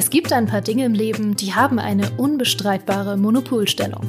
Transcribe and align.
Es 0.00 0.08
gibt 0.08 0.32
ein 0.32 0.46
paar 0.46 0.62
Dinge 0.62 0.86
im 0.86 0.94
Leben, 0.94 1.36
die 1.36 1.54
haben 1.54 1.78
eine 1.78 2.10
unbestreitbare 2.12 3.18
Monopolstellung. 3.18 4.00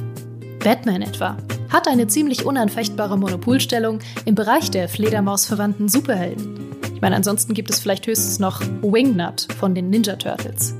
Batman 0.64 1.02
etwa 1.02 1.36
hat 1.68 1.86
eine 1.86 2.06
ziemlich 2.06 2.46
unanfechtbare 2.46 3.18
Monopolstellung 3.18 3.98
im 4.24 4.34
Bereich 4.34 4.70
der 4.70 4.88
Fledermausverwandten 4.88 5.90
Superhelden. 5.90 6.78
Ich 6.94 7.02
meine, 7.02 7.14
ansonsten 7.14 7.52
gibt 7.52 7.68
es 7.68 7.78
vielleicht 7.78 8.06
höchstens 8.06 8.38
noch 8.38 8.62
Wingnut 8.80 9.46
von 9.58 9.74
den 9.74 9.90
Ninja 9.90 10.16
Turtles. 10.16 10.74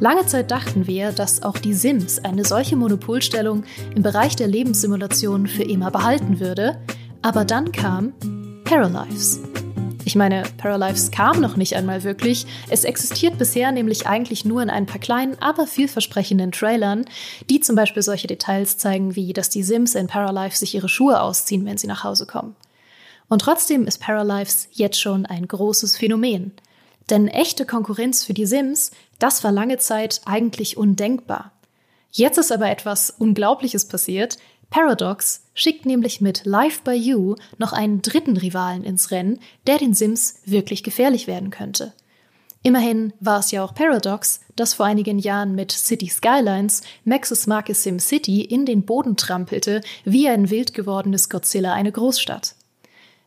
Lange 0.00 0.26
Zeit 0.26 0.50
dachten 0.50 0.88
wir, 0.88 1.12
dass 1.12 1.44
auch 1.44 1.58
die 1.58 1.72
Sims 1.72 2.18
eine 2.18 2.44
solche 2.44 2.74
Monopolstellung 2.74 3.62
im 3.94 4.02
Bereich 4.02 4.34
der 4.34 4.48
Lebenssimulation 4.48 5.46
für 5.46 5.62
immer 5.62 5.92
behalten 5.92 6.40
würde, 6.40 6.80
aber 7.22 7.44
dann 7.44 7.70
kam 7.70 8.12
Paralives. 8.64 9.40
Ich 10.04 10.16
meine, 10.16 10.42
Paralives 10.58 11.10
kam 11.10 11.40
noch 11.40 11.56
nicht 11.56 11.76
einmal 11.76 12.02
wirklich. 12.02 12.46
Es 12.68 12.84
existiert 12.84 13.38
bisher 13.38 13.70
nämlich 13.70 14.06
eigentlich 14.06 14.44
nur 14.44 14.60
in 14.62 14.70
ein 14.70 14.86
paar 14.86 15.00
kleinen, 15.00 15.40
aber 15.40 15.66
vielversprechenden 15.66 16.50
Trailern, 16.50 17.04
die 17.48 17.60
zum 17.60 17.76
Beispiel 17.76 18.02
solche 18.02 18.26
Details 18.26 18.78
zeigen, 18.78 19.14
wie 19.14 19.32
dass 19.32 19.48
die 19.48 19.62
Sims 19.62 19.94
in 19.94 20.08
Paralives 20.08 20.58
sich 20.58 20.74
ihre 20.74 20.88
Schuhe 20.88 21.20
ausziehen, 21.20 21.64
wenn 21.64 21.78
sie 21.78 21.86
nach 21.86 22.02
Hause 22.02 22.26
kommen. 22.26 22.56
Und 23.28 23.40
trotzdem 23.42 23.86
ist 23.86 23.98
Paralives 23.98 24.68
jetzt 24.72 25.00
schon 25.00 25.24
ein 25.24 25.46
großes 25.46 25.96
Phänomen. 25.96 26.52
Denn 27.08 27.28
echte 27.28 27.64
Konkurrenz 27.64 28.24
für 28.24 28.34
die 28.34 28.46
Sims, 28.46 28.90
das 29.18 29.44
war 29.44 29.52
lange 29.52 29.78
Zeit 29.78 30.20
eigentlich 30.24 30.76
undenkbar. 30.76 31.52
Jetzt 32.10 32.38
ist 32.38 32.52
aber 32.52 32.68
etwas 32.68 33.10
Unglaubliches 33.10 33.86
passiert, 33.88 34.36
Paradox 34.72 35.42
schickt 35.52 35.84
nämlich 35.84 36.22
mit 36.22 36.46
Live 36.46 36.80
by 36.80 36.92
You 36.92 37.36
noch 37.58 37.74
einen 37.74 38.00
dritten 38.00 38.38
Rivalen 38.38 38.84
ins 38.84 39.10
Rennen, 39.10 39.38
der 39.66 39.76
den 39.76 39.92
Sims 39.92 40.40
wirklich 40.46 40.82
gefährlich 40.82 41.26
werden 41.26 41.50
könnte. 41.50 41.92
Immerhin 42.62 43.12
war 43.20 43.40
es 43.40 43.50
ja 43.50 43.62
auch 43.62 43.74
Paradox, 43.74 44.40
das 44.56 44.72
vor 44.72 44.86
einigen 44.86 45.18
Jahren 45.18 45.54
mit 45.54 45.72
City 45.72 46.08
Skylines 46.08 46.80
Maxis 47.04 47.46
Marke 47.46 47.74
Sim 47.74 47.98
City 47.98 48.40
in 48.40 48.64
den 48.64 48.86
Boden 48.86 49.18
trampelte, 49.18 49.82
wie 50.06 50.26
ein 50.26 50.48
wild 50.48 50.72
gewordenes 50.72 51.28
Godzilla 51.28 51.74
eine 51.74 51.92
Großstadt. 51.92 52.54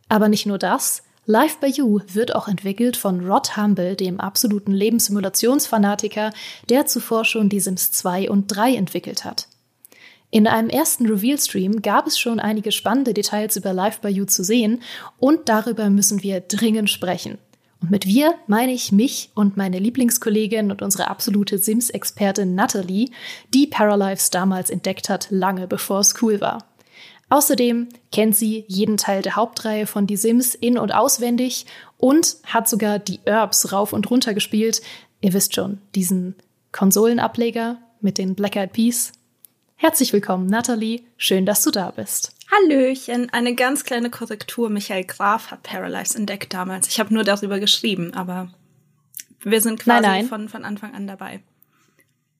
Aber 0.09 0.29
nicht 0.29 0.47
nur 0.47 0.57
das, 0.57 1.03
Live 1.27 1.59
by 1.59 1.67
You 1.67 1.99
wird 2.07 2.33
auch 2.33 2.47
entwickelt 2.47 2.97
von 2.97 3.23
Rod 3.23 3.55
Humble, 3.55 3.95
dem 3.95 4.19
absoluten 4.19 4.71
Lebenssimulationsfanatiker, 4.71 6.33
der 6.69 6.87
zuvor 6.87 7.23
schon 7.23 7.49
die 7.49 7.59
Sims 7.59 7.91
2 7.91 8.31
und 8.31 8.47
3 8.47 8.75
entwickelt 8.75 9.25
hat. 9.25 9.47
In 10.35 10.47
einem 10.47 10.67
ersten 10.67 11.05
Reveal-Stream 11.05 11.81
gab 11.81 12.07
es 12.07 12.19
schon 12.19 12.41
einige 12.41 12.73
spannende 12.73 13.13
Details 13.13 13.55
über 13.55 13.71
Live 13.71 14.01
by 14.01 14.09
You 14.09 14.25
zu 14.25 14.43
sehen 14.43 14.81
und 15.17 15.47
darüber 15.47 15.89
müssen 15.89 16.23
wir 16.23 16.41
dringend 16.41 16.89
sprechen. 16.89 17.37
Und 17.81 17.89
mit 17.89 18.05
wir 18.05 18.35
meine 18.45 18.73
ich 18.73 18.91
mich 18.91 19.29
und 19.33 19.55
meine 19.55 19.79
Lieblingskollegin 19.79 20.71
und 20.71 20.81
unsere 20.81 21.07
absolute 21.07 21.57
Sims-Expertin 21.57 22.53
Natalie, 22.53 23.11
die 23.53 23.65
Paralives 23.65 24.29
damals 24.29 24.69
entdeckt 24.69 25.07
hat, 25.07 25.27
lange 25.29 25.67
bevor 25.67 26.01
es 26.01 26.21
cool 26.21 26.41
war. 26.41 26.65
Außerdem 27.29 27.87
kennt 28.11 28.35
sie 28.35 28.65
jeden 28.67 28.97
Teil 28.97 29.21
der 29.21 29.37
Hauptreihe 29.37 29.87
von 29.87 30.05
Die 30.05 30.17
Sims 30.17 30.53
in- 30.53 30.77
und 30.77 30.93
auswendig 30.93 31.65
und 31.95 32.35
hat 32.43 32.67
sogar 32.67 32.99
die 32.99 33.21
Herbs 33.23 33.71
rauf 33.71 33.93
und 33.93 34.11
runter 34.11 34.33
gespielt. 34.33 34.81
Ihr 35.21 35.31
wisst 35.31 35.55
schon, 35.55 35.77
diesen 35.95 36.35
Konsolenableger 36.73 37.77
mit 38.01 38.17
den 38.17 38.35
Black 38.35 38.57
Eyed 38.57 38.73
Peas. 38.73 39.13
Herzlich 39.77 40.13
willkommen, 40.13 40.47
Nathalie. 40.47 41.03
Schön, 41.17 41.45
dass 41.45 41.61
du 41.61 41.69
da 41.69 41.91
bist. 41.91 42.33
Hallöchen. 42.51 43.29
Eine 43.31 43.55
ganz 43.55 43.83
kleine 43.83 44.09
Korrektur. 44.09 44.69
Michael 44.69 45.03
Graf 45.03 45.51
hat 45.51 45.63
Paralyze 45.63 46.17
entdeckt 46.17 46.53
damals. 46.53 46.87
Ich 46.87 46.99
habe 46.99 47.13
nur 47.13 47.23
darüber 47.23 47.59
geschrieben, 47.59 48.13
aber 48.13 48.49
wir 49.43 49.59
sind 49.59 49.81
quasi 49.81 50.01
nein, 50.01 50.11
nein. 50.11 50.27
Von, 50.27 50.49
von 50.49 50.63
Anfang 50.63 50.93
an 50.93 51.07
dabei. 51.07 51.41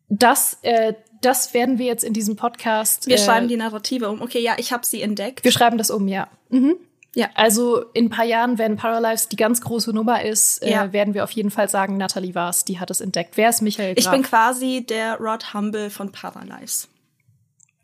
Das, 0.08 0.60
äh, 0.62 0.94
das 1.22 1.54
werden 1.54 1.78
wir 1.78 1.88
jetzt 1.88 2.04
in 2.04 2.14
diesem 2.14 2.38
Podcast. 2.38 3.08
Wir 3.08 3.16
äh, 3.16 3.20
schreiben 3.20 3.50
die 3.50 3.58
Narrative 3.58 4.10
um. 4.10 4.22
Okay, 4.22 4.40
ja, 4.40 4.54
ich 4.58 4.72
habe 4.72 4.86
sie 4.86 5.02
entdeckt. 5.02 5.44
Wir 5.44 5.52
schreiben 5.52 5.78
das 5.78 5.92
um, 5.92 6.08
ja. 6.08 6.30
Mhm. 6.50 6.78
Ja, 7.16 7.30
also 7.34 7.80
in 7.94 8.06
ein 8.06 8.10
paar 8.10 8.26
Jahren, 8.26 8.58
wenn 8.58 8.76
Paralives 8.78 9.30
die 9.30 9.38
ganz 9.38 9.62
große 9.62 9.92
Nummer 9.92 10.24
ist, 10.24 10.64
äh, 10.64 10.72
ja. 10.72 10.86
äh, 10.86 10.94
werden 10.94 11.14
wir 11.14 11.24
auf 11.24 11.32
jeden 11.32 11.52
Fall 11.52 11.70
sagen, 11.70 11.98
Natalie 11.98 12.36
war 12.36 12.50
es, 12.50 12.66
die 12.66 12.80
hat 12.80 12.92
es 12.92 13.02
entdeckt. 13.02 13.36
Wer 13.36 13.50
ist 13.50 13.62
Michael 13.62 13.96
Graf? 13.96 14.06
Ich 14.06 14.12
bin 14.12 14.24
quasi 14.24 14.86
der 14.88 15.18
Rod 15.20 15.54
Humble 15.54 15.90
von 15.90 16.12
Paralives. 16.12 16.90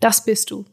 Das 0.02 0.26
bist 0.26 0.52
du. 0.52 0.66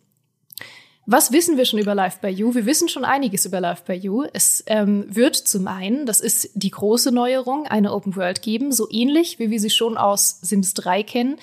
Was 1.11 1.33
wissen 1.33 1.57
wir 1.57 1.65
schon 1.65 1.79
über 1.79 1.95
Life 1.95 2.19
by 2.21 2.29
You? 2.29 2.55
Wir 2.55 2.67
wissen 2.67 2.89
schon 2.89 3.05
einiges 3.05 3.47
über 3.47 3.61
Life 3.61 3.85
by 3.87 3.95
You. 3.95 4.25
Es 4.33 4.63
ähm, 4.67 5.07
wird 5.09 5.37
zum 5.37 5.67
einen, 5.67 6.05
das 6.05 6.21
ist 6.21 6.51
die 6.55 6.71
große 6.71 7.13
Neuerung, 7.13 7.67
eine 7.67 7.95
Open 7.95 8.15
World 8.17 8.43
geben, 8.43 8.73
so 8.73 8.89
ähnlich 8.91 9.39
wie 9.39 9.51
wir 9.51 9.61
sie 9.61 9.71
schon 9.71 9.97
aus 9.97 10.41
Sims 10.43 10.75
3 10.75 11.03
kennen. 11.05 11.37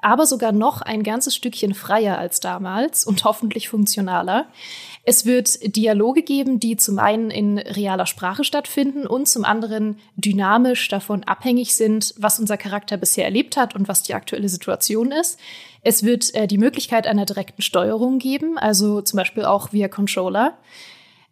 aber 0.00 0.26
sogar 0.26 0.52
noch 0.52 0.80
ein 0.82 1.02
ganzes 1.02 1.34
Stückchen 1.34 1.74
freier 1.74 2.18
als 2.18 2.38
damals 2.38 3.04
und 3.04 3.24
hoffentlich 3.24 3.68
funktionaler. 3.68 4.46
Es 5.02 5.26
wird 5.26 5.74
Dialoge 5.76 6.22
geben, 6.22 6.60
die 6.60 6.76
zum 6.76 7.00
einen 7.00 7.32
in 7.32 7.58
realer 7.58 8.06
Sprache 8.06 8.44
stattfinden 8.44 9.08
und 9.08 9.26
zum 9.26 9.44
anderen 9.44 9.98
dynamisch 10.14 10.86
davon 10.86 11.24
abhängig 11.24 11.74
sind, 11.74 12.14
was 12.16 12.38
unser 12.38 12.56
Charakter 12.56 12.96
bisher 12.96 13.24
erlebt 13.24 13.56
hat 13.56 13.74
und 13.74 13.88
was 13.88 14.04
die 14.04 14.14
aktuelle 14.14 14.48
Situation 14.48 15.10
ist. 15.10 15.38
Es 15.82 16.02
wird 16.02 16.34
äh, 16.34 16.46
die 16.46 16.58
Möglichkeit 16.58 17.06
einer 17.06 17.24
direkten 17.24 17.62
Steuerung 17.62 18.18
geben, 18.18 18.58
also 18.58 19.00
zum 19.00 19.16
Beispiel 19.16 19.44
auch 19.44 19.72
via 19.72 19.88
Controller. 19.88 20.58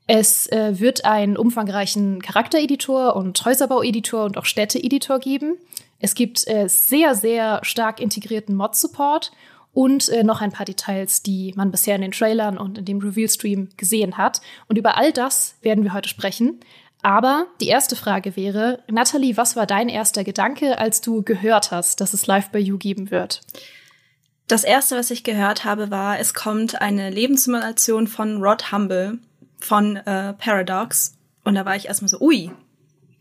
Es 0.06 0.46
äh, 0.52 0.78
wird 0.78 1.04
einen 1.04 1.36
umfangreichen 1.36 2.22
Charaktereditor 2.22 3.16
und 3.16 3.44
Häuserbaueditor 3.44 4.24
und 4.24 4.38
auch 4.38 4.44
Städteeditor 4.44 5.18
geben. 5.18 5.56
Es 5.98 6.14
gibt 6.14 6.46
äh, 6.46 6.68
sehr, 6.68 7.14
sehr 7.14 7.60
stark 7.62 8.00
integrierten 8.00 8.54
Mod-Support 8.54 9.32
und 9.72 10.08
äh, 10.08 10.22
noch 10.22 10.40
ein 10.40 10.52
paar 10.52 10.64
Details, 10.64 11.22
die 11.22 11.52
man 11.56 11.70
bisher 11.70 11.96
in 11.96 12.02
den 12.02 12.12
Trailern 12.12 12.56
und 12.56 12.78
in 12.78 12.84
dem 12.84 12.98
Reveal-Stream 12.98 13.70
gesehen 13.76 14.16
hat. 14.16 14.40
Und 14.68 14.78
über 14.78 14.96
all 14.96 15.12
das 15.12 15.56
werden 15.60 15.82
wir 15.82 15.92
heute 15.92 16.08
sprechen. 16.08 16.60
Aber 17.02 17.46
die 17.60 17.68
erste 17.68 17.94
Frage 17.94 18.36
wäre, 18.36 18.82
Natalie, 18.88 19.36
was 19.36 19.54
war 19.56 19.66
dein 19.66 19.88
erster 19.88 20.24
Gedanke, 20.24 20.78
als 20.78 21.00
du 21.00 21.22
gehört 21.22 21.72
hast, 21.72 22.00
dass 22.00 22.14
es 22.14 22.26
Live 22.26 22.50
by 22.50 22.58
You 22.58 22.78
geben 22.78 23.10
wird? 23.10 23.42
Das 24.48 24.62
erste, 24.62 24.96
was 24.96 25.10
ich 25.10 25.24
gehört 25.24 25.64
habe, 25.64 25.90
war, 25.90 26.20
es 26.20 26.32
kommt 26.32 26.80
eine 26.80 27.10
Lebenssimulation 27.10 28.06
von 28.06 28.42
Rod 28.42 28.70
Humble 28.70 29.18
von 29.58 29.96
äh, 29.96 30.34
Paradox. 30.34 31.14
Und 31.42 31.56
da 31.56 31.64
war 31.64 31.74
ich 31.74 31.86
erstmal 31.86 32.08
so, 32.08 32.20
ui, 32.20 32.50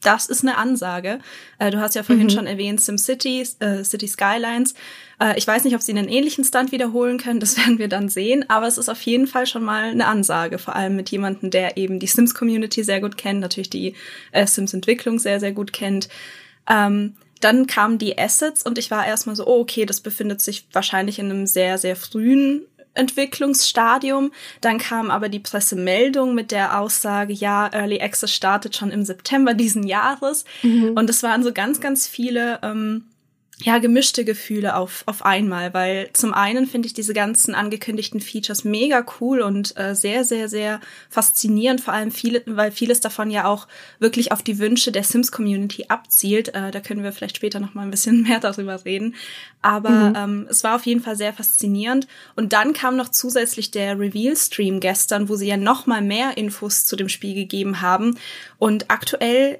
das 0.05 0.27
ist 0.27 0.43
eine 0.43 0.57
Ansage. 0.57 1.19
Äh, 1.57 1.71
du 1.71 1.79
hast 1.79 1.95
ja 1.95 2.03
vorhin 2.03 2.27
mhm. 2.27 2.31
schon 2.31 2.47
erwähnt 2.47 2.79
SimCity, 2.79 3.41
äh, 3.59 3.83
City 3.83 4.07
Skylines. 4.07 4.75
Äh, 5.19 5.37
ich 5.37 5.47
weiß 5.47 5.63
nicht, 5.63 5.75
ob 5.75 5.81
sie 5.81 5.93
einen 5.93 6.07
ähnlichen 6.07 6.43
Stunt 6.43 6.71
wiederholen 6.71 7.17
können, 7.17 7.39
das 7.39 7.57
werden 7.65 7.79
wir 7.79 7.87
dann 7.87 8.07
sehen, 8.07 8.45
aber 8.47 8.67
es 8.67 8.77
ist 8.77 8.89
auf 8.89 9.01
jeden 9.01 9.25
Fall 9.25 9.47
schon 9.47 9.63
mal 9.63 9.85
eine 9.85 10.05
Ansage, 10.05 10.59
vor 10.59 10.75
allem 10.75 10.95
mit 10.95 11.09
jemandem, 11.09 11.49
der 11.49 11.77
eben 11.77 11.99
die 11.99 12.07
Sims-Community 12.07 12.83
sehr 12.83 13.01
gut 13.01 13.17
kennt, 13.17 13.39
natürlich 13.39 13.69
die 13.71 13.95
äh, 14.31 14.45
Sims-Entwicklung 14.45 15.17
sehr, 15.17 15.39
sehr 15.39 15.53
gut 15.53 15.73
kennt. 15.73 16.07
Ähm, 16.69 17.15
dann 17.41 17.67
kamen 17.67 17.97
die 17.97 18.17
Assets 18.17 18.63
und 18.63 18.77
ich 18.77 18.91
war 18.91 19.05
erstmal 19.05 19.35
so, 19.35 19.45
oh, 19.45 19.59
okay, 19.59 19.85
das 19.85 20.01
befindet 20.01 20.41
sich 20.41 20.67
wahrscheinlich 20.71 21.19
in 21.19 21.29
einem 21.29 21.47
sehr, 21.47 21.77
sehr 21.77 21.95
frühen 21.95 22.65
Entwicklungsstadium. 22.95 24.31
Dann 24.61 24.77
kam 24.77 25.11
aber 25.11 25.29
die 25.29 25.39
Pressemeldung 25.39 26.33
mit 26.33 26.51
der 26.51 26.79
Aussage, 26.79 27.33
ja, 27.33 27.69
Early 27.71 28.01
Access 28.01 28.31
startet 28.31 28.75
schon 28.75 28.91
im 28.91 29.05
September 29.05 29.53
diesen 29.53 29.83
Jahres. 29.83 30.45
Mhm. 30.63 30.93
Und 30.95 31.09
es 31.09 31.21
waren 31.21 31.43
so 31.43 31.51
ganz, 31.51 31.79
ganz 31.79 32.07
viele 32.07 32.59
ähm, 32.63 33.05
ja, 33.63 33.77
gemischte 33.77 34.25
Gefühle 34.25 34.75
auf, 34.75 35.03
auf 35.05 35.23
einmal, 35.23 35.73
weil 35.73 36.09
zum 36.11 36.33
einen 36.33 36.67
finde 36.67 36.87
ich 36.87 36.93
diese 36.93 37.13
ganzen 37.13 37.55
angekündigten 37.55 38.19
Features 38.19 38.65
mega 38.65 39.05
cool 39.21 39.39
und 39.39 39.77
äh, 39.77 39.95
sehr, 39.95 40.25
sehr, 40.25 40.49
sehr 40.49 40.81
faszinierend, 41.09 41.79
vor 41.79 41.93
allem 41.93 42.11
viele, 42.11 42.43
weil 42.47 42.71
vieles 42.71 42.99
davon 42.99 43.31
ja 43.31 43.45
auch 43.45 43.67
wirklich 43.97 44.33
auf 44.33 44.43
die 44.43 44.59
Wünsche 44.59 44.91
der 44.91 45.03
Sims-Community 45.03 45.85
abzielt. 45.87 46.49
Äh, 46.49 46.71
da 46.71 46.81
können 46.81 47.01
wir 47.01 47.13
vielleicht 47.13 47.37
später 47.37 47.61
noch 47.61 47.73
mal 47.73 47.83
ein 47.83 47.91
bisschen 47.91 48.23
mehr 48.27 48.41
darüber 48.41 48.83
reden. 48.83 49.15
Aber 49.61 49.89
mhm. 49.89 50.15
ähm, 50.17 50.47
es 50.49 50.65
war 50.65 50.75
auf 50.75 50.85
jeden 50.85 51.01
Fall 51.01 51.15
sehr 51.15 51.31
faszinierend. 51.31 52.07
Und 52.35 52.51
dann 52.51 52.73
kam 52.73 52.97
noch 52.97 53.09
zusätzlich 53.09 53.71
der 53.71 53.97
Reveal-Stream 53.97 54.81
gestern, 54.81 55.29
wo 55.29 55.37
sie 55.37 55.47
ja 55.47 55.57
noch 55.57 55.85
mal 55.85 56.01
mehr 56.01 56.37
Infos 56.37 56.85
zu 56.85 56.97
dem 56.97 57.07
Spiel 57.07 57.33
gegeben 57.33 57.79
haben. 57.79 58.17
Und 58.57 58.91
aktuell 58.91 59.59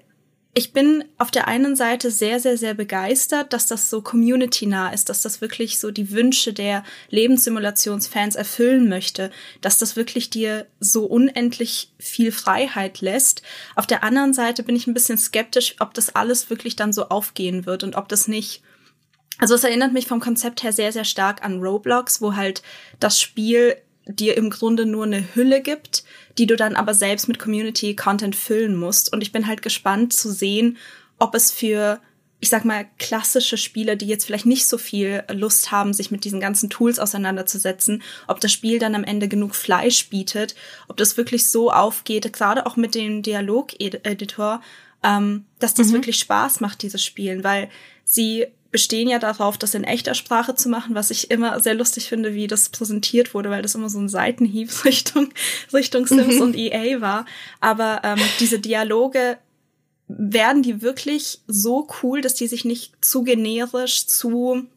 ich 0.58 0.72
bin 0.72 1.04
auf 1.18 1.32
der 1.32 1.50
einen 1.50 1.76
Seite 1.76 2.10
sehr, 2.10 2.40
sehr, 2.40 2.58
sehr 2.58 2.74
begeistert, 2.74 3.52
dass 3.52 3.68
das 3.68 3.90
so 3.90 4.02
community-nah 4.02 4.94
ist, 4.94 5.10
dass 5.10 5.22
das 5.22 5.42
wirklich 5.42 5.80
so 5.80 5.92
die 5.92 6.12
Wünsche 6.12 6.54
der 6.54 6.86
Lebenssimulationsfans 7.10 8.36
erfüllen 8.36 8.88
möchte, 8.88 9.32
dass 9.60 9.78
das 9.78 9.98
wirklich 9.98 10.30
dir 10.30 10.66
so 10.80 11.04
unendlich 11.08 11.92
viel 12.00 12.32
Freiheit 12.32 13.02
lässt. 13.02 13.42
Auf 13.76 13.86
der 13.86 14.02
anderen 14.06 14.34
Seite 14.34 14.64
bin 14.64 14.78
ich 14.78 14.88
ein 14.88 14.94
bisschen 14.94 15.18
skeptisch, 15.18 15.76
ob 15.82 15.94
das 15.94 16.16
alles 16.16 16.50
wirklich 16.50 16.78
dann 16.78 16.94
so 16.94 17.10
aufgehen 17.10 17.66
wird 17.66 17.84
und 17.84 17.98
ob 17.98 18.08
das 18.08 18.30
nicht 18.30 18.64
also 19.38 19.54
es 19.56 19.66
erinnert 19.66 19.92
mich 19.92 20.08
vom 20.08 20.22
Konzept 20.22 20.64
her 20.64 20.72
sehr, 20.72 20.94
sehr 20.94 21.04
stark 21.04 21.44
an 21.44 21.60
Roblox, 21.60 22.22
wo 22.22 22.38
halt 22.38 22.64
das 23.02 23.20
Spiel 23.20 23.76
dir 24.08 24.38
im 24.38 24.50
Grunde 24.50 24.86
nur 24.86 25.06
eine 25.06 25.36
Hülle 25.36 25.62
gibt, 25.62 26.04
die 26.38 26.46
du 26.46 26.56
dann 26.56 26.76
aber 26.76 26.94
selbst 26.94 27.28
mit 27.28 27.40
Community 27.40 27.96
Content 27.96 28.36
füllen 28.36 28.76
musst. 28.76 29.12
Und 29.12 29.22
ich 29.22 29.32
bin 29.32 29.48
halt 29.48 29.62
gespannt 29.62 30.14
zu 30.14 30.32
sehen, 30.32 30.78
ob 31.18 31.34
es 31.34 31.52
für, 31.52 32.00
ich 32.40 32.50
sag 32.50 32.66
mal, 32.66 32.86
klassische 33.00 33.58
Spieler, 33.58 33.96
die 33.96 34.08
jetzt 34.08 34.26
vielleicht 34.26 34.46
nicht 34.46 34.68
so 34.68 34.78
viel 34.78 35.24
Lust 35.32 35.72
haben, 35.72 35.94
sich 35.94 36.12
mit 36.12 36.24
diesen 36.24 36.40
ganzen 36.40 36.70
Tools 36.70 37.00
auseinanderzusetzen, 37.00 38.04
ob 38.28 38.40
das 38.40 38.52
Spiel 38.52 38.80
dann 38.80 38.96
am 38.96 39.04
Ende 39.04 39.28
genug 39.28 39.56
Fleisch 39.56 40.10
bietet, 40.10 40.56
ob 40.88 40.98
das 40.98 41.18
wirklich 41.18 41.48
so 41.48 41.72
aufgeht, 41.72 42.32
gerade 42.34 42.66
auch 42.66 42.76
mit 42.76 42.94
dem 42.96 43.24
Dialog-Editor, 43.24 44.62
ähm, 45.04 45.46
dass 45.60 45.74
das 45.74 45.88
mhm. 45.88 45.94
wirklich 45.94 46.20
Spaß 46.20 46.60
macht, 46.60 46.82
dieses 46.82 47.04
Spielen, 47.04 47.44
weil 47.44 47.70
sie 48.04 48.48
bestehen 48.72 49.08
ja 49.08 49.20
darauf, 49.20 49.58
das 49.58 49.74
in 49.74 49.84
echter 49.84 50.16
Sprache 50.16 50.56
zu 50.56 50.70
machen, 50.70 50.96
was 50.96 51.12
ich 51.12 51.32
immer 51.32 51.60
sehr 51.60 51.74
lustig 51.76 52.10
finde, 52.10 52.34
wie 52.34 52.48
das 52.48 52.70
präsentiert 52.70 53.34
wurde, 53.34 53.50
weil 53.50 53.62
das 53.62 53.76
immer 53.76 53.90
so 53.90 54.00
ein 54.00 54.10
Seitenhieb 54.10 54.70
Richtung, 54.86 55.30
Richtung 55.74 56.06
Sims 56.08 56.36
mhm. 56.36 56.42
und 56.42 56.56
EA 56.56 57.02
war. 57.02 57.26
Aber 57.62 58.02
ähm, 58.04 58.20
diese 58.40 58.60
Dialoge 58.60 59.38
werden 60.08 60.62
die 60.62 60.82
wirklich 60.82 61.40
so 61.48 61.88
cool, 62.04 62.22
dass 62.22 62.36
die 62.36 62.48
sich 62.48 62.66
nicht 62.66 62.94
zu 63.04 63.24
generisch, 63.24 64.06
zu 64.08 64.68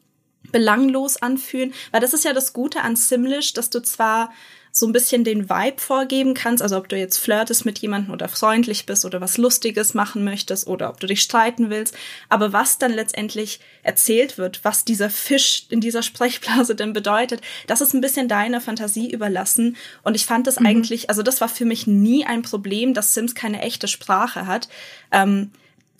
belanglos 0.51 1.17
anfühlen. 1.17 1.73
Weil 1.91 2.01
das 2.01 2.13
ist 2.13 2.25
ja 2.25 2.33
das 2.33 2.53
Gute 2.53 2.81
an 2.81 2.95
Simlish, 2.95 3.53
dass 3.53 3.69
du 3.69 3.81
zwar 3.81 4.31
so 4.71 4.85
ein 4.85 4.91
bisschen 4.93 5.23
den 5.23 5.49
Vibe 5.49 5.79
vorgeben 5.81 6.33
kannst, 6.33 6.61
also 6.61 6.77
ob 6.77 6.89
du 6.89 6.97
jetzt 6.97 7.17
flirtest 7.17 7.65
mit 7.65 7.79
jemandem 7.79 8.13
oder 8.13 8.29
freundlich 8.29 8.85
bist 8.85 9.05
oder 9.05 9.21
was 9.21 9.37
Lustiges 9.37 9.93
machen 9.93 10.23
möchtest 10.23 10.67
oder 10.67 10.89
ob 10.89 10.99
du 10.99 11.07
dich 11.07 11.21
streiten 11.21 11.69
willst, 11.69 11.95
aber 12.29 12.53
was 12.53 12.77
dann 12.77 12.93
letztendlich 12.93 13.59
erzählt 13.83 14.37
wird, 14.37 14.63
was 14.63 14.85
dieser 14.85 15.09
Fisch 15.09 15.65
in 15.69 15.81
dieser 15.81 16.03
Sprechblase 16.03 16.75
denn 16.75 16.93
bedeutet, 16.93 17.41
das 17.67 17.81
ist 17.81 17.93
ein 17.93 18.01
bisschen 18.01 18.27
deiner 18.27 18.61
Fantasie 18.61 19.11
überlassen. 19.11 19.77
Und 20.03 20.15
ich 20.15 20.25
fand 20.25 20.47
das 20.47 20.59
mhm. 20.59 20.67
eigentlich, 20.67 21.09
also 21.09 21.23
das 21.23 21.41
war 21.41 21.49
für 21.49 21.65
mich 21.65 21.87
nie 21.87 22.25
ein 22.25 22.41
Problem, 22.41 22.93
dass 22.93 23.13
Sims 23.13 23.35
keine 23.35 23.61
echte 23.61 23.87
Sprache 23.87 24.47
hat, 24.47 24.69
ähm, 25.11 25.51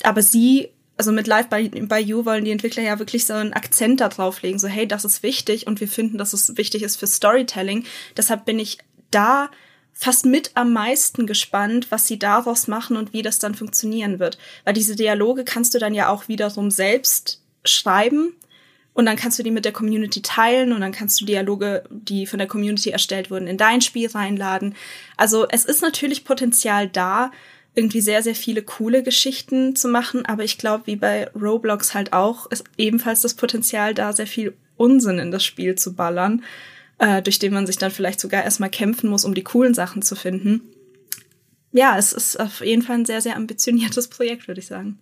aber 0.03 0.21
sie 0.21 0.69
also 0.99 1.13
mit 1.13 1.27
Live 1.27 1.47
by, 1.47 1.69
by 1.69 1.95
You 1.95 2.25
wollen 2.25 2.43
die 2.43 2.51
Entwickler 2.51 2.83
ja 2.83 2.99
wirklich 2.99 3.25
so 3.25 3.33
einen 3.33 3.53
Akzent 3.53 4.01
da 4.01 4.09
drauflegen, 4.09 4.59
so 4.59 4.67
hey, 4.67 4.85
das 4.85 5.05
ist 5.05 5.23
wichtig 5.23 5.65
und 5.65 5.79
wir 5.79 5.87
finden, 5.87 6.17
dass 6.17 6.33
es 6.33 6.57
wichtig 6.57 6.83
ist 6.83 6.97
für 6.97 7.07
Storytelling. 7.07 7.85
Deshalb 8.17 8.43
bin 8.43 8.59
ich 8.59 8.79
da 9.09 9.49
fast 9.93 10.25
mit 10.25 10.51
am 10.55 10.73
meisten 10.73 11.25
gespannt, 11.25 11.89
was 11.89 12.05
sie 12.05 12.19
daraus 12.19 12.67
machen 12.67 12.97
und 12.97 13.13
wie 13.13 13.21
das 13.21 13.39
dann 13.39 13.55
funktionieren 13.55 14.19
wird. 14.19 14.37
Weil 14.65 14.73
diese 14.73 14.97
Dialoge 14.97 15.45
kannst 15.45 15.73
du 15.73 15.79
dann 15.79 15.93
ja 15.93 16.09
auch 16.09 16.27
wiederum 16.27 16.69
selbst 16.69 17.41
schreiben 17.63 18.33
und 18.91 19.05
dann 19.05 19.15
kannst 19.15 19.39
du 19.39 19.43
die 19.43 19.51
mit 19.51 19.63
der 19.63 19.71
Community 19.71 20.21
teilen 20.21 20.73
und 20.73 20.81
dann 20.81 20.91
kannst 20.91 21.21
du 21.21 21.25
Dialoge, 21.25 21.85
die 21.89 22.25
von 22.25 22.39
der 22.39 22.47
Community 22.49 22.89
erstellt 22.89 23.31
wurden, 23.31 23.47
in 23.47 23.57
dein 23.57 23.79
Spiel 23.79 24.09
reinladen. 24.09 24.75
Also 25.15 25.47
es 25.47 25.63
ist 25.63 25.81
natürlich 25.81 26.25
Potenzial 26.25 26.89
da, 26.89 27.31
irgendwie 27.75 28.01
sehr, 28.01 28.23
sehr 28.23 28.35
viele 28.35 28.61
coole 28.61 29.03
Geschichten 29.03 29.75
zu 29.75 29.87
machen. 29.87 30.25
Aber 30.25 30.43
ich 30.43 30.57
glaube, 30.57 30.87
wie 30.87 30.95
bei 30.95 31.29
Roblox 31.33 31.93
halt 31.93 32.13
auch, 32.13 32.49
ist 32.51 32.63
ebenfalls 32.77 33.21
das 33.21 33.35
Potenzial 33.35 33.93
da, 33.93 34.13
sehr 34.13 34.27
viel 34.27 34.55
Unsinn 34.77 35.19
in 35.19 35.31
das 35.31 35.43
Spiel 35.43 35.75
zu 35.75 35.93
ballern, 35.93 36.43
äh, 36.97 37.21
durch 37.21 37.39
den 37.39 37.53
man 37.53 37.67
sich 37.67 37.77
dann 37.77 37.91
vielleicht 37.91 38.19
sogar 38.19 38.43
erstmal 38.43 38.69
kämpfen 38.69 39.09
muss, 39.09 39.25
um 39.25 39.33
die 39.33 39.43
coolen 39.43 39.73
Sachen 39.73 40.01
zu 40.01 40.15
finden. 40.15 40.61
Ja, 41.71 41.97
es 41.97 42.13
ist 42.13 42.39
auf 42.39 42.61
jeden 42.61 42.81
Fall 42.81 42.97
ein 42.97 43.05
sehr, 43.05 43.21
sehr 43.21 43.35
ambitioniertes 43.35 44.07
Projekt, 44.07 44.47
würde 44.47 44.59
ich 44.59 44.67
sagen. 44.67 44.99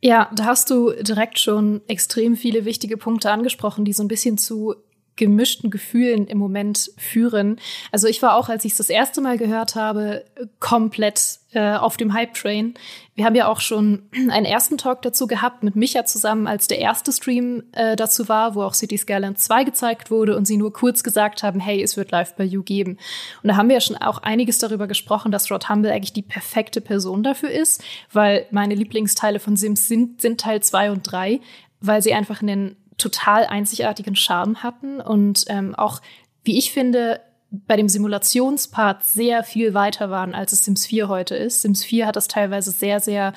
Ja, 0.00 0.30
da 0.34 0.44
hast 0.44 0.70
du 0.70 0.92
direkt 0.92 1.38
schon 1.38 1.80
extrem 1.88 2.36
viele 2.36 2.64
wichtige 2.64 2.96
Punkte 2.96 3.30
angesprochen, 3.30 3.84
die 3.84 3.92
so 3.92 4.04
ein 4.04 4.08
bisschen 4.08 4.38
zu 4.38 4.76
gemischten 5.16 5.70
Gefühlen 5.70 6.26
im 6.26 6.38
Moment 6.38 6.90
führen. 6.98 7.58
Also 7.90 8.06
ich 8.06 8.22
war 8.22 8.36
auch, 8.36 8.48
als 8.48 8.64
ich 8.64 8.72
es 8.72 8.78
das 8.78 8.90
erste 8.90 9.20
Mal 9.20 9.38
gehört 9.38 9.74
habe, 9.74 10.24
komplett 10.60 11.38
äh, 11.52 11.74
auf 11.74 11.96
dem 11.96 12.12
Hype-Train. 12.12 12.74
Wir 13.14 13.24
haben 13.24 13.34
ja 13.34 13.48
auch 13.48 13.60
schon 13.60 14.02
einen 14.30 14.44
ersten 14.44 14.76
Talk 14.76 15.00
dazu 15.02 15.26
gehabt 15.26 15.62
mit 15.62 15.74
Micha 15.74 16.04
zusammen, 16.04 16.46
als 16.46 16.68
der 16.68 16.78
erste 16.78 17.12
Stream 17.12 17.64
äh, 17.72 17.96
dazu 17.96 18.28
war, 18.28 18.54
wo 18.54 18.62
auch 18.62 18.74
City 18.74 18.98
Skyline 18.98 19.36
2 19.36 19.64
gezeigt 19.64 20.10
wurde 20.10 20.36
und 20.36 20.44
sie 20.44 20.58
nur 20.58 20.72
kurz 20.72 21.02
gesagt 21.02 21.42
haben, 21.42 21.58
hey, 21.58 21.82
es 21.82 21.96
wird 21.96 22.10
Live 22.10 22.34
by 22.34 22.44
You 22.44 22.62
geben. 22.62 22.98
Und 23.42 23.48
da 23.48 23.56
haben 23.56 23.68
wir 23.68 23.76
ja 23.76 23.80
schon 23.80 23.96
auch 23.96 24.18
einiges 24.18 24.58
darüber 24.58 24.86
gesprochen, 24.86 25.32
dass 25.32 25.50
Rod 25.50 25.70
Humble 25.70 25.90
eigentlich 25.90 26.12
die 26.12 26.22
perfekte 26.22 26.82
Person 26.82 27.22
dafür 27.22 27.50
ist, 27.50 27.82
weil 28.12 28.46
meine 28.50 28.74
Lieblingsteile 28.74 29.40
von 29.40 29.56
Sims 29.56 29.88
sind, 29.88 30.20
sind 30.20 30.40
Teil 30.40 30.62
2 30.62 30.90
und 30.90 31.10
3, 31.10 31.40
weil 31.80 32.02
sie 32.02 32.12
einfach 32.12 32.42
einen 32.42 32.76
total 32.98 33.46
einzigartigen 33.46 34.16
Charme 34.16 34.62
hatten 34.62 35.00
und 35.00 35.44
ähm, 35.48 35.74
auch, 35.74 36.00
wie 36.44 36.58
ich 36.58 36.72
finde, 36.72 37.20
bei 37.50 37.76
dem 37.76 37.88
Simulationspart 37.88 39.04
sehr 39.04 39.44
viel 39.44 39.74
weiter 39.74 40.10
waren, 40.10 40.34
als 40.34 40.52
es 40.52 40.64
Sims 40.64 40.86
4 40.86 41.08
heute 41.08 41.36
ist. 41.36 41.62
Sims 41.62 41.84
4 41.84 42.06
hat 42.06 42.16
das 42.16 42.28
teilweise 42.28 42.70
sehr, 42.70 43.00
sehr 43.00 43.32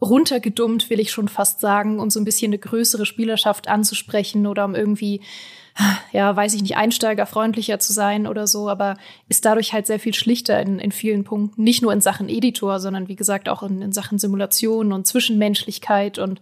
runtergedummt, 0.00 0.90
will 0.90 1.00
ich 1.00 1.12
schon 1.12 1.28
fast 1.28 1.60
sagen, 1.60 2.00
um 2.00 2.10
so 2.10 2.20
ein 2.20 2.24
bisschen 2.24 2.50
eine 2.50 2.58
größere 2.58 3.06
Spielerschaft 3.06 3.68
anzusprechen 3.68 4.46
oder 4.46 4.64
um 4.64 4.74
irgendwie, 4.74 5.20
ja, 6.12 6.34
weiß 6.34 6.54
ich 6.54 6.62
nicht, 6.62 6.76
einsteigerfreundlicher 6.76 7.78
zu 7.78 7.92
sein 7.92 8.26
oder 8.26 8.48
so, 8.48 8.68
aber 8.68 8.96
ist 9.28 9.44
dadurch 9.44 9.72
halt 9.72 9.86
sehr 9.86 10.00
viel 10.00 10.14
schlichter 10.14 10.60
in, 10.60 10.80
in 10.80 10.90
vielen 10.90 11.22
Punkten. 11.22 11.62
Nicht 11.62 11.82
nur 11.82 11.92
in 11.92 12.00
Sachen 12.00 12.28
Editor, 12.28 12.80
sondern 12.80 13.06
wie 13.06 13.16
gesagt 13.16 13.48
auch 13.48 13.62
in, 13.62 13.80
in 13.80 13.92
Sachen 13.92 14.18
Simulation 14.18 14.92
und 14.92 15.06
Zwischenmenschlichkeit 15.06 16.18
und 16.18 16.40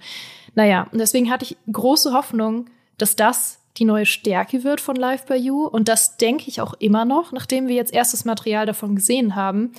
naja, 0.54 0.88
und 0.92 0.98
deswegen 0.98 1.30
hatte 1.30 1.44
ich 1.44 1.56
große 1.70 2.12
Hoffnung, 2.12 2.66
dass 2.98 3.16
das 3.16 3.58
die 3.76 3.84
neue 3.84 4.06
Stärke 4.06 4.64
wird 4.64 4.80
von 4.80 4.96
Live 4.96 5.26
by 5.26 5.34
You. 5.34 5.66
Und 5.66 5.88
das 5.88 6.16
denke 6.16 6.48
ich 6.48 6.60
auch 6.60 6.74
immer 6.74 7.04
noch, 7.04 7.32
nachdem 7.32 7.68
wir 7.68 7.76
jetzt 7.76 7.92
erstes 7.92 8.24
Material 8.24 8.66
davon 8.66 8.96
gesehen 8.96 9.36
haben. 9.36 9.72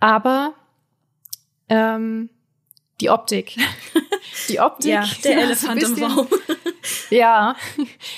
Aber 0.00 0.52
ähm, 1.68 2.28
die 3.00 3.10
Optik. 3.10 3.56
Die 4.48 4.60
Optik. 4.60 4.90
Ja, 4.90 5.06
der 5.22 5.38
Elefant 5.42 5.82
im 5.82 6.02
Raum. 6.02 6.26
ja, 7.10 7.56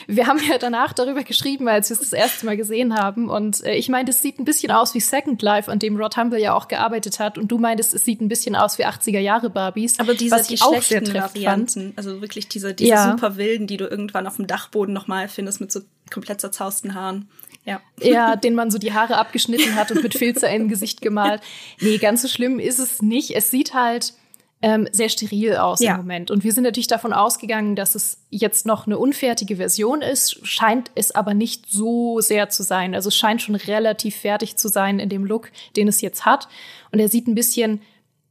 wir 0.06 0.26
haben 0.26 0.40
ja 0.48 0.58
danach 0.58 0.92
darüber 0.92 1.22
geschrieben, 1.22 1.68
als 1.68 1.90
wir 1.90 1.94
es 1.94 2.00
das 2.00 2.12
erste 2.12 2.46
Mal 2.46 2.56
gesehen 2.56 2.94
haben. 2.94 3.28
Und 3.28 3.62
äh, 3.64 3.74
ich 3.74 3.88
meinte, 3.88 4.10
es 4.10 4.22
sieht 4.22 4.38
ein 4.38 4.44
bisschen 4.44 4.72
aus 4.72 4.94
wie 4.94 5.00
Second 5.00 5.42
Life, 5.42 5.70
an 5.70 5.78
dem 5.78 5.96
Rod 5.96 6.16
Humble 6.16 6.40
ja 6.40 6.54
auch 6.54 6.68
gearbeitet 6.68 7.18
hat. 7.18 7.38
Und 7.38 7.48
du 7.48 7.58
meintest, 7.58 7.94
es 7.94 8.04
sieht 8.04 8.20
ein 8.20 8.28
bisschen 8.28 8.56
aus 8.56 8.78
wie 8.78 8.86
80er 8.86 9.18
Jahre 9.18 9.50
Barbies. 9.50 10.00
Aber 10.00 10.14
diese 10.14 10.36
was 10.36 10.48
die 10.48 10.60
auch 10.60 10.82
schlechten 10.82 11.12
Varianten, 11.12 11.94
fand. 11.94 11.98
also 11.98 12.20
wirklich 12.20 12.48
diese, 12.48 12.74
diese 12.74 12.90
ja. 12.90 13.10
super 13.10 13.36
wilden, 13.36 13.66
die 13.66 13.76
du 13.76 13.86
irgendwann 13.86 14.26
auf 14.26 14.36
dem 14.36 14.46
Dachboden 14.46 14.94
nochmal 14.94 15.28
findest 15.28 15.60
mit 15.60 15.70
so 15.70 15.80
komplett 16.10 16.40
zerzausten 16.40 16.94
Haaren. 16.94 17.28
Ja. 17.64 17.80
ja, 18.00 18.36
den 18.36 18.54
man 18.54 18.70
so 18.70 18.78
die 18.78 18.94
Haare 18.94 19.18
abgeschnitten 19.18 19.74
hat 19.74 19.90
und 19.90 20.02
mit 20.02 20.14
Filzer 20.14 20.50
im 20.50 20.68
Gesicht 20.68 21.02
gemalt. 21.02 21.42
Nee, 21.80 21.98
ganz 21.98 22.22
so 22.22 22.28
schlimm 22.28 22.58
ist 22.58 22.78
es 22.78 23.02
nicht. 23.02 23.36
Es 23.36 23.50
sieht 23.50 23.74
halt 23.74 24.14
ähm, 24.62 24.88
sehr 24.90 25.08
steril 25.08 25.56
aus 25.56 25.80
ja. 25.80 25.92
im 25.92 25.98
Moment. 25.98 26.30
Und 26.30 26.42
wir 26.42 26.52
sind 26.52 26.64
natürlich 26.64 26.86
davon 26.86 27.12
ausgegangen, 27.12 27.76
dass 27.76 27.94
es 27.94 28.22
jetzt 28.30 28.66
noch 28.66 28.86
eine 28.86 28.98
unfertige 28.98 29.56
Version 29.56 30.00
ist, 30.00 30.46
scheint 30.46 30.90
es 30.94 31.14
aber 31.14 31.34
nicht 31.34 31.66
so 31.68 32.20
sehr 32.20 32.48
zu 32.48 32.62
sein. 32.62 32.94
Also 32.94 33.08
es 33.08 33.16
scheint 33.16 33.42
schon 33.42 33.54
relativ 33.54 34.16
fertig 34.16 34.56
zu 34.56 34.68
sein 34.68 34.98
in 34.98 35.08
dem 35.08 35.24
Look, 35.24 35.50
den 35.76 35.88
es 35.88 36.00
jetzt 36.00 36.24
hat. 36.24 36.48
Und 36.90 37.00
er 37.00 37.08
sieht 37.08 37.28
ein 37.28 37.34
bisschen 37.34 37.82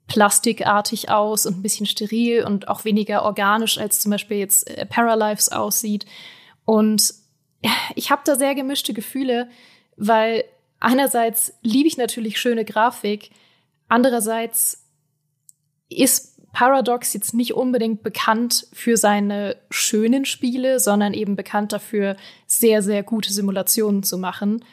plastikartig 0.07 1.09
aus 1.09 1.45
und 1.45 1.59
ein 1.59 1.61
bisschen 1.61 1.85
steril 1.85 2.43
und 2.43 2.67
auch 2.67 2.85
weniger 2.85 3.23
organisch, 3.23 3.77
als 3.77 3.99
zum 4.01 4.11
Beispiel 4.11 4.37
jetzt 4.37 4.69
äh, 4.69 4.85
Paralives 4.85 5.49
aussieht. 5.49 6.05
Und 6.65 7.13
ich 7.95 8.11
habe 8.11 8.21
da 8.25 8.35
sehr 8.35 8.55
gemischte 8.55 8.93
Gefühle, 8.93 9.49
weil 9.95 10.43
einerseits 10.79 11.53
liebe 11.61 11.87
ich 11.87 11.97
natürlich 11.97 12.39
schöne 12.39 12.65
Grafik, 12.65 13.31
andererseits 13.87 14.84
ist 15.89 16.35
Paradox 16.53 17.13
jetzt 17.13 17.33
nicht 17.33 17.53
unbedingt 17.53 18.01
bekannt 18.01 18.67
für 18.71 18.95
seine 18.95 19.57
schönen 19.69 20.23
Spiele, 20.23 20.79
sondern 20.79 21.13
eben 21.13 21.35
bekannt 21.35 21.73
dafür, 21.73 22.15
sehr, 22.47 22.81
sehr 22.81 23.03
gute 23.03 23.33
Simulationen 23.33 24.03
zu 24.03 24.17
machen. 24.17 24.63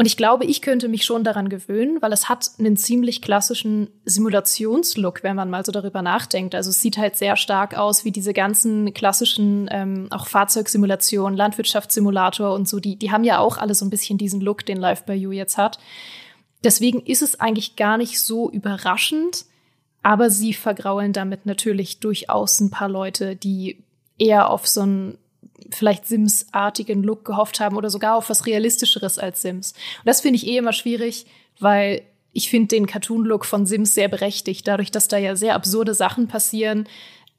Und 0.00 0.06
ich 0.06 0.16
glaube, 0.16 0.46
ich 0.46 0.62
könnte 0.62 0.88
mich 0.88 1.04
schon 1.04 1.24
daran 1.24 1.50
gewöhnen, 1.50 2.00
weil 2.00 2.14
es 2.14 2.30
hat 2.30 2.52
einen 2.58 2.78
ziemlich 2.78 3.20
klassischen 3.20 3.90
Simulationslook, 4.06 5.22
wenn 5.22 5.36
man 5.36 5.50
mal 5.50 5.66
so 5.66 5.72
darüber 5.72 6.00
nachdenkt. 6.00 6.54
Also 6.54 6.70
es 6.70 6.80
sieht 6.80 6.96
halt 6.96 7.16
sehr 7.16 7.36
stark 7.36 7.76
aus 7.76 8.06
wie 8.06 8.10
diese 8.10 8.32
ganzen 8.32 8.94
klassischen 8.94 9.68
ähm, 9.70 10.06
auch 10.08 10.26
Fahrzeugsimulationen, 10.26 11.36
Landwirtschaftssimulator 11.36 12.54
und 12.54 12.66
so. 12.66 12.80
Die, 12.80 12.96
die 12.96 13.12
haben 13.12 13.24
ja 13.24 13.40
auch 13.40 13.58
alle 13.58 13.74
so 13.74 13.84
ein 13.84 13.90
bisschen 13.90 14.16
diesen 14.16 14.40
Look, 14.40 14.64
den 14.64 14.78
Live 14.78 15.04
by 15.04 15.12
You 15.12 15.32
jetzt 15.32 15.58
hat. 15.58 15.78
Deswegen 16.64 17.00
ist 17.00 17.20
es 17.20 17.38
eigentlich 17.38 17.76
gar 17.76 17.98
nicht 17.98 18.22
so 18.22 18.50
überraschend, 18.50 19.44
aber 20.02 20.30
sie 20.30 20.54
vergraulen 20.54 21.12
damit 21.12 21.46
natürlich 21.46 22.00
durchaus 22.00 22.60
ein 22.60 22.70
paar 22.70 22.88
Leute, 22.88 23.36
die 23.36 23.82
eher 24.18 24.50
auf 24.50 24.66
so 24.66 24.82
einen 24.82 25.18
vielleicht 25.70 26.06
Sims-artigen 26.06 27.02
Look 27.02 27.24
gehofft 27.24 27.60
haben 27.60 27.76
oder 27.76 27.90
sogar 27.90 28.16
auf 28.16 28.30
was 28.30 28.46
Realistischeres 28.46 29.18
als 29.18 29.42
Sims. 29.42 29.72
Und 29.72 30.06
das 30.06 30.20
finde 30.20 30.36
ich 30.36 30.46
eh 30.46 30.56
immer 30.56 30.72
schwierig, 30.72 31.26
weil 31.58 32.02
ich 32.32 32.48
finde 32.48 32.68
den 32.68 32.86
Cartoon-Look 32.86 33.44
von 33.44 33.66
Sims 33.66 33.94
sehr 33.94 34.08
berechtigt, 34.08 34.66
dadurch, 34.68 34.90
dass 34.90 35.08
da 35.08 35.18
ja 35.18 35.36
sehr 35.36 35.54
absurde 35.54 35.94
Sachen 35.94 36.28
passieren, 36.28 36.88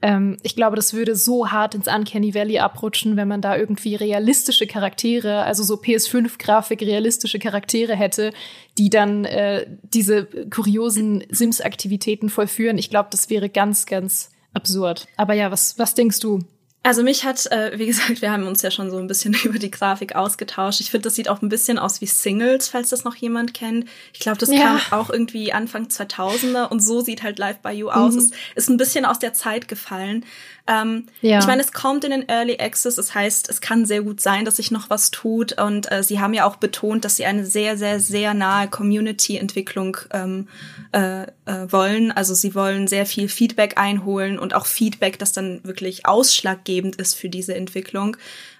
ähm, 0.01 0.37
ich 0.43 0.55
glaube, 0.55 0.75
das 0.75 0.93
würde 0.93 1.15
so 1.15 1.51
hart 1.51 1.75
ins 1.75 1.87
Uncanny 1.87 2.33
Valley 2.33 2.59
abrutschen, 2.59 3.17
wenn 3.17 3.27
man 3.27 3.41
da 3.41 3.55
irgendwie 3.55 3.95
realistische 3.95 4.67
Charaktere, 4.67 5.43
also 5.43 5.63
so 5.63 5.75
PS5-Grafik 5.75 6.81
realistische 6.81 7.39
Charaktere 7.39 7.95
hätte, 7.95 8.33
die 8.77 8.89
dann 8.89 9.25
äh, 9.25 9.67
diese 9.83 10.25
kuriosen 10.25 11.23
Sims-Aktivitäten 11.29 12.29
vollführen. 12.29 12.77
Ich 12.77 12.89
glaube, 12.89 13.09
das 13.11 13.29
wäre 13.29 13.49
ganz, 13.49 13.85
ganz 13.85 14.31
absurd. 14.53 15.07
Aber 15.17 15.33
ja, 15.33 15.51
was, 15.51 15.77
was 15.77 15.93
denkst 15.93 16.19
du? 16.19 16.39
Also 16.83 17.03
mich 17.03 17.25
hat, 17.25 17.45
äh, 17.51 17.77
wie 17.77 17.85
gesagt, 17.85 18.23
wir 18.23 18.31
haben 18.31 18.47
uns 18.47 18.63
ja 18.63 18.71
schon 18.71 18.89
so 18.89 18.97
ein 18.97 19.05
bisschen 19.05 19.33
über 19.43 19.59
die 19.59 19.69
Grafik 19.69 20.15
ausgetauscht. 20.15 20.81
Ich 20.81 20.89
finde, 20.89 21.03
das 21.03 21.15
sieht 21.15 21.29
auch 21.29 21.41
ein 21.41 21.49
bisschen 21.49 21.77
aus 21.77 22.01
wie 22.01 22.07
Singles, 22.07 22.69
falls 22.69 22.89
das 22.89 23.03
noch 23.03 23.15
jemand 23.15 23.53
kennt. 23.53 23.87
Ich 24.13 24.19
glaube, 24.19 24.39
das 24.39 24.49
ja. 24.49 24.79
kam 24.89 24.99
auch 24.99 25.09
irgendwie 25.11 25.53
Anfang 25.53 25.85
2000er 25.85 26.69
und 26.69 26.79
so 26.79 27.01
sieht 27.01 27.21
halt 27.21 27.37
Live 27.37 27.59
by 27.59 27.69
You 27.69 27.89
aus. 27.89 28.15
Mhm. 28.15 28.19
Es 28.55 28.63
ist 28.63 28.69
ein 28.69 28.77
bisschen 28.77 29.05
aus 29.05 29.19
der 29.19 29.33
Zeit 29.33 29.67
gefallen. 29.67 30.25
Ähm, 30.71 31.07
ja. 31.21 31.39
Ich 31.39 31.47
meine, 31.47 31.61
es 31.61 31.73
kommt 31.73 32.05
in 32.05 32.11
den 32.11 32.29
Early 32.29 32.57
Access, 32.59 32.95
das 32.95 33.13
heißt, 33.13 33.49
es 33.49 33.59
kann 33.59 33.85
sehr 33.85 34.03
gut 34.03 34.21
sein, 34.21 34.45
dass 34.45 34.55
sich 34.55 34.71
noch 34.71 34.89
was 34.89 35.11
tut. 35.11 35.59
Und 35.61 35.91
äh, 35.91 36.01
sie 36.01 36.19
haben 36.19 36.33
ja 36.33 36.45
auch 36.45 36.55
betont, 36.55 37.03
dass 37.03 37.17
sie 37.17 37.25
eine 37.25 37.45
sehr, 37.45 37.77
sehr, 37.77 37.99
sehr 37.99 38.33
nahe 38.33 38.69
Community-Entwicklung 38.69 39.97
ähm, 40.13 40.47
äh, 40.93 41.23
äh, 41.23 41.71
wollen. 41.71 42.11
Also 42.13 42.33
sie 42.33 42.55
wollen 42.55 42.87
sehr 42.87 43.05
viel 43.05 43.27
Feedback 43.27 43.77
einholen 43.77 44.39
und 44.39 44.53
auch 44.55 44.65
Feedback, 44.65 45.19
das 45.19 45.33
dann 45.33 45.61
wirklich 45.63 46.05
ausschlaggebend 46.05 46.95
ist 46.95 47.15
für 47.15 47.27
diese 47.27 47.53
Entwicklung. 47.55 48.15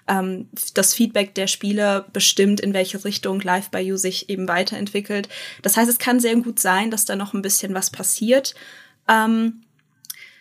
Ähm, 0.06 0.48
das 0.74 0.92
Feedback 0.92 1.34
der 1.34 1.46
Spieler 1.46 2.04
bestimmt, 2.12 2.60
in 2.60 2.74
welche 2.74 3.02
Richtung 3.04 3.40
Live 3.40 3.70
by 3.70 3.78
You 3.78 3.96
sich 3.96 4.28
eben 4.28 4.48
weiterentwickelt. 4.48 5.30
Das 5.62 5.78
heißt, 5.78 5.88
es 5.88 5.98
kann 5.98 6.20
sehr 6.20 6.36
gut 6.36 6.58
sein, 6.58 6.90
dass 6.90 7.06
da 7.06 7.16
noch 7.16 7.32
ein 7.32 7.42
bisschen 7.42 7.72
was 7.72 7.88
passiert. 7.88 8.54
Ähm, 9.08 9.62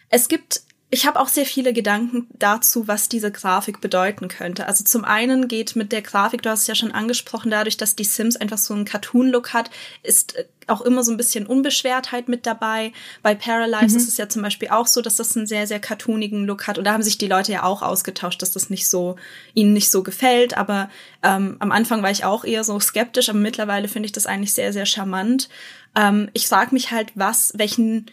es 0.10 0.28
gibt 0.28 0.64
ich 0.94 1.08
habe 1.08 1.22
auch 1.22 1.30
sehr 1.30 1.46
viele 1.46 1.72
Gedanken 1.72 2.28
dazu, 2.38 2.86
was 2.86 3.08
diese 3.08 3.32
Grafik 3.32 3.80
bedeuten 3.80 4.28
könnte. 4.28 4.68
Also 4.68 4.84
zum 4.84 5.06
einen 5.06 5.48
geht 5.48 5.78
mit 5.78 5.94
der 5.94 6.02
Grafik, 6.02 6.42
du 6.42 6.50
hast 6.50 6.64
es 6.64 6.68
ja 6.68 6.76
schon 6.76 6.92
angesprochen, 6.92 7.50
dadurch, 7.50 7.78
dass 7.78 7.96
die 7.96 8.04
Sims 8.04 8.36
einfach 8.36 8.58
so 8.58 8.74
einen 8.74 8.84
Cartoon-Look 8.84 9.54
hat, 9.54 9.72
ist 10.04 10.36
äh, 10.36 10.46
auch 10.68 10.82
immer 10.82 11.02
so 11.06 11.12
ein 11.12 11.18
bisschen 11.18 11.48
Unbeschwertheit 11.48 12.28
mit 12.28 12.46
dabei. 12.46 12.92
Bei 13.24 13.34
Paralyze 13.36 13.96
mhm. 13.96 14.02
ist 14.02 14.10
es 14.10 14.18
ja 14.18 14.28
zum 14.28 14.42
Beispiel 14.42 14.68
auch 14.68 14.86
so, 14.86 15.02
dass 15.02 15.16
das 15.16 15.36
einen 15.38 15.48
sehr, 15.48 15.66
sehr 15.66 15.80
cartoonigen 15.80 16.46
Look 16.46 16.68
hat. 16.68 16.78
Und 16.78 16.84
da 16.84 16.92
haben 16.92 17.04
sich 17.04 17.18
die 17.18 17.28
Leute 17.28 17.54
ja 17.54 17.64
auch 17.64 17.82
ausgetauscht, 17.82 18.42
dass 18.42 18.52
das 18.52 18.70
nicht 18.70 18.90
so, 18.90 19.16
ihnen 19.54 19.72
nicht 19.72 19.90
so 19.90 20.04
gefällt. 20.04 20.58
Aber 20.58 20.90
ähm, 21.24 21.56
am 21.60 21.72
Anfang 21.72 22.04
war 22.04 22.12
ich 22.12 22.26
auch 22.26 22.44
eher 22.44 22.66
so 22.66 22.78
skeptisch, 22.82 23.30
aber 23.30 23.40
mittlerweile 23.40 23.88
finde 23.88 24.08
ich 24.08 24.12
das 24.12 24.26
eigentlich 24.26 24.54
sehr, 24.54 24.74
sehr 24.74 24.86
charmant. 24.86 25.48
Ähm, 25.96 26.30
ich 26.34 26.48
frage 26.48 26.74
mich 26.74 26.92
halt, 26.92 27.14
was, 27.16 27.54
welchen 27.56 28.08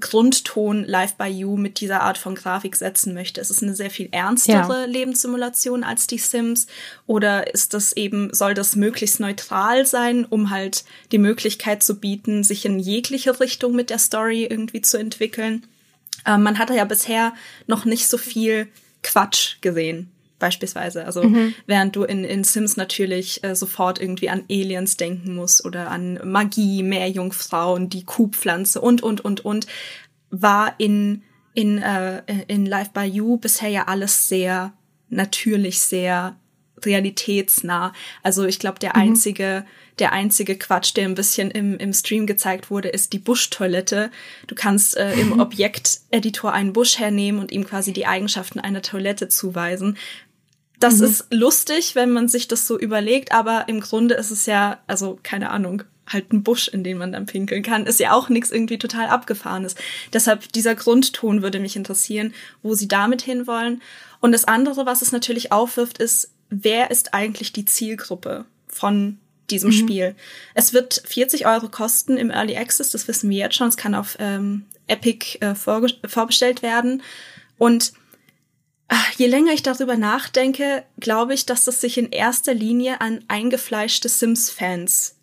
Grundton 0.00 0.84
Live 0.84 1.14
by 1.14 1.26
You 1.26 1.56
mit 1.56 1.80
dieser 1.80 2.02
Art 2.02 2.18
von 2.18 2.34
Grafik 2.34 2.76
setzen 2.76 3.14
möchte. 3.14 3.40
Ist 3.40 3.50
es 3.50 3.62
eine 3.62 3.74
sehr 3.74 3.90
viel 3.90 4.08
ernstere 4.10 4.80
ja. 4.80 4.84
Lebenssimulation 4.84 5.84
als 5.84 6.06
die 6.06 6.18
Sims? 6.18 6.66
Oder 7.06 7.52
ist 7.52 7.74
das 7.74 7.92
eben, 7.92 8.32
soll 8.32 8.54
das 8.54 8.76
möglichst 8.76 9.20
neutral 9.20 9.86
sein, 9.86 10.24
um 10.24 10.50
halt 10.50 10.84
die 11.12 11.18
Möglichkeit 11.18 11.82
zu 11.82 12.00
bieten, 12.00 12.44
sich 12.44 12.64
in 12.64 12.78
jegliche 12.78 13.38
Richtung 13.40 13.74
mit 13.74 13.90
der 13.90 13.98
Story 13.98 14.44
irgendwie 14.44 14.80
zu 14.80 14.98
entwickeln? 14.98 15.66
Ähm, 16.26 16.42
man 16.42 16.58
hatte 16.58 16.74
ja 16.74 16.84
bisher 16.84 17.34
noch 17.66 17.84
nicht 17.84 18.08
so 18.08 18.16
viel 18.18 18.68
Quatsch 19.02 19.56
gesehen 19.60 20.10
beispielsweise. 20.42 21.06
Also 21.06 21.22
mhm. 21.22 21.54
während 21.66 21.96
du 21.96 22.02
in, 22.02 22.24
in 22.24 22.44
Sims 22.44 22.76
natürlich 22.76 23.42
äh, 23.44 23.54
sofort 23.54 24.00
irgendwie 24.00 24.28
an 24.28 24.44
Aliens 24.50 24.98
denken 24.98 25.34
musst 25.34 25.64
oder 25.64 25.90
an 25.90 26.18
Magie, 26.24 26.82
Meerjungfrauen, 26.82 27.88
die 27.88 28.04
Kuhpflanze 28.04 28.80
und, 28.80 29.02
und, 29.02 29.24
und, 29.24 29.44
und, 29.44 29.66
war 30.30 30.74
in, 30.78 31.22
in, 31.54 31.78
äh, 31.78 32.22
in 32.48 32.66
Life 32.66 32.90
by 32.92 33.04
You 33.04 33.36
bisher 33.36 33.68
ja 33.68 33.84
alles 33.86 34.28
sehr 34.28 34.72
natürlich, 35.08 35.80
sehr 35.80 36.36
realitätsnah. 36.84 37.92
Also 38.22 38.44
ich 38.44 38.58
glaube, 38.58 38.78
der 38.78 38.96
mhm. 38.96 39.02
einzige, 39.02 39.64
der 39.98 40.12
einzige 40.12 40.56
Quatsch, 40.56 40.96
der 40.96 41.04
ein 41.04 41.14
bisschen 41.14 41.50
im, 41.50 41.76
im 41.78 41.92
Stream 41.92 42.26
gezeigt 42.26 42.70
wurde, 42.70 42.88
ist 42.88 43.12
die 43.12 43.18
Buschtoilette. 43.18 44.10
Du 44.46 44.54
kannst 44.54 44.96
äh, 44.96 45.12
im 45.14 45.32
Objekteditor 45.40 46.52
einen 46.52 46.72
Busch 46.72 46.98
hernehmen 46.98 47.40
und 47.40 47.52
ihm 47.52 47.66
quasi 47.66 47.92
die 47.92 48.06
Eigenschaften 48.06 48.58
einer 48.58 48.82
Toilette 48.82 49.28
zuweisen. 49.28 49.96
Das 50.82 50.98
mhm. 50.98 51.04
ist 51.04 51.26
lustig, 51.30 51.94
wenn 51.94 52.10
man 52.10 52.28
sich 52.28 52.48
das 52.48 52.66
so 52.66 52.78
überlegt, 52.78 53.32
aber 53.32 53.68
im 53.68 53.80
Grunde 53.80 54.14
ist 54.14 54.30
es 54.30 54.46
ja, 54.46 54.80
also 54.86 55.18
keine 55.22 55.50
Ahnung, 55.50 55.84
halt 56.08 56.32
ein 56.32 56.42
Busch, 56.42 56.68
in 56.68 56.82
den 56.82 56.98
man 56.98 57.12
dann 57.12 57.26
pinkeln 57.26 57.62
kann, 57.62 57.86
ist 57.86 58.00
ja 58.00 58.12
auch 58.12 58.28
nichts 58.28 58.50
irgendwie 58.50 58.78
total 58.78 59.06
abgefahrenes. 59.06 59.76
Deshalb 60.12 60.52
dieser 60.52 60.74
Grundton 60.74 61.42
würde 61.42 61.60
mich 61.60 61.76
interessieren, 61.76 62.34
wo 62.62 62.74
sie 62.74 62.88
damit 62.88 63.22
hinwollen. 63.22 63.80
Und 64.20 64.32
das 64.32 64.44
andere, 64.44 64.84
was 64.84 65.02
es 65.02 65.12
natürlich 65.12 65.52
aufwirft, 65.52 65.98
ist, 65.98 66.32
wer 66.50 66.90
ist 66.90 67.14
eigentlich 67.14 67.52
die 67.52 67.64
Zielgruppe 67.64 68.44
von 68.66 69.18
diesem 69.50 69.70
mhm. 69.70 69.74
Spiel? 69.74 70.14
Es 70.54 70.72
wird 70.72 71.02
40 71.06 71.46
Euro 71.46 71.68
kosten 71.68 72.16
im 72.16 72.30
Early 72.30 72.56
Access, 72.56 72.90
das 72.90 73.06
wissen 73.06 73.30
wir 73.30 73.38
jetzt 73.38 73.54
schon. 73.54 73.68
Es 73.68 73.76
kann 73.76 73.94
auf 73.94 74.16
ähm, 74.18 74.66
Epic 74.88 75.38
äh, 75.40 75.54
vorbestellt 75.54 76.62
werden. 76.62 77.02
Und 77.56 77.92
je 79.16 79.26
länger 79.26 79.52
ich 79.52 79.62
darüber 79.62 79.96
nachdenke, 79.96 80.84
glaube 80.98 81.34
ich, 81.34 81.46
dass 81.46 81.64
das 81.64 81.80
sich 81.80 81.98
in 81.98 82.10
erster 82.10 82.54
Linie 82.54 83.00
an 83.00 83.24
eingefleischte 83.28 84.08
Sims-Fans 84.08 85.16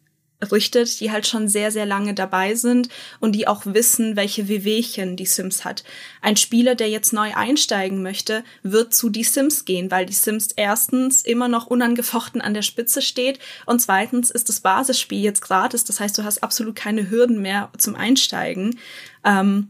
richtet, 0.51 0.99
die 0.99 1.11
halt 1.11 1.27
schon 1.27 1.47
sehr, 1.47 1.71
sehr 1.71 1.85
lange 1.85 2.13
dabei 2.13 2.55
sind 2.55 2.89
und 3.19 3.33
die 3.33 3.47
auch 3.47 3.63
wissen, 3.65 4.15
welche 4.15 4.47
Wehwehchen 4.47 5.17
die 5.17 5.25
Sims 5.25 5.65
hat. 5.65 5.83
Ein 6.21 6.37
Spieler, 6.37 6.75
der 6.75 6.89
jetzt 6.89 7.11
neu 7.11 7.33
einsteigen 7.35 8.01
möchte, 8.01 8.43
wird 8.63 8.93
zu 8.93 9.09
die 9.09 9.23
Sims 9.23 9.65
gehen, 9.65 9.91
weil 9.91 10.05
die 10.05 10.13
Sims 10.13 10.49
erstens 10.55 11.23
immer 11.23 11.47
noch 11.47 11.67
unangefochten 11.67 12.41
an 12.41 12.53
der 12.53 12.61
Spitze 12.61 13.01
steht 13.01 13.39
und 13.65 13.81
zweitens 13.81 14.31
ist 14.31 14.49
das 14.49 14.61
Basisspiel 14.61 15.21
jetzt 15.21 15.41
gratis. 15.41 15.83
Das 15.83 15.99
heißt, 15.99 16.17
du 16.17 16.23
hast 16.23 16.41
absolut 16.41 16.75
keine 16.75 17.09
Hürden 17.09 17.41
mehr 17.41 17.69
zum 17.77 17.95
Einsteigen. 17.95 18.79
Ähm, 19.25 19.69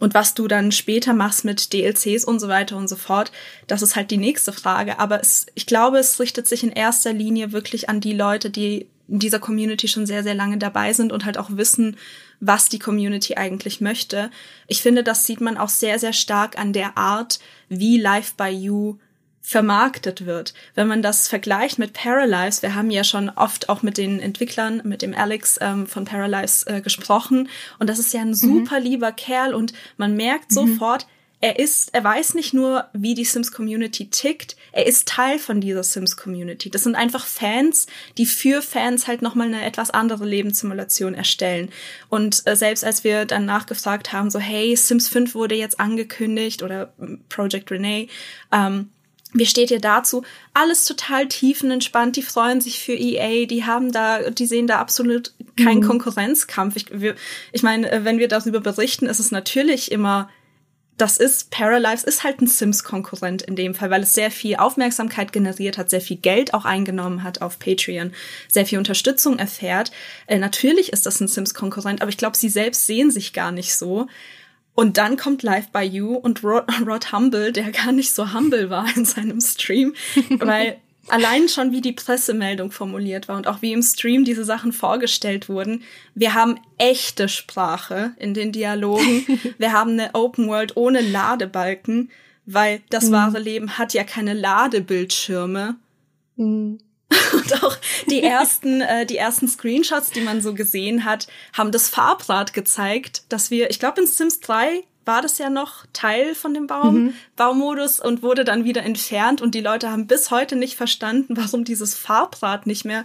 und 0.00 0.14
was 0.14 0.34
du 0.34 0.48
dann 0.48 0.72
später 0.72 1.14
machst 1.14 1.44
mit 1.44 1.72
DLCs 1.72 2.24
und 2.24 2.40
so 2.40 2.48
weiter 2.48 2.76
und 2.76 2.88
so 2.88 2.96
fort, 2.96 3.30
das 3.66 3.82
ist 3.82 3.94
halt 3.96 4.10
die 4.10 4.16
nächste 4.16 4.52
Frage. 4.52 4.98
Aber 4.98 5.20
es, 5.20 5.46
ich 5.54 5.66
glaube, 5.66 5.98
es 5.98 6.18
richtet 6.18 6.48
sich 6.48 6.64
in 6.64 6.72
erster 6.72 7.12
Linie 7.12 7.52
wirklich 7.52 7.88
an 7.88 8.00
die 8.00 8.12
Leute, 8.12 8.50
die 8.50 8.88
in 9.06 9.18
dieser 9.18 9.38
Community 9.38 9.86
schon 9.86 10.06
sehr, 10.06 10.22
sehr 10.22 10.34
lange 10.34 10.58
dabei 10.58 10.92
sind 10.92 11.12
und 11.12 11.24
halt 11.24 11.38
auch 11.38 11.50
wissen, 11.50 11.96
was 12.40 12.68
die 12.68 12.78
Community 12.78 13.36
eigentlich 13.36 13.80
möchte. 13.80 14.30
Ich 14.66 14.82
finde, 14.82 15.04
das 15.04 15.24
sieht 15.24 15.40
man 15.40 15.56
auch 15.58 15.68
sehr, 15.68 15.98
sehr 15.98 16.12
stark 16.12 16.58
an 16.58 16.72
der 16.72 16.96
Art, 16.96 17.38
wie 17.68 17.98
Live 17.98 18.34
by 18.34 18.48
You 18.48 18.96
vermarktet 19.46 20.24
wird. 20.24 20.54
Wenn 20.74 20.88
man 20.88 21.02
das 21.02 21.28
vergleicht 21.28 21.78
mit 21.78 21.92
Paralyze, 21.92 22.62
wir 22.62 22.74
haben 22.74 22.90
ja 22.90 23.04
schon 23.04 23.28
oft 23.28 23.68
auch 23.68 23.82
mit 23.82 23.98
den 23.98 24.18
Entwicklern, 24.18 24.80
mit 24.84 25.02
dem 25.02 25.14
Alex 25.14 25.58
ähm, 25.60 25.86
von 25.86 26.06
Paralyze 26.06 26.66
äh, 26.66 26.80
gesprochen 26.80 27.50
und 27.78 27.90
das 27.90 27.98
ist 27.98 28.14
ja 28.14 28.22
ein 28.22 28.30
mhm. 28.30 28.34
super 28.34 28.80
lieber 28.80 29.12
Kerl 29.12 29.52
und 29.52 29.74
man 29.98 30.16
merkt 30.16 30.50
mhm. 30.50 30.54
sofort, 30.54 31.06
er 31.42 31.58
ist, 31.58 31.92
er 31.92 32.02
weiß 32.02 32.32
nicht 32.32 32.54
nur, 32.54 32.86
wie 32.94 33.14
die 33.14 33.26
Sims 33.26 33.52
Community 33.52 34.08
tickt, 34.08 34.56
er 34.72 34.86
ist 34.86 35.06
Teil 35.06 35.38
von 35.38 35.60
dieser 35.60 35.82
Sims 35.82 36.16
Community. 36.16 36.70
Das 36.70 36.84
sind 36.84 36.94
einfach 36.94 37.26
Fans, 37.26 37.86
die 38.16 38.24
für 38.24 38.62
Fans 38.62 39.06
halt 39.06 39.20
nochmal 39.20 39.48
eine 39.48 39.62
etwas 39.62 39.90
andere 39.90 40.24
Lebenssimulation 40.24 41.12
erstellen. 41.12 41.68
Und 42.08 42.46
äh, 42.46 42.56
selbst 42.56 42.82
als 42.82 43.04
wir 43.04 43.26
dann 43.26 43.44
nachgefragt 43.44 44.14
haben, 44.14 44.30
so, 44.30 44.38
hey, 44.38 44.74
Sims 44.74 45.08
5 45.08 45.34
wurde 45.34 45.54
jetzt 45.54 45.80
angekündigt 45.80 46.62
oder 46.62 46.94
Project 47.28 47.70
Renee, 47.70 48.08
ähm, 48.50 48.88
wie 49.34 49.46
steht 49.46 49.70
ihr 49.70 49.80
dazu? 49.80 50.22
Alles 50.54 50.84
total 50.84 51.28
tiefenentspannt, 51.28 52.16
die 52.16 52.22
freuen 52.22 52.60
sich 52.60 52.78
für 52.78 52.94
EA, 52.94 53.46
die 53.46 53.64
haben 53.64 53.92
da, 53.92 54.30
die 54.30 54.46
sehen 54.46 54.68
da 54.68 54.78
absolut 54.78 55.32
keinen 55.56 55.80
mhm. 55.80 55.88
Konkurrenzkampf. 55.88 56.76
Ich, 56.76 56.86
wir, 56.92 57.16
ich 57.52 57.62
meine, 57.62 57.90
äh, 57.90 58.04
wenn 58.04 58.18
wir 58.18 58.28
darüber 58.28 58.60
berichten, 58.60 59.06
ist 59.06 59.18
es 59.18 59.32
natürlich 59.32 59.92
immer 59.92 60.30
das 60.96 61.16
ist, 61.16 61.50
Paralives 61.50 62.04
ist 62.04 62.22
halt 62.22 62.40
ein 62.40 62.46
Sims-Konkurrent 62.46 63.42
in 63.42 63.56
dem 63.56 63.74
Fall, 63.74 63.90
weil 63.90 64.04
es 64.04 64.14
sehr 64.14 64.30
viel 64.30 64.56
Aufmerksamkeit 64.56 65.32
generiert 65.32 65.76
hat, 65.76 65.90
sehr 65.90 66.00
viel 66.00 66.18
Geld 66.18 66.54
auch 66.54 66.64
eingenommen 66.64 67.24
hat 67.24 67.42
auf 67.42 67.58
Patreon, 67.58 68.12
sehr 68.48 68.64
viel 68.64 68.78
Unterstützung 68.78 69.38
erfährt. 69.38 69.90
Äh, 70.28 70.38
natürlich 70.38 70.92
ist 70.92 71.06
das 71.06 71.20
ein 71.20 71.26
Sims-Konkurrent, 71.26 72.00
aber 72.00 72.10
ich 72.10 72.16
glaube, 72.16 72.36
sie 72.36 72.48
selbst 72.48 72.86
sehen 72.86 73.10
sich 73.10 73.32
gar 73.32 73.50
nicht 73.50 73.74
so. 73.74 74.06
Und 74.74 74.98
dann 74.98 75.16
kommt 75.16 75.42
Live 75.42 75.68
by 75.68 75.82
You 75.82 76.14
und 76.14 76.42
Rod, 76.42 76.64
Rod 76.86 77.12
Humble, 77.12 77.52
der 77.52 77.70
gar 77.70 77.92
nicht 77.92 78.12
so 78.12 78.34
humble 78.34 78.70
war 78.70 78.86
in 78.96 79.04
seinem 79.04 79.40
Stream, 79.40 79.94
weil 80.38 80.78
allein 81.08 81.48
schon 81.48 81.72
wie 81.72 81.80
die 81.80 81.92
Pressemeldung 81.92 82.72
formuliert 82.72 83.28
war 83.28 83.36
und 83.36 83.46
auch 83.46 83.62
wie 83.62 83.72
im 83.72 83.82
Stream 83.82 84.24
diese 84.24 84.44
Sachen 84.44 84.72
vorgestellt 84.72 85.48
wurden. 85.48 85.82
Wir 86.14 86.34
haben 86.34 86.58
echte 86.78 87.28
Sprache 87.28 88.14
in 88.18 88.34
den 88.34 88.52
Dialogen. 88.52 89.24
Wir 89.58 89.72
haben 89.72 89.92
eine 89.92 90.14
Open 90.14 90.48
World 90.48 90.76
ohne 90.76 91.00
Ladebalken, 91.00 92.10
weil 92.46 92.80
das 92.90 93.08
mhm. 93.08 93.12
wahre 93.12 93.38
Leben 93.38 93.78
hat 93.78 93.94
ja 93.94 94.04
keine 94.04 94.34
Ladebildschirme. 94.34 95.76
Mhm. 96.36 96.78
Und 97.32 97.64
auch 97.64 97.76
die 98.08 98.22
ersten, 98.22 98.80
äh, 98.80 99.06
die 99.06 99.16
ersten 99.16 99.48
Screenshots, 99.48 100.10
die 100.10 100.20
man 100.20 100.40
so 100.40 100.54
gesehen 100.54 101.04
hat, 101.04 101.26
haben 101.52 101.72
das 101.72 101.88
Farbrad 101.88 102.52
gezeigt, 102.52 103.24
dass 103.28 103.50
wir, 103.50 103.70
ich 103.70 103.78
glaube 103.78 104.00
in 104.00 104.06
Sims 104.06 104.40
3 104.40 104.84
war 105.04 105.20
das 105.20 105.38
ja 105.38 105.50
noch 105.50 105.84
Teil 105.92 106.34
von 106.34 106.54
dem 106.54 106.66
Baum, 106.66 106.94
mhm. 106.94 107.14
Baumodus 107.36 108.00
und 108.00 108.22
wurde 108.22 108.44
dann 108.44 108.64
wieder 108.64 108.82
entfernt 108.82 109.42
und 109.42 109.54
die 109.54 109.60
Leute 109.60 109.90
haben 109.90 110.06
bis 110.06 110.30
heute 110.30 110.56
nicht 110.56 110.76
verstanden, 110.76 111.36
warum 111.36 111.64
dieses 111.64 111.94
Farbrad 111.94 112.66
nicht 112.66 112.84
mehr 112.84 113.04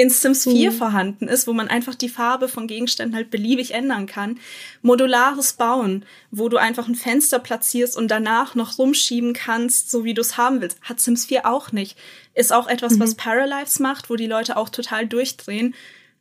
in 0.00 0.08
Sims 0.08 0.44
4 0.44 0.70
mhm. 0.70 0.74
vorhanden 0.74 1.28
ist, 1.28 1.46
wo 1.46 1.52
man 1.52 1.68
einfach 1.68 1.94
die 1.94 2.08
Farbe 2.08 2.48
von 2.48 2.66
Gegenständen 2.66 3.14
halt 3.14 3.30
beliebig 3.30 3.74
ändern 3.74 4.06
kann. 4.06 4.40
Modulares 4.80 5.52
Bauen, 5.52 6.06
wo 6.30 6.48
du 6.48 6.56
einfach 6.56 6.88
ein 6.88 6.94
Fenster 6.94 7.38
platzierst 7.38 7.98
und 7.98 8.10
danach 8.10 8.54
noch 8.54 8.78
rumschieben 8.78 9.34
kannst, 9.34 9.90
so 9.90 10.02
wie 10.02 10.14
du 10.14 10.22
es 10.22 10.38
haben 10.38 10.62
willst, 10.62 10.80
hat 10.80 11.00
Sims 11.00 11.26
4 11.26 11.44
auch 11.44 11.72
nicht. 11.72 11.98
Ist 12.32 12.50
auch 12.50 12.66
etwas, 12.66 12.94
mhm. 12.94 13.00
was 13.00 13.14
Paralives 13.14 13.78
macht, 13.78 14.08
wo 14.08 14.16
die 14.16 14.26
Leute 14.26 14.56
auch 14.56 14.70
total 14.70 15.06
durchdrehen. 15.06 15.74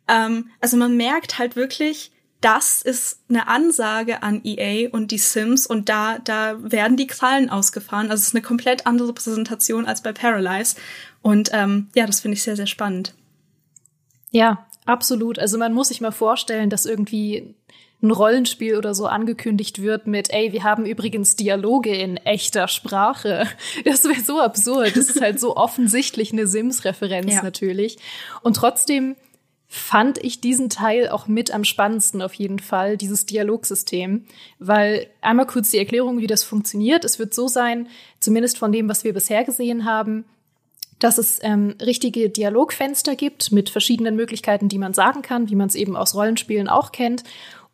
Ähm, 0.10 0.50
also 0.60 0.76
man 0.76 0.98
merkt 0.98 1.40
halt 1.40 1.56
wirklich, 1.56 2.12
das 2.42 2.82
ist 2.82 3.22
eine 3.30 3.48
Ansage 3.48 4.24
an 4.24 4.42
EA 4.44 4.90
und 4.90 5.12
die 5.12 5.18
Sims 5.18 5.66
und 5.66 5.88
da, 5.88 6.20
da 6.20 6.58
werden 6.62 6.98
die 6.98 7.08
Krallen 7.08 7.50
ausgefahren. 7.50 8.12
Also 8.12 8.20
es 8.20 8.28
ist 8.28 8.36
eine 8.36 8.42
komplett 8.42 8.86
andere 8.86 9.14
Präsentation 9.14 9.86
als 9.86 10.04
bei 10.04 10.12
Paralyze. 10.12 10.76
Und 11.22 11.52
ähm, 11.54 11.88
ja, 11.96 12.06
das 12.06 12.20
finde 12.20 12.36
ich 12.36 12.44
sehr, 12.44 12.58
sehr 12.58 12.68
spannend. 12.68 13.14
Ja, 14.32 14.66
absolut. 14.86 15.40
Also 15.40 15.58
man 15.58 15.74
muss 15.74 15.90
sich 15.90 16.02
mal 16.02 16.12
vorstellen, 16.12 16.70
dass 16.70 16.86
irgendwie 16.86 17.56
ein 18.02 18.12
Rollenspiel 18.12 18.78
oder 18.78 18.96
so 18.96 19.08
angekündigt 19.08 19.82
wird 19.82 20.08
mit, 20.08 20.32
ey, 20.32 20.54
wir 20.54 20.64
haben 20.64 20.86
übrigens 20.86 21.36
Dialoge 21.36 21.94
in 21.94 22.18
echter 22.18 22.68
Sprache. 22.68 23.48
Das 23.84 24.06
wäre 24.06 24.22
so 24.22 24.40
absurd. 24.40 24.96
Das 24.96 25.10
ist 25.10 25.22
halt 25.22 25.40
so 25.40 25.56
offensichtlich 25.58 26.32
eine 26.32 26.48
Sims-Referenz 26.48 27.34
ja. 27.34 27.44
natürlich. 27.44 27.98
Und 28.42 28.56
trotzdem 28.56 29.16
fand 29.68 30.18
ich 30.18 30.42
diesen 30.42 30.70
Teil 30.70 31.10
auch 31.10 31.28
mit 31.28 31.54
am 31.54 31.64
spannendsten 31.64 32.22
auf 32.22 32.34
jeden 32.34 32.60
Fall, 32.60 32.98
dieses 32.98 33.26
Dialogsystem. 33.26 34.26
Weil 34.58 35.08
einmal 35.22 35.46
kurz 35.46 35.70
die 35.70 35.78
Erklärung, 35.78 36.20
wie 36.20 36.28
das 36.28 36.44
funktioniert. 36.44 37.04
Es 37.04 37.20
wird 37.20 37.34
so 37.34 37.48
sein, 37.48 37.88
zumindest 38.20 38.58
von 38.58 38.72
dem, 38.72 38.90
was 38.90 39.04
wir 39.04 39.14
bisher 39.14 39.44
gesehen 39.44 39.86
haben, 39.86 40.26
dass 41.00 41.18
es 41.18 41.40
ähm, 41.42 41.76
richtige 41.82 42.30
Dialogfenster 42.30 43.16
gibt 43.16 43.52
mit 43.52 43.70
verschiedenen 43.70 44.16
Möglichkeiten, 44.16 44.70
die 44.70 44.78
man 44.78 44.94
sagen 44.94 45.22
kann, 45.22 45.50
wie 45.50 45.56
man 45.56 45.68
es 45.68 45.76
eben 45.76 45.96
aus 45.96 46.14
Rollenspielen 46.14 46.68
auch 46.68 46.92
kennt. 46.92 47.24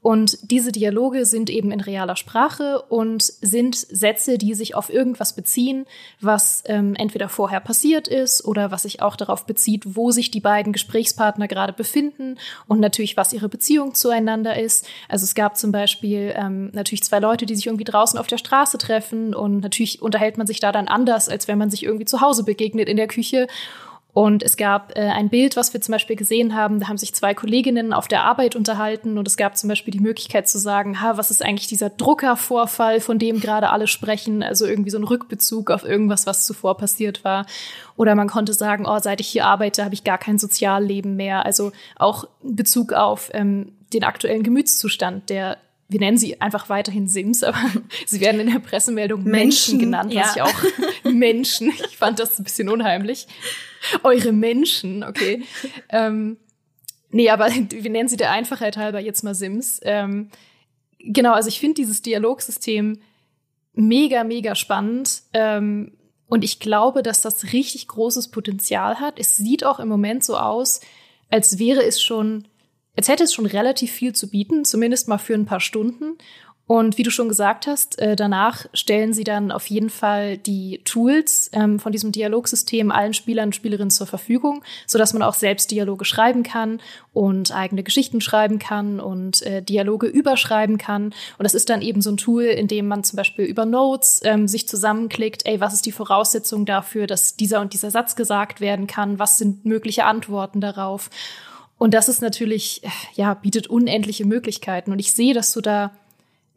Und 0.05 0.37
diese 0.51 0.71
Dialoge 0.71 1.25
sind 1.25 1.49
eben 1.49 1.71
in 1.71 1.81
realer 1.81 2.15
Sprache 2.15 2.79
und 2.89 3.23
sind 3.23 3.75
Sätze, 3.75 4.37
die 4.37 4.53
sich 4.53 4.75
auf 4.75 4.93
irgendwas 4.93 5.33
beziehen, 5.33 5.87
was 6.21 6.61
ähm, 6.67 6.93
entweder 6.93 7.27
vorher 7.27 7.59
passiert 7.59 8.07
ist 8.07 8.45
oder 8.45 8.69
was 8.69 8.83
sich 8.83 9.01
auch 9.01 9.15
darauf 9.15 9.47
bezieht, 9.47 9.81
wo 9.95 10.11
sich 10.11 10.29
die 10.29 10.41
beiden 10.41 10.73
Gesprächspartner 10.73 11.47
gerade 11.47 11.73
befinden 11.73 12.37
und 12.67 12.81
natürlich, 12.81 13.17
was 13.17 13.33
ihre 13.33 13.49
Beziehung 13.49 13.95
zueinander 13.95 14.61
ist. 14.61 14.85
Also 15.09 15.23
es 15.23 15.33
gab 15.33 15.57
zum 15.57 15.71
Beispiel 15.71 16.35
ähm, 16.37 16.69
natürlich 16.73 17.03
zwei 17.03 17.17
Leute, 17.17 17.47
die 17.47 17.55
sich 17.55 17.65
irgendwie 17.65 17.83
draußen 17.83 18.19
auf 18.19 18.27
der 18.27 18.37
Straße 18.37 18.77
treffen 18.77 19.33
und 19.33 19.61
natürlich 19.61 20.03
unterhält 20.03 20.37
man 20.37 20.45
sich 20.45 20.59
da 20.59 20.71
dann 20.71 20.87
anders, 20.87 21.29
als 21.29 21.47
wenn 21.47 21.57
man 21.57 21.71
sich 21.71 21.81
irgendwie 21.81 22.05
zu 22.05 22.21
Hause 22.21 22.43
begegnet 22.43 22.89
in 22.89 22.97
der 22.97 23.07
Küche. 23.07 23.47
Und 24.15 24.43
es 24.43 24.55
gab 24.55 24.97
äh, 24.97 25.01
ein 25.01 25.27
Bild, 25.27 25.57
was 25.57 25.73
wir 25.73 25.81
zum 25.81 25.91
Beispiel 25.91 26.15
gesehen 26.15 26.55
haben, 26.55 26.79
da 26.79 26.87
haben 26.87 26.97
sich 26.97 27.13
zwei 27.13 27.33
Kolleginnen 27.33 27.91
auf 27.91 28.07
der 28.07 28.23
Arbeit 28.23 28.55
unterhalten 28.55 29.17
und 29.17 29.27
es 29.27 29.35
gab 29.35 29.57
zum 29.57 29.67
Beispiel 29.67 29.91
die 29.91 29.99
Möglichkeit 29.99 30.47
zu 30.47 30.57
sagen, 30.57 31.01
ha, 31.01 31.17
was 31.17 31.31
ist 31.31 31.43
eigentlich 31.43 31.67
dieser 31.67 31.89
Druckervorfall, 31.89 33.01
von 33.01 33.19
dem 33.19 33.41
gerade 33.41 33.71
alle 33.71 33.87
sprechen, 33.87 34.41
also 34.41 34.65
irgendwie 34.65 34.89
so 34.89 34.97
ein 34.97 35.03
Rückbezug 35.03 35.69
auf 35.69 35.83
irgendwas, 35.83 36.25
was 36.25 36.45
zuvor 36.45 36.77
passiert 36.77 37.25
war. 37.25 37.45
Oder 37.97 38.15
man 38.15 38.29
konnte 38.29 38.53
sagen, 38.53 38.85
oh, 38.87 38.99
seit 38.99 39.19
ich 39.19 39.27
hier 39.27 39.47
arbeite, 39.47 39.83
habe 39.83 39.93
ich 39.93 40.05
gar 40.05 40.17
kein 40.17 40.39
Sozialleben 40.39 41.17
mehr. 41.17 41.45
Also 41.45 41.73
auch 41.97 42.23
Bezug 42.41 42.93
auf 42.93 43.31
ähm, 43.33 43.73
den 43.91 44.05
aktuellen 44.05 44.43
Gemütszustand, 44.43 45.29
der 45.29 45.57
wir 45.87 45.99
nennen 45.99 46.17
sie 46.17 46.41
einfach 46.41 46.69
weiterhin 46.69 47.07
Sims, 47.07 47.43
aber 47.43 47.59
sie 48.05 48.19
werden 48.21 48.41
in 48.41 48.51
der 48.51 48.59
Pressemeldung 48.59 49.23
Menschen, 49.23 49.77
Menschen 49.77 49.79
genannt, 49.79 50.13
ja. 50.13 50.21
was 50.21 50.35
ich 50.35 50.41
auch 50.41 50.63
Menschen. 51.11 51.69
Ich 51.69 51.97
fand 51.97 52.19
das 52.19 52.39
ein 52.39 52.43
bisschen 52.43 52.69
unheimlich. 52.69 53.27
Eure 54.03 54.31
Menschen, 54.31 55.03
okay. 55.03 55.43
ähm, 55.89 56.37
nee, 57.11 57.29
aber 57.29 57.49
wir 57.69 57.89
nennen 57.89 58.09
sie 58.09 58.17
der 58.17 58.31
Einfachheit 58.31 58.77
halber 58.77 58.99
jetzt 58.99 59.23
mal 59.23 59.35
Sims. 59.35 59.79
Ähm, 59.83 60.29
genau, 60.99 61.33
also 61.33 61.49
ich 61.49 61.59
finde 61.59 61.75
dieses 61.75 62.01
Dialogsystem 62.01 62.99
mega, 63.73 64.23
mega 64.23 64.55
spannend. 64.55 65.21
Ähm, 65.33 65.91
und 66.27 66.43
ich 66.43 66.59
glaube, 66.59 67.03
dass 67.03 67.21
das 67.21 67.53
richtig 67.53 67.87
großes 67.87 68.29
Potenzial 68.29 68.99
hat. 68.99 69.19
Es 69.19 69.37
sieht 69.37 69.63
auch 69.63 69.79
im 69.79 69.87
Moment 69.87 70.23
so 70.23 70.37
aus, 70.37 70.81
als 71.29 71.59
wäre 71.59 71.83
es 71.83 72.01
schon 72.01 72.47
Jetzt 72.95 73.09
hätte 73.09 73.23
es 73.23 73.33
schon 73.33 73.45
relativ 73.45 73.91
viel 73.91 74.13
zu 74.13 74.29
bieten, 74.29 74.65
zumindest 74.65 75.07
mal 75.07 75.17
für 75.17 75.33
ein 75.33 75.45
paar 75.45 75.59
Stunden. 75.59 76.17
Und 76.67 76.97
wie 76.97 77.03
du 77.03 77.11
schon 77.11 77.29
gesagt 77.29 77.67
hast, 77.67 77.99
äh, 77.99 78.15
danach 78.15 78.65
stellen 78.73 79.13
sie 79.13 79.23
dann 79.23 79.51
auf 79.51 79.67
jeden 79.67 79.91
Fall 79.91 80.37
die 80.39 80.81
Tools 80.83 81.51
ähm, 81.53 81.79
von 81.79 81.91
diesem 81.91 82.11
Dialogsystem 82.11 82.91
allen 82.91 83.13
Spielern 83.13 83.49
und 83.49 83.55
Spielerinnen 83.55 83.91
zur 83.91 84.07
Verfügung, 84.07 84.63
so 84.87 84.97
dass 84.97 85.13
man 85.13 85.21
auch 85.21 85.35
selbst 85.35 85.69
Dialoge 85.69 86.05
schreiben 86.05 86.41
kann 86.41 86.81
und 87.13 87.55
eigene 87.55 87.83
Geschichten 87.83 88.19
schreiben 88.19 88.57
kann 88.57 88.99
und 88.99 89.43
äh, 89.43 89.61
Dialoge 89.61 90.07
überschreiben 90.07 90.79
kann. 90.79 91.13
Und 91.37 91.43
das 91.43 91.53
ist 91.53 91.69
dann 91.69 91.83
eben 91.83 92.01
so 92.01 92.09
ein 92.09 92.17
Tool, 92.17 92.45
in 92.45 92.67
dem 92.67 92.87
man 92.87 93.03
zum 93.03 93.17
Beispiel 93.17 93.45
über 93.45 93.65
Notes 93.65 94.21
ähm, 94.23 94.47
sich 94.47 94.67
zusammenklickt, 94.67 95.45
ey, 95.45 95.61
was 95.61 95.75
ist 95.75 95.85
die 95.85 95.91
Voraussetzung 95.91 96.65
dafür, 96.65 97.05
dass 97.05 97.35
dieser 97.35 97.61
und 97.61 97.73
dieser 97.73 97.91
Satz 97.91 98.15
gesagt 98.15 98.59
werden 98.59 98.87
kann? 98.87 99.19
Was 99.19 99.37
sind 99.37 99.65
mögliche 99.65 100.05
Antworten 100.05 100.61
darauf? 100.61 101.11
Und 101.77 101.93
das 101.93 102.07
ist 102.09 102.21
natürlich, 102.21 102.81
ja, 103.15 103.33
bietet 103.33 103.67
unendliche 103.67 104.25
Möglichkeiten. 104.25 104.91
Und 104.91 104.99
ich 104.99 105.13
sehe, 105.13 105.33
dass 105.33 105.51
du 105.53 105.61
da 105.61 105.91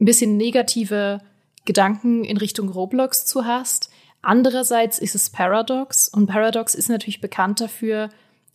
ein 0.00 0.04
bisschen 0.04 0.36
negative 0.36 1.20
Gedanken 1.64 2.24
in 2.24 2.36
Richtung 2.36 2.68
Roblox 2.68 3.26
zu 3.26 3.44
hast. 3.44 3.90
Andererseits 4.22 4.98
ist 4.98 5.14
es 5.14 5.30
Paradox 5.30 6.08
und 6.08 6.26
Paradox 6.26 6.74
ist 6.74 6.88
natürlich 6.88 7.20
bekannt 7.20 7.60
dafür, 7.60 8.10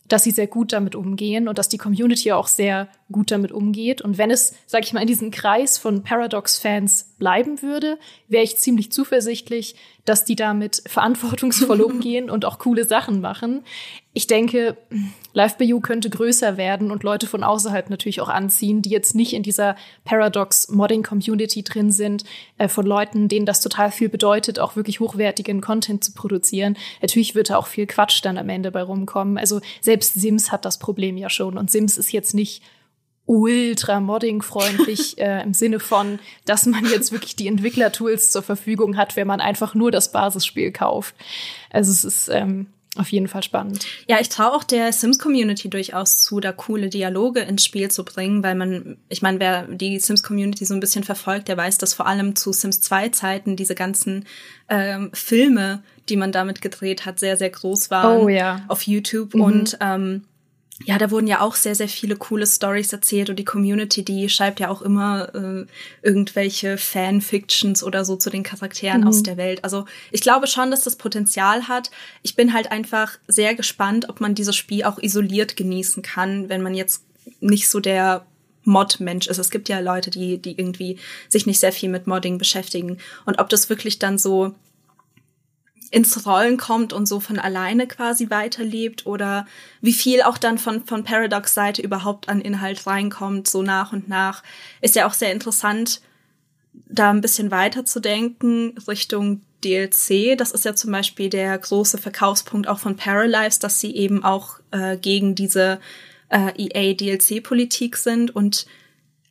dass 0.08 0.24
sie 0.24 0.30
sehr 0.30 0.46
gut 0.46 0.72
damit 0.72 0.94
umgehen 0.94 1.48
und 1.48 1.58
dass 1.58 1.68
die 1.68 1.78
Community 1.78 2.32
auch 2.32 2.46
sehr 2.46 2.88
gut 3.14 3.30
damit 3.30 3.52
umgeht. 3.52 4.02
Und 4.02 4.18
wenn 4.18 4.30
es, 4.30 4.54
sag 4.66 4.82
ich 4.82 4.92
mal, 4.92 5.00
in 5.00 5.06
diesem 5.06 5.30
Kreis 5.30 5.78
von 5.78 6.02
Paradox-Fans 6.02 7.14
bleiben 7.18 7.62
würde, 7.62 7.96
wäre 8.28 8.42
ich 8.42 8.58
ziemlich 8.58 8.90
zuversichtlich, 8.90 9.76
dass 10.04 10.24
die 10.24 10.36
damit 10.36 10.82
verantwortungsvoll 10.86 11.80
umgehen 11.80 12.28
und 12.28 12.44
auch 12.44 12.58
coole 12.58 12.86
Sachen 12.86 13.20
machen. 13.20 13.62
Ich 14.12 14.26
denke, 14.26 14.76
Live 15.32 15.56
by 15.56 15.64
You 15.64 15.80
könnte 15.80 16.10
größer 16.10 16.56
werden 16.56 16.90
und 16.90 17.02
Leute 17.02 17.26
von 17.26 17.42
außerhalb 17.42 17.88
natürlich 17.88 18.20
auch 18.20 18.28
anziehen, 18.28 18.82
die 18.82 18.90
jetzt 18.90 19.14
nicht 19.14 19.32
in 19.32 19.42
dieser 19.42 19.76
Paradox-Modding-Community 20.04 21.62
drin 21.62 21.90
sind, 21.92 22.24
äh, 22.58 22.68
von 22.68 22.84
Leuten, 22.84 23.28
denen 23.28 23.46
das 23.46 23.60
total 23.60 23.90
viel 23.90 24.08
bedeutet, 24.08 24.58
auch 24.58 24.76
wirklich 24.76 25.00
hochwertigen 25.00 25.60
Content 25.60 26.02
zu 26.02 26.12
produzieren. 26.12 26.76
Natürlich 27.00 27.34
wird 27.34 27.50
da 27.50 27.56
auch 27.56 27.68
viel 27.68 27.86
Quatsch 27.86 28.24
dann 28.24 28.38
am 28.38 28.48
Ende 28.48 28.72
bei 28.72 28.82
rumkommen. 28.82 29.38
Also 29.38 29.60
selbst 29.80 30.14
Sims 30.14 30.50
hat 30.50 30.64
das 30.64 30.78
Problem 30.78 31.16
ja 31.16 31.30
schon 31.30 31.56
und 31.56 31.70
Sims 31.70 31.96
ist 31.96 32.12
jetzt 32.12 32.34
nicht 32.34 32.62
ultra 33.26 34.00
modding-freundlich 34.00 35.18
äh, 35.18 35.42
im 35.42 35.54
Sinne 35.54 35.80
von, 35.80 36.18
dass 36.44 36.66
man 36.66 36.84
jetzt 36.86 37.12
wirklich 37.12 37.36
die 37.36 37.48
Entwicklertools 37.48 38.30
zur 38.30 38.42
Verfügung 38.42 38.96
hat, 38.96 39.16
wenn 39.16 39.26
man 39.26 39.40
einfach 39.40 39.74
nur 39.74 39.90
das 39.90 40.12
Basisspiel 40.12 40.72
kauft. 40.72 41.14
Also 41.70 41.90
es 41.90 42.04
ist 42.04 42.28
ähm, 42.28 42.66
auf 42.96 43.08
jeden 43.10 43.26
Fall 43.26 43.42
spannend. 43.42 43.86
Ja, 44.08 44.20
ich 44.20 44.28
traue 44.28 44.52
auch 44.52 44.62
der 44.62 44.92
Sims-Community 44.92 45.68
durchaus 45.68 46.22
zu, 46.22 46.38
da 46.38 46.52
coole 46.52 46.88
Dialoge 46.88 47.40
ins 47.40 47.64
Spiel 47.64 47.90
zu 47.90 48.04
bringen, 48.04 48.42
weil 48.44 48.54
man, 48.54 48.98
ich 49.08 49.20
meine, 49.20 49.40
wer 49.40 49.62
die 49.66 49.98
Sims-Community 49.98 50.64
so 50.64 50.74
ein 50.74 50.80
bisschen 50.80 51.02
verfolgt, 51.02 51.48
der 51.48 51.56
weiß, 51.56 51.78
dass 51.78 51.94
vor 51.94 52.06
allem 52.06 52.36
zu 52.36 52.52
Sims 52.52 52.82
2-Zeiten 52.82 53.56
diese 53.56 53.74
ganzen 53.74 54.26
ähm, 54.68 55.10
Filme, 55.12 55.82
die 56.08 56.16
man 56.16 56.30
damit 56.30 56.62
gedreht 56.62 57.04
hat, 57.04 57.18
sehr, 57.18 57.36
sehr 57.36 57.50
groß 57.50 57.90
waren 57.90 58.20
oh, 58.20 58.28
ja. 58.28 58.64
auf 58.68 58.82
YouTube. 58.82 59.34
Mhm. 59.34 59.40
Und 59.40 59.78
ähm, 59.80 60.22
ja, 60.84 60.98
da 60.98 61.10
wurden 61.10 61.26
ja 61.26 61.40
auch 61.40 61.54
sehr, 61.54 61.74
sehr 61.74 61.88
viele 61.88 62.16
coole 62.16 62.46
Stories 62.46 62.92
erzählt 62.92 63.30
und 63.30 63.36
die 63.36 63.44
Community, 63.44 64.04
die 64.04 64.28
schreibt 64.28 64.60
ja 64.60 64.68
auch 64.68 64.82
immer 64.82 65.34
äh, 65.34 65.66
irgendwelche 66.02 66.76
Fanfictions 66.76 67.82
oder 67.82 68.04
so 68.04 68.16
zu 68.16 68.30
den 68.30 68.42
Charakteren 68.42 69.02
mhm. 69.02 69.08
aus 69.08 69.22
der 69.22 69.36
Welt. 69.36 69.64
Also 69.64 69.86
ich 70.10 70.20
glaube 70.20 70.46
schon, 70.46 70.70
dass 70.70 70.82
das 70.82 70.96
Potenzial 70.96 71.68
hat. 71.68 71.90
Ich 72.22 72.36
bin 72.36 72.52
halt 72.52 72.70
einfach 72.70 73.18
sehr 73.26 73.54
gespannt, 73.54 74.08
ob 74.08 74.20
man 74.20 74.34
dieses 74.34 74.56
Spiel 74.56 74.84
auch 74.84 74.98
isoliert 74.98 75.56
genießen 75.56 76.02
kann, 76.02 76.48
wenn 76.48 76.62
man 76.62 76.74
jetzt 76.74 77.02
nicht 77.40 77.68
so 77.68 77.80
der 77.80 78.26
Mod-Mensch 78.64 79.26
ist. 79.26 79.38
Es 79.38 79.50
gibt 79.50 79.68
ja 79.68 79.80
Leute, 79.80 80.10
die, 80.10 80.38
die 80.38 80.58
irgendwie 80.58 80.98
sich 81.28 81.46
nicht 81.46 81.60
sehr 81.60 81.72
viel 81.72 81.88
mit 81.88 82.06
Modding 82.06 82.38
beschäftigen. 82.38 82.98
Und 83.24 83.38
ob 83.38 83.48
das 83.48 83.68
wirklich 83.68 83.98
dann 83.98 84.18
so 84.18 84.54
ins 85.94 86.26
Rollen 86.26 86.56
kommt 86.56 86.92
und 86.92 87.06
so 87.06 87.20
von 87.20 87.38
alleine 87.38 87.86
quasi 87.86 88.28
weiterlebt 88.28 89.06
oder 89.06 89.46
wie 89.80 89.92
viel 89.92 90.22
auch 90.22 90.38
dann 90.38 90.58
von, 90.58 90.84
von 90.84 91.04
Paradox 91.04 91.54
Seite 91.54 91.82
überhaupt 91.82 92.28
an 92.28 92.40
Inhalt 92.40 92.84
reinkommt, 92.86 93.46
so 93.46 93.62
nach 93.62 93.92
und 93.92 94.08
nach, 94.08 94.42
ist 94.80 94.96
ja 94.96 95.06
auch 95.06 95.12
sehr 95.14 95.30
interessant, 95.30 96.00
da 96.88 97.10
ein 97.10 97.20
bisschen 97.20 97.52
weiter 97.52 97.84
zu 97.84 98.00
denken 98.00 98.74
Richtung 98.88 99.42
DLC. 99.62 100.36
Das 100.36 100.50
ist 100.50 100.64
ja 100.64 100.74
zum 100.74 100.90
Beispiel 100.90 101.30
der 101.30 101.56
große 101.56 101.98
Verkaufspunkt 101.98 102.66
auch 102.66 102.80
von 102.80 102.96
Paralives, 102.96 103.60
dass 103.60 103.78
sie 103.78 103.94
eben 103.94 104.24
auch 104.24 104.58
äh, 104.72 104.96
gegen 104.96 105.36
diese 105.36 105.78
äh, 106.28 106.50
EA 106.56 106.94
DLC-Politik 106.94 107.96
sind 107.96 108.34
und 108.34 108.66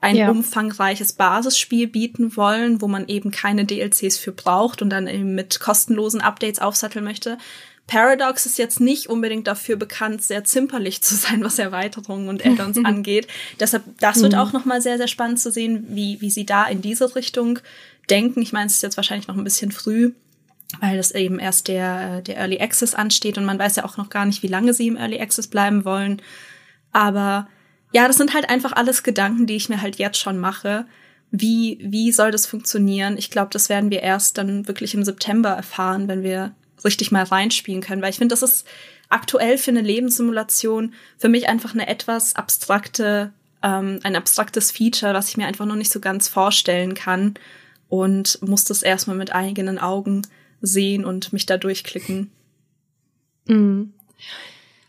ein 0.03 0.17
ja. 0.17 0.29
umfangreiches 0.29 1.13
Basisspiel 1.13 1.87
bieten 1.87 2.35
wollen, 2.35 2.81
wo 2.81 2.89
man 2.89 3.07
eben 3.07 3.31
keine 3.31 3.63
DLCs 3.63 4.17
für 4.17 4.33
braucht 4.33 4.81
und 4.81 4.89
dann 4.89 5.07
eben 5.07 5.33
mit 5.33 5.61
kostenlosen 5.61 6.19
Updates 6.19 6.59
aufsatteln 6.59 7.05
möchte. 7.05 7.37
Paradox 7.87 8.45
ist 8.45 8.57
jetzt 8.57 8.81
nicht 8.81 9.07
unbedingt 9.07 9.47
dafür 9.47 9.77
bekannt, 9.77 10.21
sehr 10.21 10.43
zimperlich 10.43 11.01
zu 11.01 11.15
sein, 11.15 11.41
was 11.43 11.57
Erweiterungen 11.57 12.27
und 12.27 12.45
Add-ons 12.45 12.83
angeht. 12.83 13.27
Deshalb, 13.61 13.83
das 13.99 14.21
wird 14.21 14.33
mhm. 14.33 14.39
auch 14.39 14.51
nochmal 14.51 14.81
sehr, 14.81 14.97
sehr 14.97 15.07
spannend 15.07 15.39
zu 15.39 15.51
sehen, 15.51 15.85
wie, 15.89 16.19
wie 16.19 16.29
sie 16.29 16.45
da 16.45 16.65
in 16.65 16.81
diese 16.81 17.15
Richtung 17.15 17.59
denken. 18.09 18.41
Ich 18.41 18.51
meine, 18.51 18.67
es 18.67 18.75
ist 18.75 18.83
jetzt 18.83 18.97
wahrscheinlich 18.97 19.29
noch 19.29 19.37
ein 19.37 19.43
bisschen 19.45 19.71
früh, 19.71 20.11
weil 20.81 20.97
das 20.97 21.11
eben 21.11 21.39
erst 21.39 21.69
der, 21.69 22.21
der 22.21 22.37
Early 22.37 22.59
Access 22.59 22.93
ansteht 22.93 23.37
und 23.37 23.45
man 23.45 23.59
weiß 23.59 23.77
ja 23.77 23.85
auch 23.85 23.95
noch 23.95 24.09
gar 24.09 24.25
nicht, 24.25 24.43
wie 24.43 24.47
lange 24.47 24.73
sie 24.73 24.87
im 24.87 24.97
Early 24.97 25.21
Access 25.21 25.47
bleiben 25.47 25.85
wollen. 25.85 26.21
Aber 26.91 27.47
ja, 27.93 28.07
das 28.07 28.17
sind 28.17 28.33
halt 28.33 28.49
einfach 28.49 28.73
alles 28.73 29.03
Gedanken, 29.03 29.45
die 29.45 29.55
ich 29.55 29.69
mir 29.69 29.81
halt 29.81 29.97
jetzt 29.97 30.17
schon 30.17 30.39
mache. 30.39 30.85
Wie, 31.31 31.79
wie 31.81 32.11
soll 32.11 32.31
das 32.31 32.45
funktionieren? 32.45 33.17
Ich 33.17 33.31
glaube, 33.31 33.49
das 33.51 33.69
werden 33.69 33.91
wir 33.91 34.01
erst 34.01 34.37
dann 34.37 34.67
wirklich 34.67 34.93
im 34.93 35.03
September 35.03 35.49
erfahren, 35.49 36.07
wenn 36.07 36.23
wir 36.23 36.53
richtig 36.83 37.11
mal 37.11 37.23
reinspielen 37.23 37.81
können, 37.81 38.01
weil 38.01 38.09
ich 38.09 38.17
finde, 38.17 38.33
das 38.33 38.43
ist 38.43 38.67
aktuell 39.09 39.57
für 39.57 39.71
eine 39.71 39.81
Lebenssimulation 39.81 40.93
für 41.17 41.29
mich 41.29 41.47
einfach 41.47 41.73
eine 41.73 41.87
etwas 41.87 42.35
abstrakte, 42.35 43.31
ähm, 43.61 43.99
ein 44.03 44.15
abstraktes 44.15 44.71
Feature, 44.71 45.13
was 45.13 45.29
ich 45.29 45.37
mir 45.37 45.45
einfach 45.45 45.65
noch 45.65 45.75
nicht 45.75 45.91
so 45.91 45.99
ganz 45.99 46.27
vorstellen 46.27 46.95
kann 46.95 47.35
und 47.89 48.39
muss 48.41 48.65
das 48.65 48.81
erstmal 48.81 49.15
mit 49.15 49.33
eigenen 49.33 49.77
Augen 49.77 50.23
sehen 50.61 51.05
und 51.05 51.31
mich 51.31 51.45
da 51.45 51.57
durchklicken. 51.57 52.31
Mhm. 53.45 53.93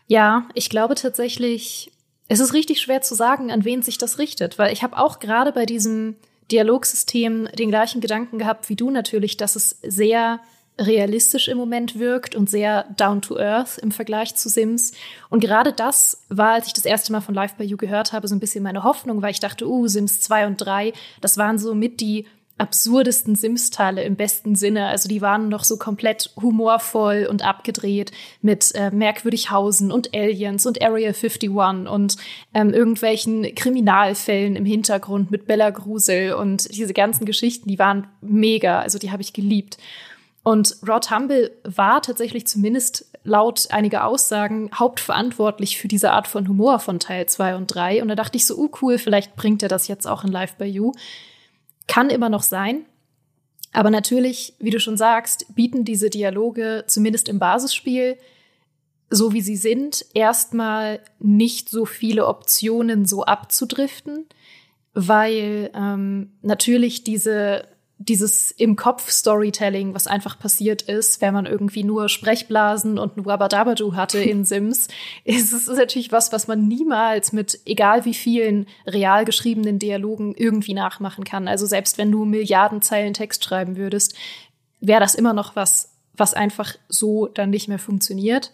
Ja, 0.07 0.47
ich 0.53 0.69
glaube 0.69 0.95
tatsächlich, 0.95 1.91
es 2.27 2.39
ist 2.39 2.53
richtig 2.53 2.81
schwer 2.81 3.01
zu 3.01 3.15
sagen, 3.15 3.51
an 3.51 3.65
wen 3.65 3.81
sich 3.81 3.97
das 3.97 4.17
richtet, 4.17 4.57
weil 4.57 4.73
ich 4.73 4.83
habe 4.83 4.97
auch 4.97 5.19
gerade 5.19 5.51
bei 5.51 5.65
diesem 5.65 6.15
Dialogsystem 6.51 7.49
den 7.57 7.69
gleichen 7.69 8.01
Gedanken 8.01 8.37
gehabt 8.37 8.69
wie 8.69 8.75
du 8.75 8.91
natürlich, 8.91 9.37
dass 9.37 9.55
es 9.55 9.79
sehr 9.83 10.39
realistisch 10.77 11.47
im 11.47 11.57
Moment 11.57 11.97
wirkt 11.97 12.35
und 12.35 12.49
sehr 12.49 12.83
down 12.97 13.21
to 13.21 13.37
earth 13.37 13.77
im 13.77 13.91
Vergleich 13.91 14.35
zu 14.35 14.49
Sims. 14.49 14.93
Und 15.29 15.39
gerade 15.39 15.71
das 15.71 16.23
war, 16.27 16.53
als 16.53 16.67
ich 16.67 16.73
das 16.73 16.85
erste 16.85 17.11
Mal 17.13 17.21
von 17.21 17.33
Live 17.33 17.55
by 17.55 17.63
You 17.63 17.77
gehört 17.77 18.11
habe, 18.11 18.27
so 18.27 18.35
ein 18.35 18.41
bisschen 18.41 18.63
meine 18.63 18.83
Hoffnung, 18.83 19.21
weil 19.21 19.31
ich 19.31 19.39
dachte, 19.39 19.67
uh, 19.67 19.87
Sims 19.87 20.19
2 20.21 20.47
und 20.47 20.57
3, 20.57 20.91
das 21.21 21.37
waren 21.37 21.57
so 21.57 21.73
mit 21.73 22.01
die 22.01 22.25
absurdesten 22.57 23.35
Sims-Teile 23.35 24.03
im 24.03 24.15
besten 24.15 24.55
Sinne. 24.55 24.87
Also 24.87 25.09
die 25.09 25.21
waren 25.21 25.49
noch 25.49 25.65
so 25.65 25.77
komplett 25.77 26.31
humorvoll 26.41 27.27
und 27.29 27.43
abgedreht 27.43 28.11
mit 28.41 28.73
äh, 28.75 28.91
Merkwürdighausen 28.91 29.91
und 29.91 30.15
Aliens 30.15 30.65
und 30.65 30.81
Area 30.81 31.09
51 31.09 31.49
und 31.49 32.15
ähm, 32.53 32.73
irgendwelchen 32.73 33.53
Kriminalfällen 33.55 34.55
im 34.55 34.65
Hintergrund 34.65 35.31
mit 35.31 35.47
Bella 35.47 35.69
Grusel 35.69 36.33
und 36.33 36.73
diese 36.73 36.93
ganzen 36.93 37.25
Geschichten, 37.25 37.67
die 37.67 37.79
waren 37.79 38.07
mega. 38.21 38.79
Also 38.79 38.99
die 38.99 39.11
habe 39.11 39.21
ich 39.21 39.33
geliebt. 39.33 39.77
Und 40.43 40.77
Rod 40.87 41.09
Humble 41.09 41.51
war 41.63 42.03
tatsächlich 42.03 42.45
zumindest 42.45 43.09
laut 43.23 43.67
einiger 43.71 44.05
Aussagen 44.05 44.69
hauptverantwortlich 44.73 45.77
für 45.77 45.87
diese 45.87 46.11
Art 46.11 46.27
von 46.27 46.47
Humor 46.47 46.79
von 46.79 46.99
Teil 46.99 47.25
2 47.25 47.55
und 47.55 47.67
3. 47.73 48.01
Und 48.01 48.07
da 48.09 48.15
dachte 48.15 48.37
ich 48.37 48.45
so, 48.45 48.55
uh, 48.55 48.69
cool, 48.81 48.99
vielleicht 48.99 49.35
bringt 49.35 49.63
er 49.63 49.69
das 49.69 49.87
jetzt 49.87 50.05
auch 50.05 50.23
in 50.23 50.31
Live 50.31 50.53
by 50.53 50.65
You. 50.65 50.93
Kann 51.87 52.09
immer 52.09 52.29
noch 52.29 52.43
sein. 52.43 52.85
Aber 53.73 53.89
natürlich, 53.89 54.53
wie 54.59 54.69
du 54.69 54.79
schon 54.79 54.97
sagst, 54.97 55.53
bieten 55.53 55.83
diese 55.83 56.09
Dialoge 56.09 56.85
zumindest 56.87 57.27
im 57.27 57.39
Basisspiel, 57.39 58.17
so 59.09 59.33
wie 59.33 59.41
sie 59.41 59.57
sind, 59.57 60.05
erstmal 60.13 61.01
nicht 61.19 61.69
so 61.69 61.85
viele 61.85 62.25
Optionen, 62.25 63.05
so 63.05 63.25
abzudriften, 63.25 64.25
weil 64.93 65.71
ähm, 65.75 66.31
natürlich 66.41 67.03
diese 67.03 67.67
dieses 67.97 68.51
im 68.51 68.75
Kopf 68.75 69.09
Storytelling, 69.09 69.93
was 69.93 70.05
einfach 70.05 70.37
passiert 70.37 70.81
ist, 70.81 71.21
wenn 71.21 71.33
man 71.33 71.45
irgendwie 71.45 71.83
nur 71.83 72.09
Sprechblasen 72.09 72.99
und 72.99 73.15
nur 73.15 73.31
Abadabadu 73.31 73.95
hatte 73.95 74.19
in 74.19 74.43
Sims, 74.43 74.89
ist 75.23 75.53
es 75.53 75.67
natürlich 75.67 76.11
was, 76.11 76.33
was 76.33 76.47
man 76.47 76.67
niemals 76.67 77.31
mit 77.31 77.59
egal 77.65 78.03
wie 78.03 78.13
vielen 78.13 78.67
real 78.85 79.23
geschriebenen 79.23 79.79
Dialogen 79.79 80.35
irgendwie 80.35 80.73
nachmachen 80.73 81.23
kann. 81.23 81.47
Also 81.47 81.65
selbst 81.65 81.97
wenn 81.97 82.11
du 82.11 82.25
Milliarden 82.25 82.81
Zeilen 82.81 83.13
Text 83.13 83.45
schreiben 83.45 83.77
würdest, 83.77 84.15
wäre 84.81 84.99
das 84.99 85.15
immer 85.15 85.33
noch 85.33 85.55
was, 85.55 85.93
was 86.13 86.33
einfach 86.33 86.75
so 86.89 87.27
dann 87.27 87.49
nicht 87.49 87.69
mehr 87.69 87.79
funktioniert. 87.79 88.51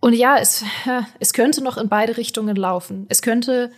Und 0.00 0.12
ja, 0.12 0.38
es, 0.38 0.64
es 1.18 1.32
könnte 1.32 1.62
noch 1.62 1.78
in 1.78 1.88
beide 1.88 2.18
Richtungen 2.18 2.56
laufen. 2.56 3.06
Es 3.08 3.22
könnte 3.22 3.72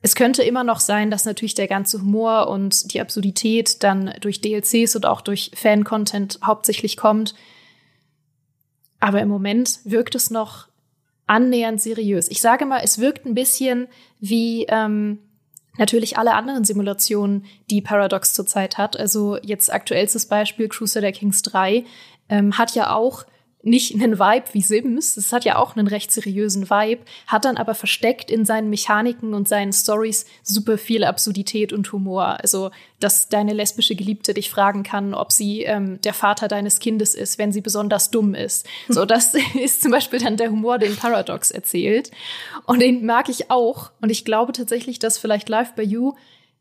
Es 0.00 0.14
könnte 0.14 0.42
immer 0.42 0.62
noch 0.62 0.80
sein, 0.80 1.10
dass 1.10 1.24
natürlich 1.24 1.54
der 1.54 1.66
ganze 1.66 2.00
Humor 2.00 2.48
und 2.48 2.92
die 2.92 3.00
Absurdität 3.00 3.82
dann 3.82 4.14
durch 4.20 4.40
DLCs 4.40 4.94
und 4.94 5.06
auch 5.06 5.20
durch 5.20 5.50
Fan-Content 5.54 6.38
hauptsächlich 6.44 6.96
kommt. 6.96 7.34
Aber 9.00 9.20
im 9.20 9.28
Moment 9.28 9.80
wirkt 9.84 10.14
es 10.14 10.30
noch 10.30 10.68
annähernd 11.26 11.80
seriös. 11.80 12.28
Ich 12.28 12.40
sage 12.40 12.64
mal, 12.64 12.80
es 12.82 12.98
wirkt 12.98 13.26
ein 13.26 13.34
bisschen 13.34 13.88
wie 14.20 14.66
ähm, 14.68 15.18
natürlich 15.78 16.16
alle 16.16 16.34
anderen 16.34 16.64
Simulationen, 16.64 17.44
die 17.70 17.80
Paradox 17.80 18.34
zurzeit 18.34 18.78
hat. 18.78 18.96
Also 18.96 19.36
jetzt 19.42 19.72
aktuellstes 19.72 20.26
Beispiel 20.26 20.68
Crusader 20.68 21.12
Kings 21.12 21.42
3 21.42 21.84
ähm, 22.28 22.56
hat 22.56 22.74
ja 22.74 22.94
auch 22.94 23.24
nicht 23.62 23.92
einen 23.94 24.18
Vibe 24.18 24.46
wie 24.52 24.62
Sims, 24.62 25.16
es 25.16 25.32
hat 25.32 25.44
ja 25.44 25.56
auch 25.56 25.74
einen 25.74 25.88
recht 25.88 26.12
seriösen 26.12 26.70
Vibe, 26.70 27.02
hat 27.26 27.44
dann 27.44 27.56
aber 27.56 27.74
versteckt 27.74 28.30
in 28.30 28.44
seinen 28.44 28.70
Mechaniken 28.70 29.34
und 29.34 29.48
seinen 29.48 29.72
Stories 29.72 30.26
super 30.44 30.78
viel 30.78 31.02
Absurdität 31.02 31.72
und 31.72 31.90
Humor. 31.92 32.38
Also, 32.40 32.70
dass 33.00 33.28
deine 33.28 33.52
lesbische 33.54 33.96
Geliebte 33.96 34.32
dich 34.32 34.48
fragen 34.48 34.84
kann, 34.84 35.12
ob 35.12 35.32
sie 35.32 35.62
ähm, 35.62 36.00
der 36.02 36.14
Vater 36.14 36.46
deines 36.46 36.78
Kindes 36.78 37.14
ist, 37.14 37.38
wenn 37.38 37.52
sie 37.52 37.60
besonders 37.60 38.10
dumm 38.10 38.34
ist. 38.34 38.66
So, 38.90 39.04
das 39.04 39.34
ist 39.60 39.82
zum 39.82 39.90
Beispiel 39.90 40.18
dann 40.18 40.36
der 40.36 40.50
Humor, 40.50 40.78
den 40.78 40.96
Paradox 40.96 41.50
erzählt. 41.50 42.10
Und 42.64 42.80
den 42.80 43.04
mag 43.04 43.28
ich 43.28 43.50
auch. 43.50 43.90
Und 44.00 44.10
ich 44.10 44.24
glaube 44.24 44.52
tatsächlich, 44.52 44.98
dass 44.98 45.18
vielleicht 45.18 45.48
Live 45.48 45.74
by 45.74 45.82
You 45.82 46.14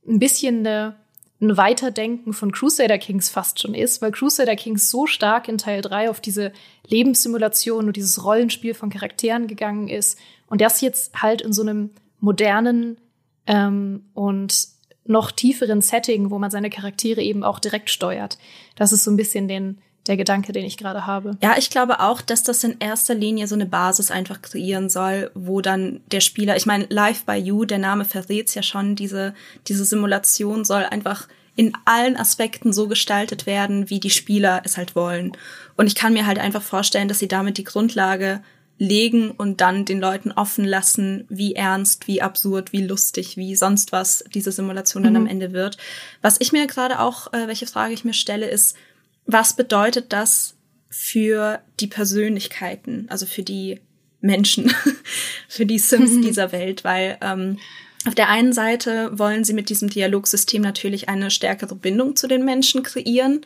ein 0.07 0.19
bisschen 0.19 0.59
eine 0.59 0.97
ein 1.39 1.55
Weiterdenken 1.55 2.33
von 2.33 2.51
Crusader 2.51 2.97
Kings 2.97 3.29
fast 3.29 3.61
schon 3.61 3.75
ist, 3.75 4.01
weil 4.01 4.11
Crusader 4.11 4.55
Kings 4.55 4.89
so 4.89 5.05
stark 5.05 5.47
in 5.47 5.57
Teil 5.57 5.81
3 5.81 6.09
auf 6.09 6.19
diese 6.19 6.51
Lebenssimulation 6.87 7.85
und 7.87 7.95
dieses 7.95 8.23
Rollenspiel 8.23 8.73
von 8.73 8.89
Charakteren 8.89 9.47
gegangen 9.47 9.87
ist 9.87 10.17
und 10.47 10.61
das 10.61 10.81
jetzt 10.81 11.21
halt 11.21 11.41
in 11.41 11.53
so 11.53 11.61
einem 11.61 11.91
modernen 12.19 12.97
ähm, 13.45 14.05
und 14.13 14.67
noch 15.05 15.31
tieferen 15.31 15.81
Setting, 15.81 16.31
wo 16.31 16.39
man 16.39 16.51
seine 16.51 16.69
Charaktere 16.69 17.21
eben 17.21 17.43
auch 17.43 17.59
direkt 17.59 17.89
steuert. 17.89 18.37
Das 18.75 18.91
ist 18.91 19.03
so 19.03 19.11
ein 19.11 19.17
bisschen 19.17 19.47
den, 19.47 19.77
der 20.07 20.17
Gedanke, 20.17 20.51
den 20.51 20.65
ich 20.65 20.77
gerade 20.77 21.05
habe. 21.05 21.37
Ja, 21.41 21.55
ich 21.57 21.69
glaube 21.69 21.99
auch, 21.99 22.21
dass 22.21 22.43
das 22.43 22.63
in 22.63 22.77
erster 22.79 23.15
Linie 23.15 23.47
so 23.47 23.55
eine 23.55 23.65
Basis 23.65 24.11
einfach 24.11 24.41
kreieren 24.41 24.89
soll, 24.89 25.31
wo 25.33 25.61
dann 25.61 26.01
der 26.11 26.21
Spieler, 26.21 26.55
ich 26.55 26.65
meine, 26.65 26.85
Live 26.89 27.25
by 27.25 27.33
You, 27.33 27.65
der 27.65 27.79
Name 27.79 28.05
verrät's 28.05 28.55
ja 28.55 28.63
schon, 28.63 28.95
diese, 28.95 29.33
diese 29.67 29.85
Simulation 29.85 30.65
soll 30.65 30.83
einfach 30.83 31.27
in 31.55 31.73
allen 31.85 32.17
Aspekten 32.17 32.71
so 32.71 32.87
gestaltet 32.87 33.45
werden, 33.45 33.89
wie 33.89 33.99
die 33.99 34.11
Spieler 34.11 34.61
es 34.63 34.77
halt 34.77 34.95
wollen. 34.95 35.31
Und 35.75 35.87
ich 35.87 35.95
kann 35.95 36.13
mir 36.13 36.27
halt 36.27 36.37
einfach 36.37 36.61
vorstellen, 36.61 37.07
dass 37.07 37.19
sie 37.19 37.27
damit 37.27 37.57
die 37.57 37.63
Grundlage 37.63 38.41
legen 38.79 39.31
und 39.31 39.59
dann 39.59 39.85
den 39.85 39.99
Leuten 39.99 40.31
offen 40.31 40.63
lassen, 40.63 41.25
wie 41.29 41.55
ernst, 41.55 42.07
wie 42.07 42.21
absurd, 42.21 42.73
wie 42.73 42.85
lustig, 42.85 43.37
wie 43.37 43.55
sonst 43.55 43.91
was 43.91 44.23
diese 44.33 44.51
Simulation 44.51 45.03
dann 45.03 45.13
mhm. 45.13 45.21
am 45.21 45.27
Ende 45.27 45.51
wird. 45.51 45.77
Was 46.21 46.37
ich 46.39 46.51
mir 46.51 46.67
gerade 46.67 46.99
auch, 46.99 47.33
äh, 47.33 47.47
welche 47.47 47.65
Frage 47.65 47.93
ich 47.93 48.05
mir 48.05 48.13
stelle, 48.13 48.47
ist, 48.47 48.77
was 49.27 49.55
bedeutet 49.55 50.13
das 50.13 50.55
für 50.89 51.59
die 51.79 51.87
Persönlichkeiten, 51.87 53.05
also 53.09 53.25
für 53.25 53.43
die 53.43 53.81
Menschen, 54.21 54.73
für 55.47 55.65
die 55.65 55.77
Sims 55.77 56.21
dieser 56.25 56.51
Welt, 56.51 56.83
weil 56.83 57.17
ähm, 57.21 57.59
auf 58.05 58.15
der 58.15 58.29
einen 58.29 58.53
Seite 58.53 59.11
wollen 59.17 59.43
sie 59.43 59.53
mit 59.53 59.69
diesem 59.69 59.89
Dialogsystem 59.89 60.61
natürlich 60.61 61.09
eine 61.09 61.29
stärkere 61.29 61.75
Bindung 61.75 62.15
zu 62.15 62.27
den 62.27 62.45
Menschen 62.45 62.81
kreieren. 62.83 63.41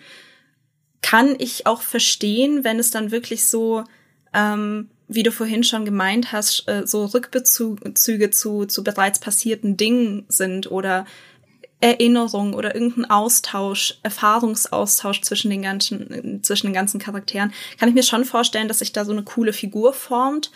Kann 1.01 1.35
ich 1.39 1.65
auch 1.65 1.81
verstehen, 1.81 2.63
wenn 2.63 2.77
es 2.77 2.91
dann 2.91 3.09
wirklich 3.09 3.45
so, 3.45 3.83
ähm, 4.33 4.89
wie 5.07 5.23
du 5.23 5.31
vorhin 5.31 5.63
schon 5.63 5.83
gemeint 5.83 6.31
hast, 6.31 6.67
äh, 6.67 6.85
so 6.85 7.05
Rückbezüge 7.05 8.29
zu, 8.29 8.65
zu 8.65 8.83
bereits 8.83 9.19
passierten 9.19 9.77
Dingen 9.77 10.25
sind 10.29 10.69
oder 10.69 11.05
Erinnerung 11.81 12.53
oder 12.53 12.75
irgendein 12.75 13.09
Austausch, 13.09 13.99
Erfahrungsaustausch 14.03 15.21
zwischen 15.21 15.49
den 15.49 15.63
ganzen, 15.63 16.43
zwischen 16.43 16.67
den 16.67 16.73
ganzen 16.73 16.99
Charakteren, 16.99 17.53
kann 17.79 17.89
ich 17.89 17.95
mir 17.95 18.03
schon 18.03 18.23
vorstellen, 18.23 18.67
dass 18.67 18.79
sich 18.79 18.93
da 18.93 19.03
so 19.03 19.11
eine 19.11 19.23
coole 19.23 19.51
Figur 19.51 19.93
formt. 19.93 20.51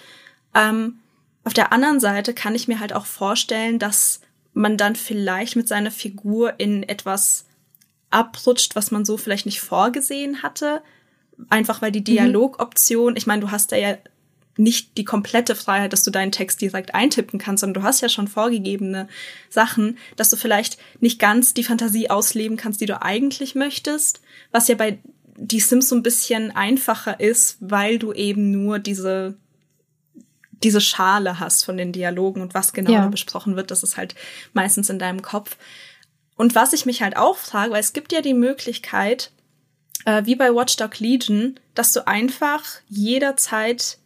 Ähm, 0.53 0.99
auf 1.43 1.53
der 1.53 1.73
anderen 1.73 1.99
Seite 1.99 2.33
kann 2.33 2.55
ich 2.55 2.67
mir 2.67 2.79
halt 2.79 2.93
auch 2.93 3.05
vorstellen, 3.05 3.79
dass 3.79 4.21
man 4.53 4.77
dann 4.77 4.95
vielleicht 4.95 5.55
mit 5.55 5.67
seiner 5.67 5.91
Figur 5.91 6.53
in 6.59 6.83
etwas 6.83 7.45
abrutscht, 8.09 8.75
was 8.75 8.91
man 8.91 9.03
so 9.03 9.17
vielleicht 9.17 9.45
nicht 9.45 9.61
vorgesehen 9.61 10.43
hatte. 10.43 10.81
Einfach 11.49 11.81
weil 11.81 11.91
die 11.91 11.99
mhm. 11.99 12.05
Dialogoption, 12.05 13.15
ich 13.15 13.27
meine, 13.27 13.41
du 13.41 13.51
hast 13.51 13.71
da 13.71 13.75
ja 13.75 13.97
nicht 14.58 14.98
die 14.98 15.04
komplette 15.04 15.56
Freiheit, 15.56 15.91
dass 15.94 16.04
du 16.04 16.12
deinen 16.12 16.32
Text 16.32 16.62
direkt 16.62 16.96
eintippen 16.96 17.39
kannst, 17.39 17.62
sondern 17.62 17.82
du 17.82 17.88
hast 17.88 18.02
ja 18.02 18.10
schon 18.10 18.28
vorgegebene 18.28 19.08
Sachen, 19.50 19.98
dass 20.15 20.30
du 20.30 20.38
vielleicht 20.38 20.78
nicht 21.02 21.20
ganz 21.20 21.54
die 21.54 21.63
Fantasie 21.63 22.10
ausleben 22.10 22.58
kannst, 22.58 22.80
die 22.80 22.86
du 22.86 23.02
eigentlich 23.02 23.56
möchtest, 23.56 24.22
was 24.52 24.68
ja 24.68 24.76
bei 24.76 25.00
die 25.38 25.60
Sims 25.60 25.89
so 25.89 25.96
ein 25.96 26.04
bisschen 26.04 26.56
einfacher 26.56 27.20
ist, 27.20 27.58
weil 27.60 28.00
du 28.00 28.13
eben 28.13 28.52
nur 28.52 28.80
diese 28.80 29.36
diese 30.63 30.82
Schale 30.82 31.39
hast 31.39 31.65
von 31.65 31.76
den 31.76 31.91
Dialogen 31.91 32.41
und 32.41 32.54
was 32.54 32.72
genau 32.72 32.91
ja. 32.91 33.08
besprochen 33.08 33.58
wird, 33.58 33.72
das 33.72 33.84
ist 33.84 33.98
halt 33.98 34.15
meistens 34.54 34.89
in 34.89 35.00
deinem 35.00 35.22
Kopf. 35.22 35.58
Und 36.38 36.56
was 36.56 36.74
ich 36.74 36.86
mich 36.86 37.02
halt 37.02 37.18
auch 37.18 37.38
frage, 37.38 37.72
weil 37.74 37.82
es 37.82 37.94
gibt 37.94 38.12
ja 38.13 38.22
die 38.22 38.34
Möglichkeit, 38.34 39.32
äh, 40.06 40.26
wie 40.26 40.36
bei 40.36 40.54
Watchdog 40.54 41.00
Legion, 41.00 41.60
dass 41.74 41.91
du 41.91 42.08
einfach 42.08 42.63
jederzeit 42.88 43.98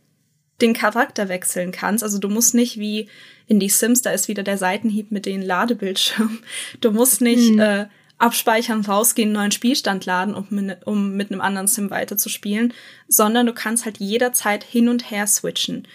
den 0.62 0.74
Charakter 0.74 1.30
wechseln 1.30 1.72
kannst. 1.72 2.04
Also 2.04 2.18
du 2.20 2.30
musst 2.30 2.54
nicht 2.54 2.78
wie 2.80 3.08
in 3.48 3.60
die 3.60 3.70
Sims, 3.70 4.02
da 4.02 4.12
ist 4.12 4.28
wieder 4.28 4.44
der 4.44 4.58
Seitenhieb 4.58 5.12
mit 5.12 5.26
den 5.26 5.42
Ladebildschirmen. 5.42 6.40
Du 6.82 6.92
musst 6.92 7.22
nicht 7.22 7.54
mhm. 7.54 7.60
äh, 7.60 7.86
abspeichern, 8.20 8.86
rausgehen, 8.86 9.32
neuen 9.32 9.52
Spielstand 9.52 10.06
laden, 10.06 10.36
um 10.36 10.46
mit, 10.50 10.86
um 10.86 11.16
mit 11.16 11.32
einem 11.32 11.42
anderen 11.42 11.68
Sim 11.68 11.90
weiterzuspielen, 11.90 12.74
sondern 13.08 13.46
du 13.46 13.54
kannst 13.54 13.86
halt 13.86 13.98
jederzeit 13.98 14.64
hin 14.64 14.90
und 14.90 15.10
her 15.10 15.26
switchen. 15.26 15.88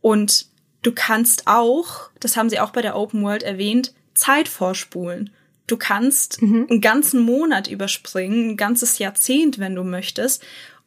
Und 0.00 0.46
du 0.82 0.92
kannst 0.92 1.46
auch, 1.46 2.10
das 2.20 2.36
haben 2.36 2.50
sie 2.50 2.60
auch 2.60 2.70
bei 2.70 2.82
der 2.82 2.96
Open 2.96 3.22
World 3.22 3.42
erwähnt, 3.42 3.94
Zeit 4.14 4.48
vorspulen. 4.48 5.30
Du 5.66 5.76
kannst 5.78 6.42
mhm. 6.42 6.66
einen 6.68 6.80
ganzen 6.80 7.22
Monat 7.22 7.68
überspringen, 7.68 8.50
ein 8.50 8.56
ganzes 8.56 8.98
Jahrzehnt, 8.98 9.58
wenn 9.58 9.74
du 9.74 9.84
möchtest. 9.84 10.44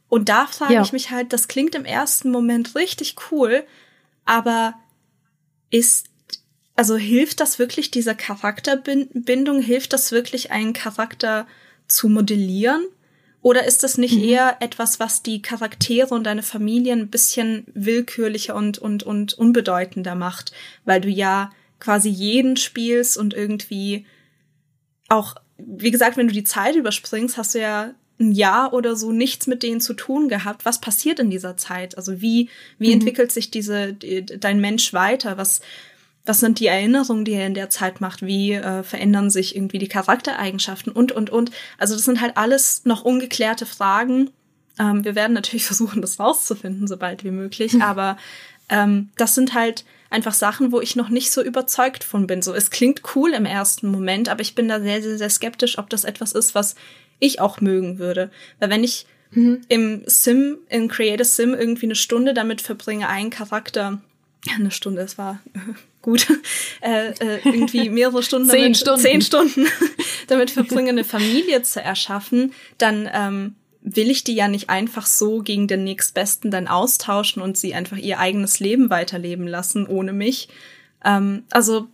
Und 0.09 0.29
da 0.29 0.47
frage 0.47 0.75
ja. 0.75 0.81
ich 0.81 0.93
mich 0.93 1.11
halt, 1.11 1.33
das 1.33 1.47
klingt 1.47 1.75
im 1.75 1.85
ersten 1.85 2.31
Moment 2.31 2.75
richtig 2.75 3.15
cool, 3.31 3.63
aber 4.23 4.75
ist, 5.69 6.07
also 6.75 6.95
hilft 6.95 7.39
das 7.39 7.59
wirklich 7.59 7.91
dieser 7.91 8.15
Charakterbindung? 8.15 9.61
Hilft 9.61 9.93
das 9.93 10.11
wirklich, 10.11 10.51
einen 10.51 10.73
Charakter 10.73 11.47
zu 11.87 12.09
modellieren? 12.09 12.85
Oder 13.41 13.65
ist 13.65 13.83
das 13.83 13.99
nicht 13.99 14.15
mhm. 14.15 14.23
eher 14.23 14.57
etwas, 14.59 14.99
was 14.99 15.21
die 15.21 15.41
Charaktere 15.41 16.13
und 16.15 16.23
deine 16.23 16.41
Familie 16.41 16.93
ein 16.93 17.09
bisschen 17.09 17.67
willkürlicher 17.73 18.55
und, 18.55 18.79
und, 18.79 19.03
und 19.03 19.35
unbedeutender 19.35 20.15
macht? 20.15 20.51
Weil 20.83 21.01
du 21.01 21.09
ja 21.09 21.51
quasi 21.79 22.09
jeden 22.09 22.57
spielst 22.57 23.17
und 23.17 23.33
irgendwie 23.33 24.05
auch, 25.09 25.35
wie 25.57 25.91
gesagt, 25.91 26.17
wenn 26.17 26.27
du 26.27 26.33
die 26.33 26.43
Zeit 26.43 26.75
überspringst, 26.75 27.37
hast 27.37 27.53
du 27.53 27.59
ja 27.59 27.93
ein 28.19 28.31
Jahr 28.31 28.73
oder 28.73 28.95
so 28.95 29.11
nichts 29.11 29.47
mit 29.47 29.63
denen 29.63 29.81
zu 29.81 29.93
tun 29.93 30.29
gehabt. 30.29 30.65
Was 30.65 30.79
passiert 30.79 31.19
in 31.19 31.29
dieser 31.29 31.57
Zeit? 31.57 31.97
Also 31.97 32.21
wie, 32.21 32.49
wie 32.79 32.87
mhm. 32.87 32.93
entwickelt 32.93 33.31
sich 33.31 33.51
diese, 33.51 33.93
die, 33.93 34.25
dein 34.25 34.61
Mensch 34.61 34.93
weiter? 34.93 35.37
Was, 35.37 35.61
was 36.25 36.39
sind 36.39 36.59
die 36.59 36.67
Erinnerungen, 36.67 37.25
die 37.25 37.33
er 37.33 37.47
in 37.47 37.53
der 37.53 37.69
Zeit 37.69 38.01
macht? 38.01 38.25
Wie 38.25 38.53
äh, 38.53 38.83
verändern 38.83 39.29
sich 39.29 39.55
irgendwie 39.55 39.79
die 39.79 39.89
Charaktereigenschaften 39.89 40.91
und, 40.91 41.11
und, 41.11 41.29
und? 41.29 41.51
Also 41.77 41.93
das 41.93 42.05
sind 42.05 42.21
halt 42.21 42.37
alles 42.37 42.83
noch 42.85 43.03
ungeklärte 43.03 43.65
Fragen. 43.65 44.29
Ähm, 44.79 45.03
wir 45.03 45.15
werden 45.15 45.33
natürlich 45.33 45.65
versuchen, 45.65 46.01
das 46.01 46.19
rauszufinden, 46.19 46.87
sobald 46.87 47.23
wie 47.25 47.31
möglich. 47.31 47.73
Mhm. 47.73 47.81
Aber 47.81 48.17
ähm, 48.69 49.09
das 49.17 49.35
sind 49.35 49.53
halt 49.53 49.83
einfach 50.09 50.33
Sachen, 50.33 50.71
wo 50.71 50.79
ich 50.79 50.95
noch 50.95 51.09
nicht 51.09 51.31
so 51.31 51.43
überzeugt 51.43 52.03
von 52.03 52.27
bin. 52.27 52.41
So, 52.41 52.53
es 52.53 52.69
klingt 52.69 53.01
cool 53.15 53.33
im 53.33 53.45
ersten 53.45 53.89
Moment, 53.89 54.29
aber 54.29 54.41
ich 54.41 54.55
bin 54.55 54.69
da 54.69 54.79
sehr, 54.79 55.01
sehr, 55.01 55.17
sehr 55.17 55.29
skeptisch, 55.29 55.77
ob 55.77 55.89
das 55.89 56.05
etwas 56.05 56.31
ist, 56.31 56.55
was 56.55 56.75
ich 57.19 57.39
auch 57.39 57.61
mögen 57.61 57.99
würde. 57.99 58.31
Weil 58.59 58.69
wenn 58.69 58.83
ich 58.83 59.05
mhm. 59.31 59.61
im 59.67 60.03
Sim, 60.05 60.57
in 60.69 60.87
Creative 60.87 61.25
Sim 61.25 61.53
irgendwie 61.53 61.87
eine 61.87 61.95
Stunde 61.95 62.33
damit 62.33 62.61
verbringe, 62.61 63.07
einen 63.09 63.29
Charakter, 63.29 64.01
eine 64.55 64.71
Stunde, 64.71 65.01
es 65.01 65.17
war 65.17 65.39
gut, 66.01 66.27
äh, 66.81 67.09
äh, 67.09 67.39
irgendwie 67.43 67.89
mehrere 67.89 68.23
Stunden, 68.23 68.49
zehn 68.49 68.61
damit, 68.61 68.77
Stunden, 68.77 69.01
zehn 69.01 69.21
Stunden 69.21 69.67
damit 70.27 70.51
verbringe, 70.51 70.89
eine 70.89 71.03
Familie 71.03 71.61
zu 71.61 71.81
erschaffen, 71.81 72.53
dann 72.77 73.09
ähm, 73.13 73.55
will 73.81 74.09
ich 74.09 74.23
die 74.23 74.33
ja 74.33 74.47
nicht 74.47 74.69
einfach 74.69 75.05
so 75.05 75.41
gegen 75.41 75.67
den 75.67 75.83
nächstbesten 75.83 76.49
dann 76.49 76.67
austauschen 76.67 77.41
und 77.41 77.55
sie 77.55 77.75
einfach 77.75 77.97
ihr 77.97 78.19
eigenes 78.19 78.59
Leben 78.59 78.89
weiterleben 78.89 79.47
lassen 79.47 79.85
ohne 79.85 80.11
mich. 80.11 80.49
Ähm, 81.03 81.43
also 81.51 81.87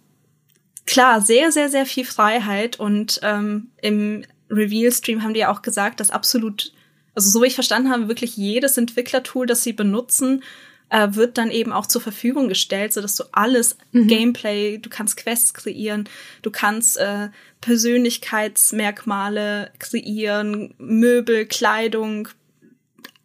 klar, 0.86 1.22
sehr, 1.22 1.52
sehr, 1.52 1.70
sehr 1.70 1.86
viel 1.86 2.06
Freiheit 2.06 2.80
und 2.80 3.20
ähm, 3.24 3.68
im 3.82 4.24
Reveal-Stream 4.52 5.24
haben 5.24 5.34
die 5.34 5.40
ja 5.42 5.52
auch 5.52 5.62
gesagt, 5.62 6.00
dass 6.00 6.10
absolut, 6.12 6.72
also 7.16 7.30
so 7.30 7.42
wie 7.42 7.48
ich 7.48 7.56
verstanden 7.56 7.90
habe, 7.90 8.08
wirklich 8.08 8.38
jedes 8.38 8.78
Entwicklertool, 8.78 9.48
das 9.48 9.64
sie 9.64 9.74
benutzen, 9.74 10.44
äh, 10.90 11.10
wird 11.12 11.38
dann 11.38 11.52
eben 11.52 11.72
auch 11.72 11.86
zur 11.88 12.02
Verfügung 12.02 12.50
gestellt, 12.50 12.92
so 12.94 13.02
dass 13.02 13.16
du 13.16 13.24
alles 13.32 13.78
mhm. 13.94 14.08
Gameplay, 14.08 14.78
du 14.78 14.90
kannst 14.90 15.16
Quests 15.18 15.54
kreieren, 15.54 16.10
du 16.42 16.52
kannst 16.52 16.98
äh, 16.98 17.30
Persönlichkeitsmerkmale 17.62 19.72
kreieren, 19.80 20.74
Möbel, 20.78 21.46
Kleidung, 21.46 22.28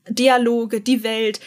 Dialoge, 0.09 0.81
die 0.81 1.03
Welt. 1.03 1.41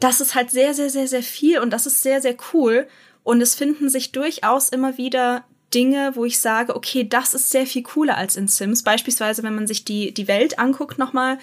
Das 0.00 0.22
ist 0.22 0.34
halt 0.34 0.50
sehr, 0.50 0.72
sehr, 0.72 0.88
sehr, 0.88 1.06
sehr 1.06 1.22
viel 1.22 1.58
und 1.58 1.68
das 1.70 1.84
ist 1.86 2.02
sehr, 2.02 2.22
sehr 2.22 2.36
cool. 2.52 2.88
Und 3.22 3.40
es 3.40 3.54
finden 3.54 3.88
sich 3.88 4.10
durchaus 4.10 4.70
immer 4.70 4.98
wieder 4.98 5.44
Dinge, 5.74 6.12
wo 6.14 6.24
ich 6.24 6.38
sage, 6.38 6.76
okay, 6.76 7.08
das 7.08 7.34
ist 7.34 7.50
sehr 7.50 7.66
viel 7.66 7.82
cooler 7.82 8.16
als 8.16 8.36
in 8.36 8.48
Sims. 8.48 8.82
Beispielsweise, 8.82 9.42
wenn 9.42 9.54
man 9.54 9.66
sich 9.66 9.84
die, 9.84 10.12
die 10.12 10.28
Welt 10.28 10.58
anguckt 10.58 10.98
nochmal, 10.98 11.38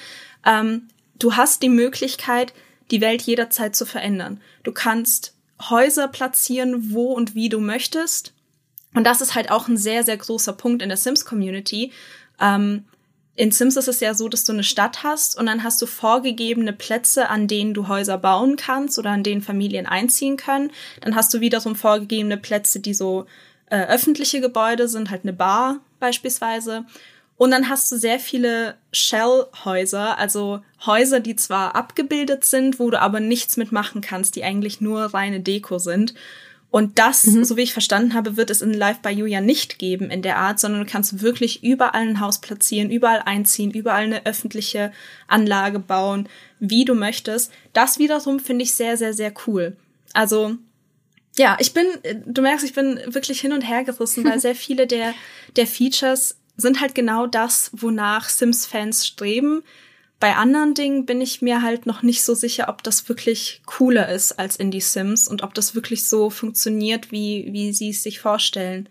ähm, 0.45 0.87
du 1.17 1.35
hast 1.35 1.61
die 1.61 1.69
Möglichkeit, 1.69 2.53
die 2.91 3.01
Welt 3.01 3.21
jederzeit 3.21 3.75
zu 3.75 3.85
verändern. 3.85 4.41
Du 4.63 4.71
kannst 4.71 5.35
Häuser 5.69 6.07
platzieren, 6.07 6.93
wo 6.93 7.13
und 7.13 7.35
wie 7.35 7.49
du 7.49 7.59
möchtest. 7.59 8.33
Und 8.93 9.03
das 9.03 9.21
ist 9.21 9.35
halt 9.35 9.51
auch 9.51 9.67
ein 9.67 9.77
sehr, 9.77 10.03
sehr 10.03 10.17
großer 10.17 10.53
Punkt 10.53 10.81
in 10.81 10.89
der 10.89 10.97
Sims-Community. 10.97 11.91
Ähm, 12.39 12.85
in 13.35 13.51
Sims 13.51 13.77
ist 13.77 13.87
es 13.87 14.01
ja 14.01 14.13
so, 14.13 14.27
dass 14.27 14.43
du 14.43 14.51
eine 14.51 14.65
Stadt 14.65 15.03
hast 15.03 15.37
und 15.37 15.45
dann 15.45 15.63
hast 15.63 15.81
du 15.81 15.85
vorgegebene 15.85 16.73
Plätze, 16.73 17.29
an 17.29 17.47
denen 17.47 17.73
du 17.73 17.87
Häuser 17.87 18.17
bauen 18.17 18.57
kannst 18.57 18.99
oder 18.99 19.11
an 19.11 19.23
denen 19.23 19.41
Familien 19.41 19.85
einziehen 19.85 20.35
können. 20.35 20.71
Dann 21.01 21.15
hast 21.15 21.33
du 21.33 21.39
wiederum 21.39 21.75
vorgegebene 21.75 22.35
Plätze, 22.35 22.81
die 22.81 22.93
so 22.93 23.27
äh, 23.69 23.85
öffentliche 23.87 24.41
Gebäude 24.41 24.87
sind, 24.87 25.09
halt 25.09 25.23
eine 25.23 25.33
Bar 25.33 25.79
beispielsweise. 25.99 26.85
Und 27.37 27.51
dann 27.51 27.69
hast 27.69 27.89
du 27.91 27.97
sehr 27.97 28.19
viele 28.19 28.75
Shell-Häuser, 28.91 30.17
also 30.17 30.59
Häuser, 30.85 31.21
die 31.21 31.37
zwar 31.37 31.73
abgebildet 31.73 32.43
sind, 32.43 32.79
wo 32.79 32.89
du 32.89 32.99
aber 32.99 33.21
nichts 33.21 33.55
mitmachen 33.55 34.01
kannst, 34.01 34.35
die 34.35 34.43
eigentlich 34.43 34.81
nur 34.81 35.13
reine 35.13 35.39
Deko 35.39 35.79
sind. 35.79 36.13
Und 36.71 36.99
das, 36.99 37.25
mhm. 37.25 37.45
so 37.45 37.57
wie 37.57 37.61
ich 37.61 37.73
verstanden 37.73 38.13
habe, 38.13 38.37
wird 38.37 38.49
es 38.49 38.61
in 38.61 38.73
Live 38.73 38.99
by 38.99 39.09
You 39.09 39.25
ja 39.25 39.41
nicht 39.41 39.79
geben 39.79 40.11
in 40.11 40.21
der 40.21 40.37
Art, 40.37 40.59
sondern 40.59 40.85
du 40.85 40.91
kannst 40.91 41.21
wirklich 41.21 41.63
überall 41.63 42.01
ein 42.01 42.19
Haus 42.19 42.41
platzieren, 42.41 42.91
überall 42.91 43.23
einziehen, 43.25 43.71
überall 43.71 44.03
eine 44.03 44.25
öffentliche 44.25 44.91
Anlage 45.27 45.79
bauen, 45.79 46.27
wie 46.59 46.85
du 46.85 46.93
möchtest. 46.93 47.51
Das 47.73 47.97
wiederum 47.99 48.39
finde 48.39 48.63
ich 48.63 48.73
sehr, 48.73 48.97
sehr, 48.97 49.13
sehr 49.13 49.33
cool. 49.47 49.77
Also 50.13 50.57
ja, 51.37 51.57
ich 51.59 51.73
bin, 51.73 51.85
du 52.25 52.41
merkst, 52.41 52.65
ich 52.65 52.73
bin 52.73 52.99
wirklich 53.07 53.39
hin 53.41 53.53
und 53.53 53.61
her 53.61 53.83
gerissen, 53.83 54.25
weil 54.25 54.39
sehr 54.41 54.55
viele 54.55 54.87
der, 54.87 55.13
der 55.55 55.67
Features 55.67 56.37
sind 56.57 56.81
halt 56.81 56.95
genau 56.95 57.27
das, 57.27 57.71
wonach 57.73 58.27
Sims-Fans 58.29 59.07
streben. 59.07 59.63
Bei 60.19 60.35
anderen 60.35 60.73
Dingen 60.73 61.05
bin 61.05 61.21
ich 61.21 61.41
mir 61.41 61.61
halt 61.61 61.85
noch 61.85 62.03
nicht 62.03 62.23
so 62.23 62.33
sicher, 62.35 62.67
ob 62.67 62.83
das 62.83 63.07
wirklich 63.07 63.61
cooler 63.65 64.09
ist 64.09 64.33
als 64.33 64.57
in 64.57 64.69
die 64.69 64.81
Sims 64.81 65.29
und 65.29 65.43
ob 65.43 65.53
das 65.53 65.75
wirklich 65.75 66.07
so 66.07 66.29
funktioniert, 66.29 67.11
wie, 67.11 67.47
wie 67.51 67.71
sie 67.71 67.91
es 67.91 68.03
sich 68.03 68.19
vorstellen. 68.19 68.89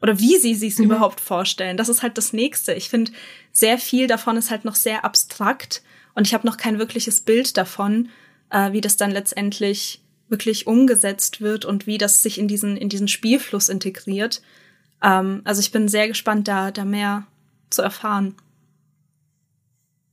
Oder 0.00 0.18
wie 0.18 0.38
sie 0.38 0.66
es 0.66 0.78
mhm. 0.78 0.86
überhaupt 0.86 1.20
vorstellen. 1.20 1.76
Das 1.76 1.90
ist 1.90 2.02
halt 2.02 2.16
das 2.16 2.32
Nächste. 2.32 2.72
Ich 2.72 2.88
finde, 2.88 3.12
sehr 3.52 3.76
viel 3.76 4.06
davon 4.06 4.38
ist 4.38 4.50
halt 4.50 4.64
noch 4.64 4.74
sehr 4.74 5.04
abstrakt 5.04 5.82
und 6.14 6.26
ich 6.26 6.32
habe 6.32 6.46
noch 6.46 6.56
kein 6.56 6.78
wirkliches 6.78 7.20
Bild 7.20 7.58
davon, 7.58 8.08
äh, 8.48 8.72
wie 8.72 8.80
das 8.80 8.96
dann 8.96 9.10
letztendlich 9.10 9.99
wirklich 10.30 10.66
umgesetzt 10.66 11.40
wird 11.40 11.64
und 11.64 11.86
wie 11.86 11.98
das 11.98 12.22
sich 12.22 12.38
in 12.38 12.48
diesen, 12.48 12.76
in 12.76 12.88
diesen 12.88 13.08
Spielfluss 13.08 13.68
integriert. 13.68 14.40
Ähm, 15.02 15.42
also 15.44 15.60
ich 15.60 15.72
bin 15.72 15.88
sehr 15.88 16.08
gespannt, 16.08 16.48
da, 16.48 16.70
da 16.70 16.84
mehr 16.84 17.26
zu 17.68 17.82
erfahren. 17.82 18.34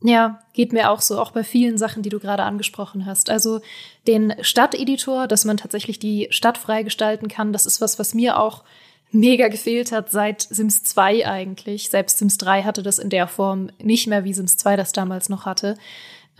Ja, 0.04 0.42
geht 0.54 0.74
mir 0.74 0.92
auch 0.92 1.02
so, 1.02 1.20
auch 1.20 1.32
bei 1.32 1.44
vielen 1.44 1.78
Sachen, 1.78 2.04
die 2.04 2.10
du 2.10 2.20
gerade 2.20 2.44
angesprochen 2.44 3.06
hast. 3.06 3.30
Also 3.30 3.62
den 4.06 4.34
Stadteditor, 4.42 5.28
dass 5.28 5.46
man 5.46 5.58
tatsächlich 5.58 5.98
die 5.98 6.28
Stadt 6.30 6.58
freigestalten 6.58 7.28
kann, 7.28 7.52
das 7.52 7.66
ist 7.66 7.82
was, 7.82 7.98
was 7.98 8.14
mir 8.14 8.40
auch 8.40 8.64
mega 9.12 9.48
gefehlt 9.48 9.92
hat 9.92 10.12
seit 10.12 10.42
Sims 10.42 10.84
2 10.84 11.28
eigentlich. 11.28 11.90
Selbst 11.90 12.20
Sims 12.20 12.38
3 12.38 12.64
hatte 12.64 12.84
das 12.84 13.00
in 13.00 13.10
der 13.10 13.28
Form 13.28 13.72
nicht 13.82 14.08
mehr, 14.08 14.24
wie 14.24 14.34
Sims 14.34 14.58
2 14.58 14.76
das 14.76 14.92
damals 14.92 15.30
noch 15.30 15.46
hatte. 15.46 15.78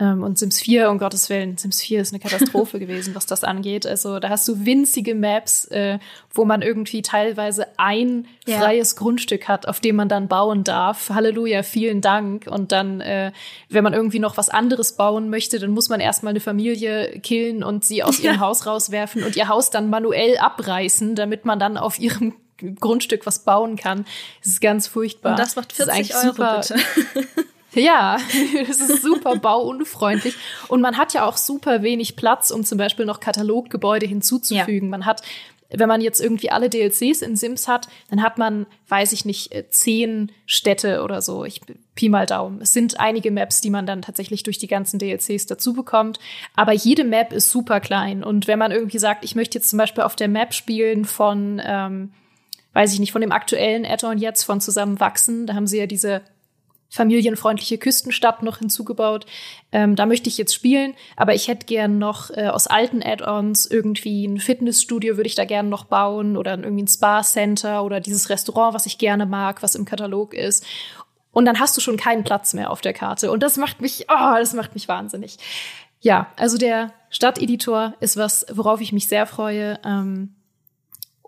Ähm, 0.00 0.22
und 0.22 0.38
Sims 0.38 0.60
4, 0.60 0.90
um 0.90 0.98
Gottes 0.98 1.28
Willen, 1.28 1.56
Sims 1.58 1.80
4 1.80 2.00
ist 2.02 2.12
eine 2.12 2.20
Katastrophe 2.20 2.78
gewesen, 2.78 3.14
was 3.14 3.26
das 3.26 3.42
angeht. 3.42 3.86
Also 3.86 4.20
da 4.20 4.28
hast 4.28 4.46
du 4.46 4.64
winzige 4.64 5.14
Maps, 5.14 5.64
äh, 5.66 5.98
wo 6.32 6.44
man 6.44 6.62
irgendwie 6.62 7.02
teilweise 7.02 7.66
ein 7.78 8.26
ja. 8.46 8.58
freies 8.58 8.94
Grundstück 8.94 9.48
hat, 9.48 9.66
auf 9.66 9.80
dem 9.80 9.96
man 9.96 10.08
dann 10.08 10.28
bauen 10.28 10.62
darf. 10.62 11.10
Halleluja, 11.10 11.62
vielen 11.62 12.00
Dank. 12.00 12.46
Und 12.46 12.70
dann, 12.70 13.00
äh, 13.00 13.32
wenn 13.68 13.82
man 13.82 13.92
irgendwie 13.92 14.20
noch 14.20 14.36
was 14.36 14.48
anderes 14.50 14.92
bauen 14.92 15.30
möchte, 15.30 15.58
dann 15.58 15.70
muss 15.70 15.88
man 15.88 16.00
erstmal 16.00 16.30
eine 16.30 16.40
Familie 16.40 17.18
killen 17.20 17.64
und 17.64 17.84
sie 17.84 18.02
aus 18.04 18.20
ihrem 18.20 18.36
ja. 18.36 18.40
Haus 18.40 18.66
rauswerfen 18.66 19.24
und 19.24 19.36
ihr 19.36 19.48
Haus 19.48 19.70
dann 19.70 19.90
manuell 19.90 20.38
abreißen, 20.38 21.16
damit 21.16 21.44
man 21.44 21.58
dann 21.58 21.76
auf 21.76 21.98
ihrem 21.98 22.34
Grundstück 22.80 23.26
was 23.26 23.40
bauen 23.40 23.76
kann. 23.76 24.04
Das 24.42 24.52
ist 24.52 24.60
ganz 24.60 24.86
furchtbar. 24.86 25.32
Und 25.32 25.38
das 25.38 25.56
macht 25.56 25.72
40 25.72 26.08
das 26.08 26.24
Euro, 26.24 26.32
super. 26.32 26.60
bitte. 26.60 27.28
Ja, 27.78 28.18
das 28.66 28.80
ist 28.80 29.02
super 29.02 29.36
bauunfreundlich. 29.36 30.36
Und 30.68 30.80
man 30.80 30.96
hat 30.96 31.14
ja 31.14 31.26
auch 31.26 31.36
super 31.36 31.82
wenig 31.82 32.16
Platz, 32.16 32.50
um 32.50 32.64
zum 32.64 32.78
Beispiel 32.78 33.06
noch 33.06 33.20
Kataloggebäude 33.20 34.06
hinzuzufügen. 34.06 34.88
Ja. 34.88 34.90
Man 34.90 35.06
hat, 35.06 35.22
wenn 35.70 35.88
man 35.88 36.00
jetzt 36.00 36.20
irgendwie 36.20 36.50
alle 36.50 36.68
DLCs 36.68 37.22
in 37.22 37.36
Sims 37.36 37.68
hat, 37.68 37.88
dann 38.10 38.22
hat 38.22 38.38
man, 38.38 38.66
weiß 38.88 39.12
ich 39.12 39.24
nicht, 39.24 39.54
äh, 39.54 39.68
zehn 39.68 40.32
Städte 40.46 41.02
oder 41.02 41.22
so. 41.22 41.44
Ich 41.44 41.60
Pi 41.94 42.08
mal 42.08 42.26
Daumen. 42.26 42.60
Es 42.62 42.72
sind 42.72 43.00
einige 43.00 43.30
Maps, 43.30 43.60
die 43.60 43.70
man 43.70 43.86
dann 43.86 44.02
tatsächlich 44.02 44.42
durch 44.42 44.58
die 44.58 44.68
ganzen 44.68 44.98
DLCs 44.98 45.46
dazu 45.46 45.72
bekommt. 45.72 46.18
Aber 46.54 46.72
jede 46.72 47.04
Map 47.04 47.32
ist 47.32 47.50
super 47.50 47.80
klein. 47.80 48.24
Und 48.24 48.46
wenn 48.46 48.58
man 48.58 48.72
irgendwie 48.72 48.98
sagt, 48.98 49.24
ich 49.24 49.34
möchte 49.34 49.58
jetzt 49.58 49.70
zum 49.70 49.78
Beispiel 49.78 50.04
auf 50.04 50.16
der 50.16 50.28
Map 50.28 50.54
spielen 50.54 51.04
von, 51.04 51.60
ähm, 51.64 52.12
weiß 52.72 52.92
ich 52.92 53.00
nicht, 53.00 53.12
von 53.12 53.20
dem 53.20 53.32
aktuellen 53.32 53.84
Add-on 53.84 54.18
jetzt 54.18 54.44
von 54.44 54.60
Zusammenwachsen, 54.60 55.46
da 55.46 55.54
haben 55.54 55.66
sie 55.66 55.78
ja 55.78 55.86
diese 55.86 56.22
familienfreundliche 56.90 57.78
Küstenstadt 57.78 58.42
noch 58.42 58.58
hinzugebaut. 58.58 59.26
Ähm, 59.72 59.94
da 59.94 60.06
möchte 60.06 60.28
ich 60.28 60.38
jetzt 60.38 60.54
spielen, 60.54 60.94
aber 61.16 61.34
ich 61.34 61.48
hätte 61.48 61.66
gern 61.66 61.98
noch 61.98 62.30
äh, 62.30 62.48
aus 62.48 62.66
alten 62.66 63.02
Add-ons 63.02 63.66
irgendwie 63.66 64.26
ein 64.26 64.38
Fitnessstudio 64.38 65.16
würde 65.16 65.28
ich 65.28 65.34
da 65.34 65.44
gerne 65.44 65.68
noch 65.68 65.84
bauen 65.84 66.36
oder 66.36 66.52
irgendwie 66.52 66.84
ein 66.84 66.88
Spa-Center 66.88 67.84
oder 67.84 68.00
dieses 68.00 68.30
Restaurant, 68.30 68.74
was 68.74 68.86
ich 68.86 68.98
gerne 68.98 69.26
mag, 69.26 69.62
was 69.62 69.74
im 69.74 69.84
Katalog 69.84 70.32
ist. 70.32 70.64
Und 71.30 71.44
dann 71.44 71.60
hast 71.60 71.76
du 71.76 71.80
schon 71.80 71.98
keinen 71.98 72.24
Platz 72.24 72.54
mehr 72.54 72.70
auf 72.70 72.80
der 72.80 72.94
Karte. 72.94 73.30
Und 73.30 73.42
das 73.42 73.58
macht 73.58 73.80
mich, 73.80 74.06
oh, 74.08 74.34
das 74.38 74.54
macht 74.54 74.74
mich 74.74 74.88
wahnsinnig. 74.88 75.36
Ja, 76.00 76.32
also 76.36 76.56
der 76.56 76.92
Stadteditor 77.10 77.94
ist 78.00 78.16
was, 78.16 78.46
worauf 78.50 78.80
ich 78.80 78.92
mich 78.92 79.08
sehr 79.08 79.26
freue. 79.26 79.78
Ähm, 79.84 80.34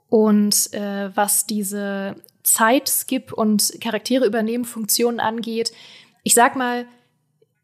und 0.09 0.73
äh, 0.73 1.15
was 1.15 1.47
diese 1.47 2.17
Zeitskip 2.53 3.33
und 3.33 3.73
Charaktere 3.81 4.27
übernehmen 4.27 4.65
Funktionen 4.65 5.21
angeht. 5.21 5.73
Ich 6.23 6.35
sag 6.35 6.57
mal, 6.57 6.87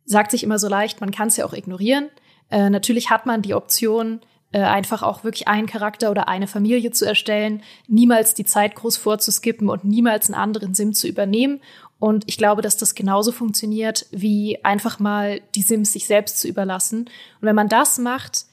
sagt 0.05 0.31
sich 0.31 0.43
immer 0.43 0.59
so 0.59 0.69
leicht, 0.69 1.01
man 1.01 1.11
kann 1.11 1.29
es 1.29 1.37
ja 1.37 1.45
auch 1.45 1.53
ignorieren. 1.53 2.09
Äh, 2.51 2.71
natürlich 2.71 3.11
hat 3.11 3.27
man 3.27 3.43
die 3.43 3.55
Option, 3.55 4.21
äh, 4.53 4.61
einfach 4.61 5.03
auch 5.03 5.25
wirklich 5.25 5.49
einen 5.49 5.67
Charakter 5.67 6.11
oder 6.11 6.29
eine 6.29 6.47
Familie 6.47 6.93
zu 6.93 7.05
erstellen, 7.05 7.63
niemals 7.89 8.35
die 8.35 8.45
Zeit 8.45 8.77
groß 8.77 8.97
vorzuskippen 8.97 9.69
und 9.69 9.85
niemals 9.85 10.29
einen 10.29 10.41
anderen 10.41 10.75
Sim 10.75 10.95
zu 10.95 11.09
übernehmen. 11.09 11.61
Und 11.99 12.25
ich 12.27 12.39
glaube, 12.39 12.63
dass 12.63 12.77
das 12.77 12.95
genauso 12.95 13.33
funktioniert, 13.33 14.07
wie 14.13 14.65
einfach 14.65 15.01
mal 15.01 15.41
die 15.55 15.63
Sims 15.63 15.93
sich 15.93 16.07
selbst 16.07 16.39
zu 16.39 16.47
überlassen. 16.47 17.01
Und 17.01 17.43
wenn 17.43 17.57
man 17.57 17.69
das 17.69 17.99
macht, 17.99 18.47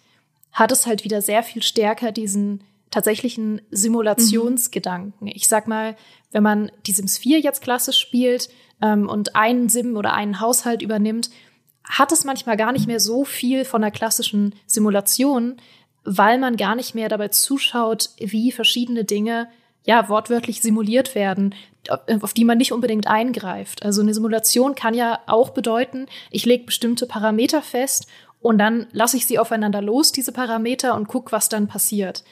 hat 0.51 0.71
es 0.71 0.87
halt 0.87 1.03
wieder 1.03 1.21
sehr 1.21 1.43
viel 1.43 1.61
stärker 1.61 2.11
diesen 2.11 2.63
tatsächlichen 2.93 3.61
Simulationsgedanken. 3.71 5.27
Ich 5.27 5.47
sag 5.47 5.67
mal, 5.67 5.95
wenn 6.31 6.43
man 6.43 6.71
die 6.85 6.91
Sims 6.91 7.17
4 7.17 7.39
jetzt 7.39 7.61
klassisch 7.61 7.97
spielt 7.97 8.49
ähm, 8.81 9.09
und 9.09 9.35
einen 9.35 9.67
Sim 9.67 9.97
oder 9.97 10.13
einen 10.13 10.39
Haushalt 10.39 10.81
übernimmt, 10.81 11.31
hat 11.83 12.11
es 12.11 12.23
manchmal 12.23 12.55
gar 12.55 12.71
nicht 12.71 12.87
mehr 12.87 12.99
so 12.99 13.25
viel 13.25 13.65
von 13.65 13.81
der 13.81 13.91
klassischen 13.91 14.55
Simulation, 14.67 15.57
weil 16.05 16.37
man 16.37 16.55
gar 16.55 16.75
nicht 16.75 16.93
mehr 16.93 17.09
dabei 17.09 17.29
zuschaut, 17.29 18.11
wie 18.19 18.51
verschiedene 18.51 19.05
Dinge 19.05 19.49
ja 19.85 20.07
wortwörtlich 20.07 20.61
simuliert 20.61 21.15
werden, 21.15 21.55
auf 22.21 22.33
die 22.33 22.45
man 22.45 22.57
nicht 22.57 22.71
unbedingt 22.71 23.07
eingreift. 23.07 23.83
Also 23.83 24.01
eine 24.01 24.13
Simulation 24.13 24.75
kann 24.75 24.93
ja 24.93 25.19
auch 25.25 25.49
bedeuten, 25.49 26.05
ich 26.29 26.45
lege 26.45 26.65
bestimmte 26.65 27.05
Parameter 27.05 27.61
fest 27.61 28.07
und 28.39 28.59
dann 28.59 28.87
lasse 28.91 29.17
ich 29.17 29.25
sie 29.25 29.39
aufeinander 29.39 29.81
los, 29.81 30.11
diese 30.11 30.31
Parameter, 30.31 30.95
und 30.95 31.07
guck, 31.07 31.31
was 31.31 31.49
dann 31.49 31.67
passiert. 31.67 32.23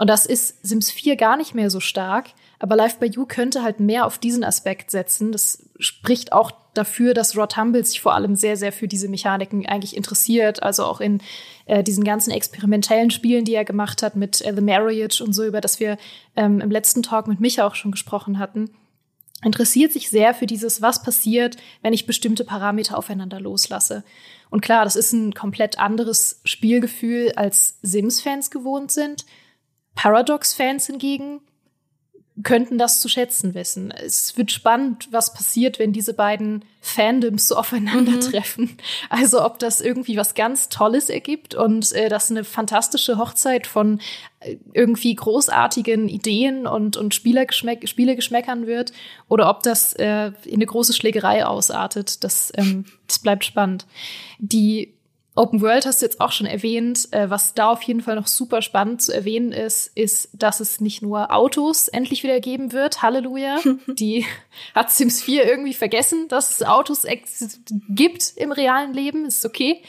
Und 0.00 0.08
das 0.08 0.24
ist 0.24 0.66
Sims 0.66 0.90
4 0.90 1.16
gar 1.16 1.36
nicht 1.36 1.54
mehr 1.54 1.68
so 1.68 1.78
stark. 1.78 2.30
Aber 2.58 2.74
Life 2.74 2.96
by 3.00 3.06
You 3.06 3.26
könnte 3.26 3.62
halt 3.62 3.80
mehr 3.80 4.06
auf 4.06 4.16
diesen 4.16 4.44
Aspekt 4.44 4.90
setzen. 4.90 5.30
Das 5.30 5.68
spricht 5.78 6.32
auch 6.32 6.52
dafür, 6.72 7.12
dass 7.12 7.36
Rod 7.36 7.54
Humble 7.58 7.84
sich 7.84 8.00
vor 8.00 8.14
allem 8.14 8.34
sehr, 8.34 8.56
sehr 8.56 8.72
für 8.72 8.88
diese 8.88 9.10
Mechaniken 9.10 9.66
eigentlich 9.66 9.94
interessiert. 9.94 10.62
Also 10.62 10.86
auch 10.86 11.02
in 11.02 11.20
äh, 11.66 11.84
diesen 11.84 12.02
ganzen 12.02 12.30
experimentellen 12.30 13.10
Spielen, 13.10 13.44
die 13.44 13.52
er 13.52 13.66
gemacht 13.66 14.02
hat 14.02 14.16
mit 14.16 14.40
äh, 14.40 14.54
The 14.54 14.62
Marriage 14.62 15.22
und 15.22 15.34
so, 15.34 15.44
über 15.44 15.60
das 15.60 15.80
wir 15.80 15.98
ähm, 16.34 16.62
im 16.62 16.70
letzten 16.70 17.02
Talk 17.02 17.26
mit 17.28 17.40
Micha 17.40 17.66
auch 17.66 17.74
schon 17.74 17.92
gesprochen 17.92 18.38
hatten. 18.38 18.70
interessiert 19.44 19.92
sich 19.92 20.08
sehr 20.08 20.32
für 20.32 20.46
dieses, 20.46 20.80
was 20.80 21.02
passiert, 21.02 21.58
wenn 21.82 21.92
ich 21.92 22.06
bestimmte 22.06 22.44
Parameter 22.44 22.96
aufeinander 22.96 23.38
loslasse. 23.38 24.02
Und 24.48 24.62
klar, 24.62 24.84
das 24.84 24.96
ist 24.96 25.12
ein 25.12 25.34
komplett 25.34 25.78
anderes 25.78 26.40
Spielgefühl, 26.44 27.32
als 27.36 27.78
Sims-Fans 27.82 28.50
gewohnt 28.50 28.92
sind. 28.92 29.26
Paradox-Fans 30.00 30.86
hingegen 30.86 31.42
könnten 32.42 32.78
das 32.78 33.02
zu 33.02 33.08
schätzen 33.10 33.52
wissen. 33.52 33.90
Es 33.90 34.38
wird 34.38 34.50
spannend, 34.50 35.08
was 35.10 35.34
passiert, 35.34 35.78
wenn 35.78 35.92
diese 35.92 36.14
beiden 36.14 36.64
Fandoms 36.80 37.48
so 37.48 37.56
aufeinandertreffen. 37.56 38.64
Mhm. 38.64 38.76
Also 39.10 39.44
ob 39.44 39.58
das 39.58 39.82
irgendwie 39.82 40.16
was 40.16 40.32
ganz 40.34 40.70
Tolles 40.70 41.10
ergibt 41.10 41.54
und 41.54 41.92
äh, 41.92 42.08
das 42.08 42.30
eine 42.30 42.44
fantastische 42.44 43.18
Hochzeit 43.18 43.66
von 43.66 44.00
äh, 44.38 44.56
irgendwie 44.72 45.14
großartigen 45.14 46.08
Ideen 46.08 46.66
und, 46.66 46.96
und 46.96 47.14
Spielergeschmäck 47.14 47.86
Spielegeschmäckern 47.86 48.66
wird 48.66 48.94
oder 49.28 49.50
ob 49.50 49.62
das 49.64 49.92
äh, 49.92 50.32
in 50.46 50.54
eine 50.54 50.66
große 50.66 50.94
Schlägerei 50.94 51.44
ausartet. 51.44 52.24
Das, 52.24 52.50
ähm, 52.56 52.86
das 53.06 53.18
bleibt 53.18 53.44
spannend. 53.44 53.86
Die 54.38 54.94
Open 55.40 55.62
World 55.62 55.86
hast 55.86 56.02
du 56.02 56.06
jetzt 56.06 56.20
auch 56.20 56.32
schon 56.32 56.46
erwähnt. 56.46 57.08
Äh, 57.12 57.30
was 57.30 57.54
da 57.54 57.70
auf 57.70 57.80
jeden 57.82 58.02
Fall 58.02 58.14
noch 58.14 58.26
super 58.26 58.60
spannend 58.60 59.00
zu 59.00 59.14
erwähnen 59.14 59.52
ist, 59.52 59.90
ist, 59.96 60.28
dass 60.34 60.60
es 60.60 60.82
nicht 60.82 61.00
nur 61.00 61.34
Autos 61.34 61.88
endlich 61.88 62.22
wieder 62.22 62.40
geben 62.40 62.72
wird. 62.72 63.00
Halleluja. 63.00 63.58
Die 63.86 64.26
hat 64.74 64.90
Sims 64.90 65.22
4 65.22 65.48
irgendwie 65.48 65.72
vergessen, 65.72 66.28
dass 66.28 66.50
es 66.50 66.62
Autos 66.62 67.06
gibt 67.88 68.34
im 68.36 68.52
realen 68.52 68.92
Leben. 68.92 69.24
Ist 69.24 69.46
okay. 69.46 69.82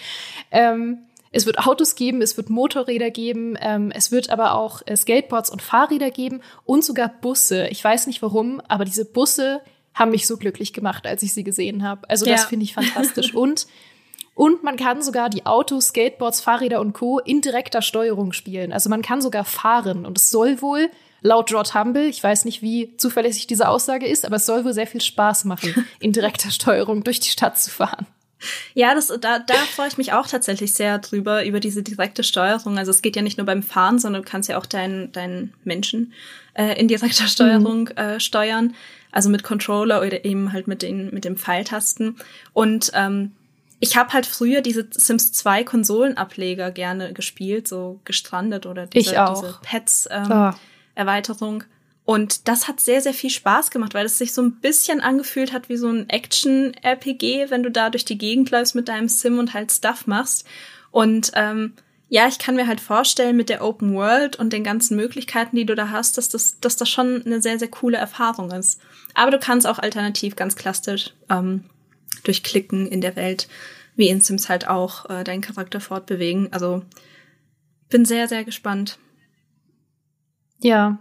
Ähm, 0.52 1.00
es 1.34 1.46
wird 1.46 1.60
Autos 1.60 1.96
geben, 1.96 2.22
es 2.22 2.38
wird 2.38 2.50
Motorräder 2.50 3.12
geben, 3.12 3.58
ähm, 3.60 3.92
es 3.94 4.10
wird 4.10 4.30
aber 4.30 4.56
auch 4.56 4.82
äh, 4.86 4.96
Skateboards 4.96 5.50
und 5.50 5.62
Fahrräder 5.62 6.12
geben 6.12 6.40
und 6.64 6.86
sogar 6.86 7.10
Busse. 7.10 7.68
Ich 7.68 7.84
weiß 7.84 8.08
nicht 8.08 8.22
warum, 8.22 8.62
aber 8.70 8.86
diese 8.86 9.04
Busse 9.04 9.60
haben 9.94 10.12
mich 10.12 10.28
so 10.28 10.38
glücklich 10.38 10.72
gemacht, 10.72 11.06
als 11.06 11.24
ich 11.24 11.34
sie 11.34 11.44
gesehen 11.44 11.84
habe. 11.84 12.10
Also 12.10 12.26
das 12.26 12.44
ja. 12.44 12.48
finde 12.48 12.64
ich 12.64 12.74
fantastisch. 12.74 13.34
Und 13.34 13.68
und 14.42 14.64
man 14.64 14.76
kann 14.76 15.04
sogar 15.04 15.30
die 15.30 15.46
Autos, 15.46 15.90
Skateboards, 15.90 16.42
Fahrräder 16.42 16.82
und 16.82 16.94
Co. 16.94 17.20
in 17.20 17.42
direkter 17.42 17.84
Steuerung 17.84 18.34
spielen. 18.34 18.74
Also 18.74 18.90
man 18.90 19.04
kann 19.04 19.22
sogar 19.22 19.46
fahren. 19.46 20.04
Und 20.04 20.18
es 20.18 20.32
soll 20.32 20.64
wohl, 20.64 20.90
laut 21.22 21.54
Rod 21.54 21.76
Humble, 21.76 22.08
ich 22.08 22.24
weiß 22.24 22.46
nicht, 22.46 22.64
wie 22.64 22.98
zuverlässig 22.98 23.46
diese 23.46 23.68
Aussage 23.68 24.08
ist, 24.08 24.26
aber 24.26 24.38
es 24.38 24.48
soll 24.48 24.66
wohl 24.66 24.74
sehr 24.74 24.88
viel 24.88 25.00
Spaß 25.00 25.46
machen, 25.46 25.86
in 26.00 26.12
direkter 26.12 26.50
Steuerung 26.50 27.04
durch 27.04 27.20
die 27.20 27.30
Stadt 27.30 27.60
zu 27.60 27.70
fahren. 27.70 28.08
Ja, 28.74 28.96
das, 28.96 29.10
da, 29.22 29.38
da 29.38 29.54
freue 29.54 29.90
ich 29.90 30.00
mich 30.00 30.12
auch 30.12 30.26
tatsächlich 30.26 30.74
sehr 30.74 30.98
drüber, 30.98 31.46
über 31.46 31.60
diese 31.60 31.84
direkte 31.84 32.24
Steuerung. 32.24 32.80
Also 32.80 32.90
es 32.90 33.04
geht 33.04 33.16
ja 33.16 33.22
nicht 33.22 33.38
nur 33.38 33.46
beim 33.46 33.62
Fahren, 33.62 34.00
sondern 34.00 34.24
du 34.24 34.28
kannst 34.28 34.50
ja 34.50 34.58
auch 34.58 34.66
deinen, 34.66 35.12
deinen 35.12 35.54
Menschen 35.66 36.14
äh, 36.56 36.80
in 36.80 36.88
direkter 36.88 37.28
Steuerung 37.28 37.82
mhm. 37.82 37.98
äh, 37.98 38.20
steuern. 38.20 38.74
Also 39.12 39.30
mit 39.30 39.44
Controller 39.44 40.02
oder 40.02 40.26
eben 40.26 40.52
halt 40.52 40.68
mit, 40.68 40.82
den, 40.82 41.14
mit 41.14 41.26
dem 41.26 41.38
Pfeiltasten. 41.38 42.16
Und 42.54 42.92
ähm, 42.96 43.34
ich 43.82 43.98
habe 43.98 44.14
halt 44.14 44.28
früher 44.28 44.62
diese 44.62 44.88
Sims 44.92 45.34
2 45.34 45.64
Konsolenableger 45.64 46.70
gerne 46.70 47.14
gespielt, 47.14 47.68
so 47.68 48.00
gestrandet 48.06 48.68
oder 48.68 48.86
diese, 48.86 49.10
diese 49.10 49.60
Pets 49.64 50.08
ähm, 50.12 50.28
oh. 50.30 50.52
Erweiterung. 50.94 51.64
Und 52.06 52.48
das 52.48 52.68
hat 52.68 52.80
sehr, 52.80 53.02
sehr 53.02 53.16
viel 53.16 53.32
Spaß 53.32 53.72
gemacht, 53.72 53.96
weil 53.96 54.06
es 54.06 54.20
sich 54.20 54.34
so 54.34 54.44
ein 54.44 54.60
bisschen 54.60 55.02
angefühlt 55.02 55.52
hat 55.52 55.68
wie 55.68 55.78
so 55.78 55.90
ein 55.90 56.08
Action-RPG, 56.10 57.50
wenn 57.50 57.64
du 57.64 57.72
da 57.72 57.90
durch 57.90 58.06
die 58.06 58.20
Gegend 58.20 58.52
läufst 58.52 58.76
mit 58.76 58.88
deinem 58.88 59.10
Sim 59.10 59.40
und 59.40 59.56
halt 59.56 59.72
Stuff 59.72 60.06
machst. 60.06 60.46
Und 60.92 61.32
ähm, 61.34 61.74
ja, 62.08 62.28
ich 62.28 62.38
kann 62.38 62.56
mir 62.56 62.68
halt 62.68 62.82
vorstellen, 62.82 63.36
mit 63.36 63.50
der 63.50 63.64
Open 63.64 63.96
World 63.96 64.36
und 64.36 64.54
den 64.54 64.64
ganzen 64.64 64.96
Möglichkeiten, 64.96 65.56
die 65.56 65.66
du 65.66 65.74
da 65.74 65.90
hast, 65.90 66.20
dass 66.20 66.30
das, 66.30 66.60
dass 66.60 66.76
das 66.76 66.88
schon 66.88 67.26
eine 67.26 67.42
sehr, 67.42 67.58
sehr 67.58 67.70
coole 67.70 67.98
Erfahrung 67.98 68.52
ist. 68.52 68.80
Aber 69.16 69.32
du 69.32 69.40
kannst 69.40 69.66
auch 69.66 69.80
alternativ 69.80 70.36
ganz 70.36 70.56
klassisch 70.56 71.14
ähm, 71.32 71.64
durch 72.24 72.44
Klicken 72.44 72.88
in 72.88 73.02
der 73.02 73.16
Welt, 73.16 73.48
wie 73.96 74.10
in 74.10 74.22
Sims 74.22 74.50
halt 74.50 74.68
auch, 74.68 75.10
äh, 75.10 75.24
deinen 75.24 75.42
Charakter 75.42 75.80
fortbewegen. 75.80 76.52
Also 76.52 76.84
bin 77.90 78.06
sehr, 78.06 78.28
sehr 78.28 78.44
gespannt. 78.44 78.98
Ja. 80.60 81.00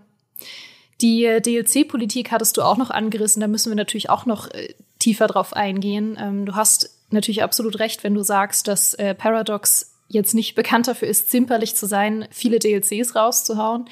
Die 1.00 1.24
äh, 1.24 1.40
DLC-Politik 1.40 2.30
hattest 2.30 2.56
du 2.56 2.62
auch 2.62 2.76
noch 2.76 2.90
angerissen, 2.90 3.40
da 3.40 3.48
müssen 3.48 3.70
wir 3.70 3.76
natürlich 3.76 4.11
auch 4.11 4.26
noch 4.26 4.50
äh, 4.50 4.74
tiefer 4.98 5.26
drauf 5.26 5.54
eingehen. 5.54 6.18
Ähm, 6.20 6.46
du 6.46 6.54
hast 6.54 6.90
natürlich 7.11 7.42
absolut 7.42 7.78
recht, 7.78 8.04
wenn 8.04 8.14
du 8.14 8.22
sagst, 8.22 8.68
dass 8.68 8.94
äh, 8.94 9.14
Paradox 9.14 9.94
jetzt 10.08 10.34
nicht 10.34 10.54
bekannt 10.54 10.88
dafür 10.88 11.08
ist, 11.08 11.30
zimperlich 11.30 11.76
zu 11.76 11.86
sein, 11.86 12.26
viele 12.30 12.58
DLCs 12.58 13.14
rauszuhauen. 13.14 13.88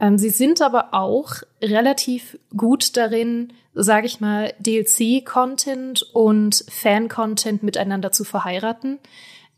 Ähm, 0.00 0.18
sie 0.18 0.30
sind 0.30 0.60
aber 0.60 0.92
auch 0.92 1.34
relativ 1.62 2.38
gut 2.56 2.96
darin, 2.96 3.52
sage 3.74 4.06
ich 4.06 4.20
mal, 4.20 4.52
DLC-Content 4.58 6.02
und 6.12 6.64
Fan-Content 6.68 7.62
miteinander 7.62 8.12
zu 8.12 8.24
verheiraten. 8.24 8.98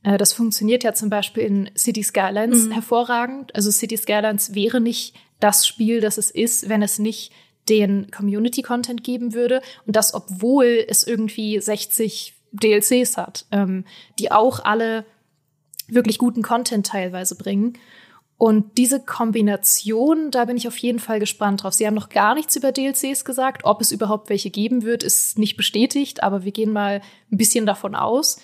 Äh, 0.02 0.18
das 0.18 0.32
funktioniert 0.32 0.84
ja 0.84 0.92
zum 0.94 1.10
Beispiel 1.10 1.42
in 1.42 1.70
City 1.76 2.02
Skylines 2.02 2.66
mhm. 2.66 2.72
hervorragend. 2.72 3.54
Also 3.54 3.70
City 3.70 3.96
Skylines 3.96 4.54
wäre 4.54 4.80
nicht 4.80 5.14
das 5.40 5.66
Spiel, 5.66 6.00
das 6.00 6.18
es 6.18 6.30
ist, 6.30 6.68
wenn 6.68 6.82
es 6.82 6.98
nicht 6.98 7.32
den 7.68 8.10
Community-Content 8.10 9.02
geben 9.02 9.34
würde. 9.34 9.60
Und 9.86 9.96
das, 9.96 10.14
obwohl 10.14 10.84
es 10.88 11.06
irgendwie 11.06 11.60
60 11.60 12.34
DLCs 12.52 13.16
hat, 13.16 13.46
ähm, 13.50 13.84
die 14.18 14.30
auch 14.30 14.64
alle 14.64 15.04
wirklich 15.88 16.18
guten 16.18 16.42
Content 16.42 16.86
teilweise 16.86 17.36
bringen. 17.36 17.74
Und 18.38 18.76
diese 18.76 19.00
Kombination, 19.00 20.30
da 20.30 20.44
bin 20.44 20.58
ich 20.58 20.68
auf 20.68 20.76
jeden 20.76 20.98
Fall 20.98 21.20
gespannt 21.20 21.62
drauf. 21.62 21.72
Sie 21.72 21.86
haben 21.86 21.94
noch 21.94 22.10
gar 22.10 22.34
nichts 22.34 22.54
über 22.54 22.70
DLCs 22.70 23.24
gesagt. 23.24 23.62
Ob 23.64 23.80
es 23.80 23.92
überhaupt 23.92 24.28
welche 24.28 24.50
geben 24.50 24.82
wird, 24.82 25.02
ist 25.02 25.38
nicht 25.38 25.56
bestätigt, 25.56 26.22
aber 26.22 26.44
wir 26.44 26.52
gehen 26.52 26.72
mal 26.72 27.00
ein 27.32 27.38
bisschen 27.38 27.64
davon 27.64 27.94
aus. 27.94 28.38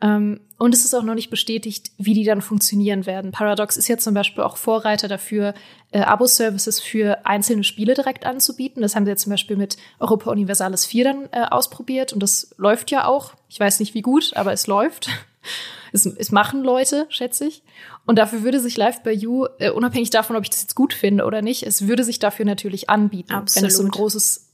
Ähm, 0.00 0.40
und 0.58 0.74
es 0.74 0.84
ist 0.84 0.94
auch 0.94 1.02
noch 1.02 1.16
nicht 1.16 1.30
bestätigt, 1.30 1.90
wie 1.98 2.14
die 2.14 2.22
dann 2.22 2.40
funktionieren 2.40 3.04
werden. 3.04 3.32
Paradox 3.32 3.76
ist 3.76 3.88
ja 3.88 3.98
zum 3.98 4.14
Beispiel 4.14 4.44
auch 4.44 4.56
Vorreiter 4.56 5.08
dafür, 5.08 5.54
äh, 5.90 6.00
Abo-Services 6.00 6.80
für 6.80 7.26
einzelne 7.26 7.64
Spiele 7.64 7.94
direkt 7.94 8.24
anzubieten. 8.24 8.82
Das 8.82 8.94
haben 8.94 9.04
sie 9.04 9.10
ja 9.10 9.16
zum 9.16 9.30
Beispiel 9.30 9.56
mit 9.56 9.76
Europa 9.98 10.30
Universalis 10.30 10.86
4 10.86 11.04
dann 11.04 11.28
äh, 11.32 11.46
ausprobiert 11.50 12.12
und 12.12 12.22
das 12.22 12.54
läuft 12.58 12.92
ja 12.92 13.06
auch. 13.06 13.34
Ich 13.48 13.58
weiß 13.58 13.80
nicht 13.80 13.94
wie 13.94 14.02
gut, 14.02 14.36
aber 14.36 14.52
es 14.52 14.68
läuft. 14.68 15.08
Es, 15.94 16.06
es 16.06 16.32
machen 16.32 16.62
Leute, 16.62 17.04
schätze 17.10 17.44
ich. 17.44 17.62
Und 18.06 18.18
dafür 18.18 18.42
würde 18.42 18.60
sich 18.60 18.78
Live 18.78 19.02
by 19.02 19.10
You, 19.10 19.44
äh, 19.58 19.68
unabhängig 19.68 20.08
davon, 20.08 20.36
ob 20.36 20.42
ich 20.42 20.48
das 20.48 20.62
jetzt 20.62 20.74
gut 20.74 20.94
finde 20.94 21.26
oder 21.26 21.42
nicht, 21.42 21.64
es 21.64 21.86
würde 21.86 22.02
sich 22.02 22.18
dafür 22.18 22.46
natürlich 22.46 22.88
anbieten, 22.88 23.34
Absolut. 23.34 23.62
wenn 23.62 23.68
es 23.68 23.76
so 23.76 23.82
ein 23.82 23.90
großes 23.90 24.52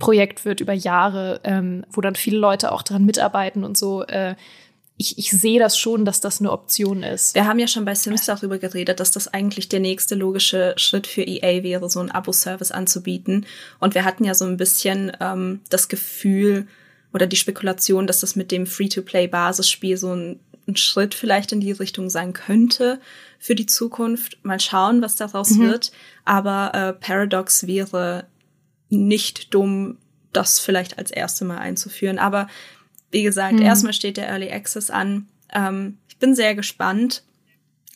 Projekt 0.00 0.44
wird 0.44 0.60
über 0.60 0.72
Jahre, 0.72 1.40
ähm, 1.44 1.86
wo 1.90 2.00
dann 2.00 2.16
viele 2.16 2.38
Leute 2.38 2.72
auch 2.72 2.82
dran 2.82 3.04
mitarbeiten 3.04 3.62
und 3.62 3.78
so. 3.78 4.02
Äh, 4.02 4.34
ich, 4.98 5.18
ich 5.18 5.30
sehe 5.30 5.58
das 5.58 5.78
schon, 5.78 6.04
dass 6.04 6.20
das 6.20 6.40
eine 6.40 6.50
Option 6.50 7.02
ist. 7.02 7.34
Wir 7.34 7.46
haben 7.46 7.58
ja 7.58 7.68
schon 7.68 7.84
bei 7.84 7.94
Sims 7.94 8.24
darüber 8.24 8.58
geredet, 8.58 8.98
dass 8.98 9.10
das 9.10 9.28
eigentlich 9.28 9.68
der 9.68 9.80
nächste 9.80 10.14
logische 10.14 10.74
Schritt 10.78 11.06
für 11.06 11.22
EA 11.22 11.62
wäre, 11.62 11.90
so 11.90 12.00
einen 12.00 12.10
Abo-Service 12.10 12.72
anzubieten. 12.72 13.46
Und 13.78 13.94
wir 13.94 14.04
hatten 14.04 14.24
ja 14.24 14.34
so 14.34 14.46
ein 14.46 14.56
bisschen 14.56 15.12
ähm, 15.20 15.60
das 15.68 15.88
Gefühl 15.88 16.66
oder 17.16 17.26
die 17.26 17.36
Spekulation, 17.36 18.06
dass 18.06 18.20
das 18.20 18.36
mit 18.36 18.52
dem 18.52 18.66
Free-to-Play-Basisspiel 18.66 19.96
so 19.96 20.14
ein 20.14 20.38
ein 20.66 20.76
Schritt 20.76 21.14
vielleicht 21.14 21.52
in 21.52 21.60
die 21.60 21.72
Richtung 21.72 22.10
sein 22.10 22.32
könnte 22.32 23.00
für 23.38 23.54
die 23.54 23.66
Zukunft. 23.66 24.38
Mal 24.42 24.60
schauen, 24.60 25.00
was 25.02 25.16
daraus 25.16 25.50
mhm. 25.50 25.62
wird. 25.68 25.92
Aber 26.24 26.72
äh, 26.74 26.92
Paradox 26.92 27.66
wäre 27.66 28.26
nicht 28.88 29.54
dumm, 29.54 29.98
das 30.32 30.58
vielleicht 30.58 30.98
als 30.98 31.10
erste 31.10 31.44
Mal 31.44 31.58
einzuführen. 31.58 32.18
Aber 32.18 32.48
wie 33.10 33.22
gesagt, 33.22 33.54
mhm. 33.54 33.62
erstmal 33.62 33.92
steht 33.92 34.16
der 34.16 34.28
Early 34.28 34.50
Access 34.50 34.90
an. 34.90 35.28
Ähm, 35.52 35.98
ich 36.08 36.18
bin 36.18 36.34
sehr 36.34 36.54
gespannt. 36.54 37.22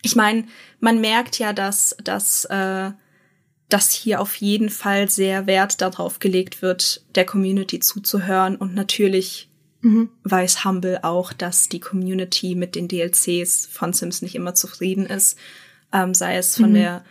Ich 0.03 0.17
meine, 0.17 0.47
man 0.79 1.01
merkt 1.01 1.39
ja, 1.39 1.53
dass, 1.53 1.97
dass, 2.03 2.45
äh, 2.47 2.93
dass 3.73 3.91
hier 3.93 4.21
auf 4.21 4.37
jeden 4.37 4.69
Fall 4.69 5.09
sehr 5.09 5.47
Wert 5.47 5.81
darauf 5.81 6.19
gelegt 6.19 6.63
wird, 6.63 7.03
der 7.15 7.25
Community 7.25 7.81
zuzuhören 7.81 8.57
und 8.57 8.75
natürlich 8.75 9.51
Mhm. 9.83 10.11
Weiß 10.25 10.65
Humble 10.65 11.01
auch, 11.03 11.33
dass 11.33 11.69
die 11.69 11.81
Community 11.81 12.55
mit 12.55 12.75
den 12.75 12.89
DLCs 12.89 13.67
von 13.73 13.93
Sims 13.93 14.23
nicht 14.23 14.35
immer 14.35 14.55
zufrieden 14.55 15.07
ist, 15.07 15.39
ähm, 15.93 16.13
sei 16.15 16.37
es 16.37 16.57
von 16.57 16.71
mhm. 16.71 16.75
der 16.75 17.05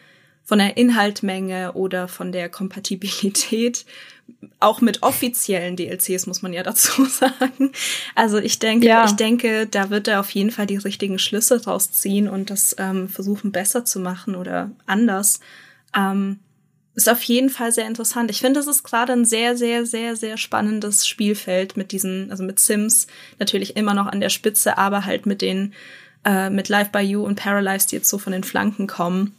von 0.43 0.57
der 0.57 0.77
Inhaltmenge 0.77 1.73
oder 1.73 2.07
von 2.07 2.31
der 2.31 2.49
Kompatibilität. 2.49 3.85
Auch 4.59 4.81
mit 4.81 5.03
offiziellen 5.03 5.75
DLCs 5.75 6.25
muss 6.25 6.41
man 6.41 6.53
ja 6.53 6.63
dazu 6.63 7.05
sagen. 7.05 7.71
Also 8.15 8.39
ich 8.39 8.57
denke, 8.57 8.87
ja. 8.87 9.05
ich 9.05 9.11
denke, 9.11 9.67
da 9.67 9.91
wird 9.91 10.07
er 10.07 10.19
auf 10.19 10.31
jeden 10.31 10.49
Fall 10.49 10.65
die 10.65 10.77
richtigen 10.77 11.19
Schlüsse 11.19 11.63
rausziehen 11.63 12.27
und 12.27 12.49
das 12.49 12.75
ähm, 12.79 13.09
versuchen 13.09 13.51
besser 13.51 13.85
zu 13.85 13.99
machen 13.99 14.35
oder 14.35 14.71
anders. 14.87 15.39
Ähm, 15.95 16.39
ist 16.95 17.09
auf 17.09 17.21
jeden 17.23 17.49
Fall 17.49 17.71
sehr 17.71 17.87
interessant. 17.87 18.29
Ich 18.31 18.41
finde, 18.41 18.59
es 18.59 18.67
ist 18.67 18.83
gerade 18.83 19.13
ein 19.13 19.25
sehr, 19.25 19.55
sehr, 19.55 19.85
sehr, 19.85 20.15
sehr 20.15 20.37
spannendes 20.37 21.07
Spielfeld 21.07 21.77
mit 21.77 21.91
diesen, 21.91 22.29
also 22.31 22.43
mit 22.43 22.59
Sims 22.59 23.07
natürlich 23.37 23.77
immer 23.77 23.93
noch 23.93 24.07
an 24.07 24.19
der 24.19 24.29
Spitze, 24.29 24.77
aber 24.77 25.05
halt 25.05 25.25
mit 25.25 25.41
den, 25.41 25.73
äh, 26.25 26.49
mit 26.49 26.67
Live 26.67 26.91
by 26.91 26.99
You 26.99 27.23
und 27.23 27.35
Paralyzed, 27.35 27.91
die 27.91 27.97
jetzt 27.97 28.09
so 28.09 28.17
von 28.17 28.33
den 28.33 28.43
Flanken 28.43 28.87
kommen 28.87 29.35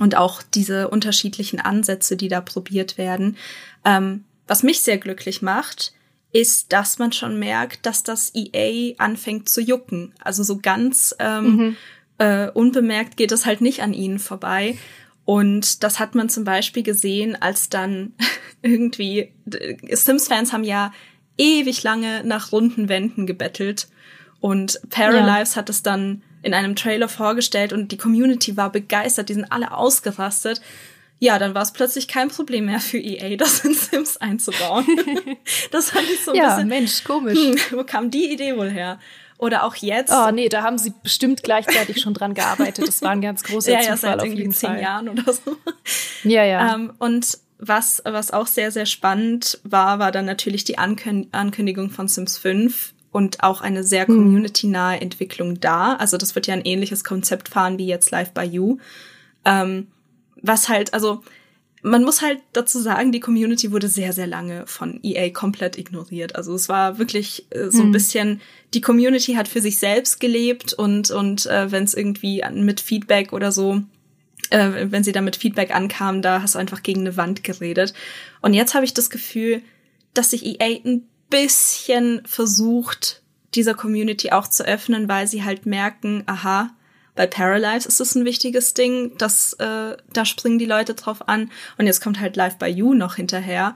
und 0.00 0.16
auch 0.16 0.42
diese 0.42 0.88
unterschiedlichen 0.88 1.60
Ansätze, 1.60 2.16
die 2.16 2.28
da 2.28 2.40
probiert 2.40 2.96
werden. 2.98 3.36
Ähm, 3.84 4.24
was 4.46 4.62
mich 4.62 4.80
sehr 4.80 4.98
glücklich 4.98 5.42
macht, 5.42 5.92
ist, 6.32 6.72
dass 6.72 6.98
man 6.98 7.12
schon 7.12 7.38
merkt, 7.38 7.84
dass 7.84 8.02
das 8.02 8.32
EA 8.34 8.94
anfängt 8.98 9.48
zu 9.48 9.60
jucken. 9.60 10.14
Also 10.20 10.42
so 10.42 10.58
ganz 10.58 11.14
ähm, 11.18 11.56
mhm. 11.56 11.76
äh, 12.18 12.48
unbemerkt 12.50 13.16
geht 13.16 13.32
es 13.32 13.44
halt 13.44 13.60
nicht 13.60 13.82
an 13.82 13.92
ihnen 13.92 14.18
vorbei. 14.18 14.78
Und 15.24 15.84
das 15.84 16.00
hat 16.00 16.14
man 16.14 16.28
zum 16.28 16.44
Beispiel 16.44 16.82
gesehen, 16.82 17.40
als 17.40 17.68
dann 17.68 18.12
irgendwie 18.62 19.32
Sims-Fans 19.90 20.52
haben 20.52 20.64
ja 20.64 20.92
ewig 21.38 21.82
lange 21.82 22.22
nach 22.24 22.52
runden 22.52 22.88
Wänden 22.88 23.26
gebettelt. 23.26 23.88
Und 24.40 24.80
Paralives 24.90 25.54
ja. 25.54 25.56
hat 25.58 25.70
es 25.70 25.82
dann 25.82 26.22
in 26.42 26.54
einem 26.54 26.74
Trailer 26.74 27.08
vorgestellt 27.08 27.72
und 27.72 27.92
die 27.92 27.96
Community 27.96 28.56
war 28.56 28.70
begeistert, 28.70 29.28
die 29.28 29.34
sind 29.34 29.50
alle 29.52 29.72
ausgerastet. 29.72 30.60
Ja, 31.20 31.38
dann 31.38 31.54
war 31.54 31.62
es 31.62 31.72
plötzlich 31.72 32.08
kein 32.08 32.28
Problem 32.28 32.66
mehr 32.66 32.80
für 32.80 32.98
EA, 32.98 33.36
das 33.36 33.64
in 33.64 33.74
Sims 33.74 34.16
einzubauen. 34.16 34.84
das 35.70 35.90
fand 35.90 36.10
ich 36.12 36.24
so 36.24 36.32
ein 36.32 36.36
ja, 36.36 36.48
bisschen. 36.48 36.68
Mensch, 36.68 37.04
komisch. 37.04 37.38
Hm, 37.38 37.56
wo 37.70 37.84
kam 37.84 38.10
die 38.10 38.32
Idee 38.32 38.56
wohl 38.56 38.70
her? 38.70 38.98
Oder 39.42 39.64
auch 39.64 39.74
jetzt. 39.74 40.12
Oh 40.12 40.30
nee, 40.30 40.48
da 40.48 40.62
haben 40.62 40.78
sie 40.78 40.94
bestimmt 41.02 41.42
gleichzeitig 41.42 42.00
schon 42.00 42.14
dran 42.14 42.32
gearbeitet. 42.32 42.86
Das 42.86 43.02
war 43.02 43.10
ein 43.10 43.20
ganz 43.20 43.42
großer 43.42 43.72
ja, 43.72 43.80
Zufall 43.80 43.90
ja, 43.90 43.96
seit 43.96 44.18
auf 44.20 44.24
irgendwie 44.24 44.42
jeden 44.42 44.52
zehn 44.52 44.70
Fall. 44.70 44.80
Jahren 44.80 45.08
oder 45.08 45.32
so. 45.32 45.56
Ja, 46.22 46.44
ja. 46.44 46.76
Ähm, 46.76 46.92
und 47.00 47.38
was, 47.58 48.00
was 48.04 48.30
auch 48.30 48.46
sehr, 48.46 48.70
sehr 48.70 48.86
spannend 48.86 49.58
war, 49.64 49.98
war 49.98 50.12
dann 50.12 50.26
natürlich 50.26 50.62
die 50.62 50.78
Ankün 50.78 51.26
Ankündigung 51.32 51.90
von 51.90 52.06
Sims 52.06 52.38
5 52.38 52.94
und 53.10 53.42
auch 53.42 53.62
eine 53.62 53.82
sehr 53.82 54.06
Hm. 54.06 54.14
community-nahe 54.14 55.00
Entwicklung 55.00 55.58
da. 55.58 55.94
Also 55.96 56.18
das 56.18 56.36
wird 56.36 56.46
ja 56.46 56.54
ein 56.54 56.64
ähnliches 56.64 57.02
Konzept 57.02 57.48
fahren 57.48 57.78
wie 57.78 57.86
jetzt 57.88 58.12
Live 58.12 58.30
by 58.30 58.42
You. 58.42 58.78
Ähm, 59.44 59.88
was 60.40 60.68
halt, 60.68 60.94
also 60.94 61.24
man 61.82 62.04
muss 62.04 62.22
halt 62.22 62.38
dazu 62.52 62.80
sagen, 62.80 63.10
die 63.10 63.20
Community 63.20 63.72
wurde 63.72 63.88
sehr, 63.88 64.12
sehr 64.12 64.28
lange 64.28 64.66
von 64.66 65.00
EA 65.02 65.30
komplett 65.30 65.76
ignoriert. 65.76 66.36
Also 66.36 66.54
es 66.54 66.68
war 66.68 66.98
wirklich 66.98 67.46
äh, 67.50 67.70
so 67.70 67.80
ein 67.80 67.86
Hm. 67.86 67.92
bisschen, 67.92 68.40
die 68.72 68.80
Community 68.80 69.34
hat 69.34 69.48
für 69.48 69.60
sich 69.60 69.78
selbst 69.78 70.20
gelebt 70.20 70.72
und, 70.72 71.10
und 71.10 71.46
äh, 71.46 71.70
wenn 71.72 71.82
es 71.84 71.94
irgendwie 71.94 72.42
mit 72.54 72.80
Feedback 72.80 73.32
oder 73.32 73.50
so, 73.50 73.82
äh, 74.50 74.86
wenn 74.90 75.02
sie 75.02 75.12
da 75.12 75.20
mit 75.20 75.36
Feedback 75.36 75.74
ankam, 75.74 76.22
da 76.22 76.40
hast 76.42 76.54
du 76.54 76.58
einfach 76.60 76.82
gegen 76.84 77.00
eine 77.00 77.16
Wand 77.16 77.42
geredet. 77.42 77.94
Und 78.40 78.54
jetzt 78.54 78.74
habe 78.74 78.84
ich 78.84 78.94
das 78.94 79.10
Gefühl, 79.10 79.60
dass 80.14 80.30
sich 80.30 80.46
EA 80.46 80.78
ein 80.84 81.08
bisschen 81.30 82.22
versucht, 82.26 83.22
dieser 83.54 83.74
Community 83.74 84.30
auch 84.30 84.46
zu 84.46 84.64
öffnen, 84.64 85.08
weil 85.08 85.26
sie 85.26 85.42
halt 85.42 85.66
merken, 85.66 86.22
aha, 86.26 86.70
bei 87.14 87.26
Paralives 87.26 87.86
ist 87.86 88.00
es 88.00 88.14
ein 88.14 88.24
wichtiges 88.24 88.74
Ding, 88.74 89.12
das, 89.18 89.52
äh, 89.54 89.96
da 90.12 90.24
springen 90.24 90.58
die 90.58 90.66
Leute 90.66 90.94
drauf 90.94 91.28
an. 91.28 91.50
Und 91.78 91.86
jetzt 91.86 92.00
kommt 92.00 92.20
halt 92.20 92.36
Live 92.36 92.56
by 92.56 92.66
You 92.66 92.94
noch 92.94 93.16
hinterher. 93.16 93.74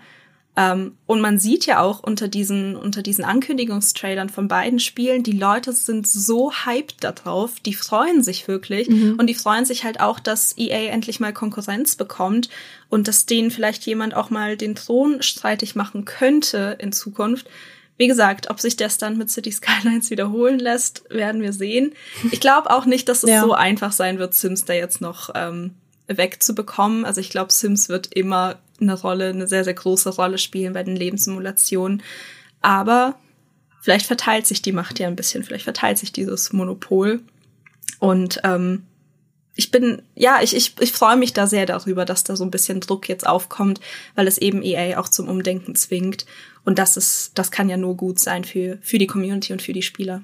Ähm, 0.57 0.97
und 1.05 1.20
man 1.20 1.39
sieht 1.39 1.66
ja 1.66 1.80
auch 1.80 2.03
unter 2.03 2.28
diesen, 2.28 2.76
unter 2.76 3.03
diesen 3.03 3.24
Ankündigungstrailern 3.24 4.30
von 4.30 4.49
beiden 4.49 4.80
Spielen, 4.80 5.22
die 5.22 5.32
Leute 5.32 5.72
sind 5.72 6.09
so 6.09 6.51
hyped 6.51 7.05
darauf, 7.05 7.61
die 7.61 7.74
freuen 7.74 8.22
sich 8.22 8.49
wirklich. 8.49 8.89
Und 9.18 9.26
die 9.26 9.34
freuen 9.34 9.66
sich 9.66 9.84
halt 9.84 10.01
auch, 10.01 10.18
dass 10.18 10.57
EA 10.57 10.91
endlich 10.91 11.20
mal 11.20 11.34
Konkurrenz 11.34 11.95
bekommt 11.95 12.49
und 12.89 13.07
dass 13.07 13.26
denen 13.26 13.51
vielleicht 13.51 13.84
jemand 13.84 14.14
auch 14.14 14.30
mal 14.30 14.57
den 14.57 14.74
Thron 14.74 15.20
streitig 15.20 15.74
machen 15.74 16.07
könnte 16.07 16.78
in 16.80 16.93
Zukunft. 16.93 17.47
Wie 17.99 18.09
gesagt, 18.09 18.51
ob 18.51 18.61
sich 18.61 18.76
der 18.76 18.90
Stunt 18.90 19.16
mit 19.16 19.30
City 19.30 19.51
Skylines 19.51 20.11
wiederholen 20.11 20.59
lässt, 20.59 21.05
werden 21.09 21.40
wir 21.40 21.53
sehen. 21.53 21.94
Ich 22.30 22.40
glaube 22.40 22.70
auch 22.70 22.84
nicht, 22.86 23.09
dass 23.09 23.22
es 23.22 23.30
Ja. 23.30 23.40
so 23.40 23.55
einfach 23.55 23.92
sein 23.92 24.18
wird, 24.18 24.34
Sims 24.34 24.64
da 24.66 24.74
jetzt 24.74 25.01
noch 25.01 25.30
ähm, 25.34 25.74
wegzubekommen. 26.07 27.05
Also 27.05 27.20
ich 27.20 27.30
glaube, 27.30 27.53
Sims 27.53 27.88
wird 27.88 28.12
immer 28.14 28.57
eine 28.80 28.94
Rolle, 28.94 29.30
eine 29.30 29.49
sehr, 29.49 29.64
sehr 29.64 29.74
große 29.74 30.11
Rolle 30.11 30.38
spielen 30.38 30.74
bei 30.74 30.82
den 30.82 30.97
Lebenssimulationen. 30.97 32.03
Aber 32.61 33.14
vielleicht 33.80 34.07
verteilt 34.07 34.47
sich 34.47 34.61
die 34.61 34.72
Macht 34.72 34.99
ja 34.99 35.07
ein 35.07 35.16
bisschen, 35.16 35.42
vielleicht 35.42 35.64
verteilt 35.64 35.97
sich 35.99 36.12
dieses 36.12 36.53
Monopol. 36.53 37.20
Und 37.99 38.40
ähm, 38.44 38.82
ich 39.57 39.70
bin, 39.70 40.02
ja, 40.14 40.40
ich, 40.42 40.54
ich, 40.54 40.74
ich 40.80 40.92
freue 40.92 41.16
mich 41.16 41.32
da 41.32 41.46
sehr 41.46 41.66
darüber, 41.66 42.04
dass 42.04 42.24
da 42.24 42.36
so 42.36 42.44
ein 42.44 42.50
bisschen 42.50 42.80
Druck 42.80 43.09
jetzt 43.09 43.26
aufkommt, 43.26 43.80
weil 44.14 44.28
es 44.28 44.38
eben 44.38 44.62
EA 44.62 45.00
auch 45.00 45.09
zum 45.09 45.28
Umdenken 45.28 45.74
zwingt. 45.74 46.26
Und 46.64 46.78
das 46.78 46.96
ist, 46.96 47.32
das 47.34 47.50
kann 47.50 47.68
ja 47.68 47.76
nur 47.76 47.96
gut 47.96 48.18
sein 48.18 48.44
für, 48.44 48.78
für 48.82 48.98
die 48.98 49.07
Community 49.07 49.52
und 49.52 49.62
für 49.62 49.72
die 49.72 49.82
Spieler. 49.82 50.22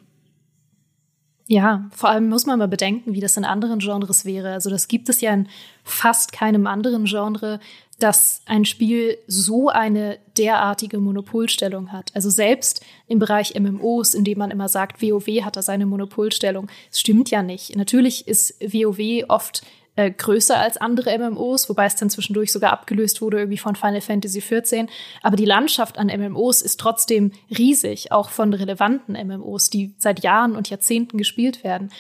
Ja, 1.46 1.90
vor 1.94 2.10
allem 2.10 2.28
muss 2.28 2.46
man 2.46 2.58
mal 2.58 2.68
bedenken, 2.68 3.14
wie 3.14 3.20
das 3.20 3.36
in 3.36 3.44
anderen 3.44 3.80
Genres 3.80 4.24
wäre. 4.24 4.52
Also 4.52 4.70
das 4.70 4.88
gibt 4.88 5.08
es 5.08 5.20
ja 5.20 5.34
in 5.34 5.48
fast 5.82 6.32
keinem 6.32 6.66
anderen 6.66 7.04
Genre, 7.04 7.58
dass 7.98 8.42
ein 8.46 8.64
Spiel 8.64 9.18
so 9.26 9.68
eine 9.68 10.18
derartige 10.36 10.98
Monopolstellung 10.98 11.92
hat. 11.92 12.10
Also 12.14 12.30
selbst 12.30 12.84
im 13.06 13.18
Bereich 13.18 13.58
MMOs, 13.58 14.14
in 14.14 14.24
dem 14.24 14.38
man 14.38 14.50
immer 14.50 14.68
sagt, 14.68 15.02
WoW 15.02 15.26
hat 15.44 15.56
da 15.56 15.62
seine 15.62 15.86
Monopolstellung. 15.86 16.68
Es 16.90 17.00
stimmt 17.00 17.30
ja 17.30 17.42
nicht. 17.42 17.76
Natürlich 17.76 18.26
ist 18.26 18.54
WoW 18.60 19.24
oft 19.28 19.62
äh, 19.96 20.10
größer 20.10 20.58
als 20.58 20.76
andere 20.78 21.16
MMOs, 21.18 21.68
wobei 21.68 21.86
es 21.86 21.96
dann 21.96 22.10
zwischendurch 22.10 22.50
sogar 22.52 22.72
abgelöst 22.72 23.20
wurde 23.20 23.38
irgendwie 23.38 23.58
von 23.58 23.76
Final 23.76 24.00
Fantasy 24.00 24.40
XIV. 24.40 24.86
Aber 25.22 25.36
die 25.36 25.44
Landschaft 25.44 25.98
an 25.98 26.06
MMOs 26.06 26.62
ist 26.62 26.80
trotzdem 26.80 27.32
riesig, 27.56 28.10
auch 28.12 28.30
von 28.30 28.54
relevanten 28.54 29.14
MMOs, 29.14 29.70
die 29.70 29.94
seit 29.98 30.22
Jahren 30.22 30.56
und 30.56 30.70
Jahrzehnten 30.70 31.18
gespielt 31.18 31.62
werden. 31.62 31.90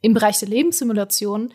Im 0.00 0.14
Bereich 0.14 0.38
der 0.38 0.48
Lebenssimulation 0.48 1.52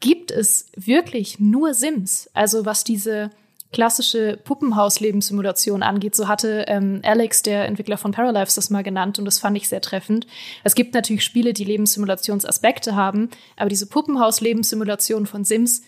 gibt 0.00 0.30
es 0.30 0.70
wirklich 0.76 1.38
nur 1.38 1.74
Sims. 1.74 2.28
Also 2.34 2.64
was 2.64 2.84
diese 2.84 3.30
klassische 3.72 4.38
Puppenhaus-Lebenssimulation 4.44 5.82
angeht, 5.82 6.14
so 6.14 6.26
hatte 6.26 6.64
ähm, 6.68 7.00
Alex, 7.04 7.42
der 7.42 7.66
Entwickler 7.66 7.98
von 7.98 8.12
Paralives, 8.12 8.54
das 8.54 8.70
mal 8.70 8.82
genannt 8.82 9.18
und 9.18 9.24
das 9.24 9.38
fand 9.38 9.56
ich 9.56 9.68
sehr 9.68 9.82
treffend. 9.82 10.26
Es 10.64 10.74
gibt 10.74 10.94
natürlich 10.94 11.22
Spiele, 11.22 11.52
die 11.52 11.64
Lebenssimulationsaspekte 11.64 12.96
haben, 12.96 13.28
aber 13.56 13.68
diese 13.68 13.86
Puppenhaus-Lebenssimulation 13.86 15.26
von 15.26 15.44
Sims, 15.44 15.82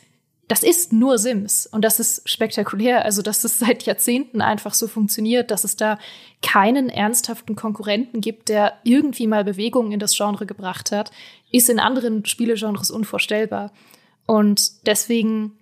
das 0.46 0.64
ist 0.64 0.92
nur 0.92 1.16
Sims 1.16 1.66
und 1.66 1.84
das 1.84 2.00
ist 2.00 2.28
spektakulär. 2.28 3.04
Also, 3.04 3.22
dass 3.22 3.44
es 3.44 3.60
seit 3.60 3.84
Jahrzehnten 3.84 4.40
einfach 4.40 4.74
so 4.74 4.88
funktioniert, 4.88 5.50
dass 5.50 5.62
es 5.62 5.76
da 5.76 5.96
keinen 6.42 6.88
ernsthaften 6.88 7.54
Konkurrenten 7.54 8.20
gibt, 8.20 8.48
der 8.48 8.74
irgendwie 8.82 9.28
mal 9.28 9.44
Bewegung 9.44 9.92
in 9.92 10.00
das 10.00 10.16
Genre 10.16 10.46
gebracht 10.46 10.90
hat, 10.90 11.12
ist 11.52 11.70
in 11.70 11.78
anderen 11.78 12.26
Spielegenres 12.26 12.90
unvorstellbar. 12.90 13.72
Und 14.26 14.86
deswegen 14.86 15.52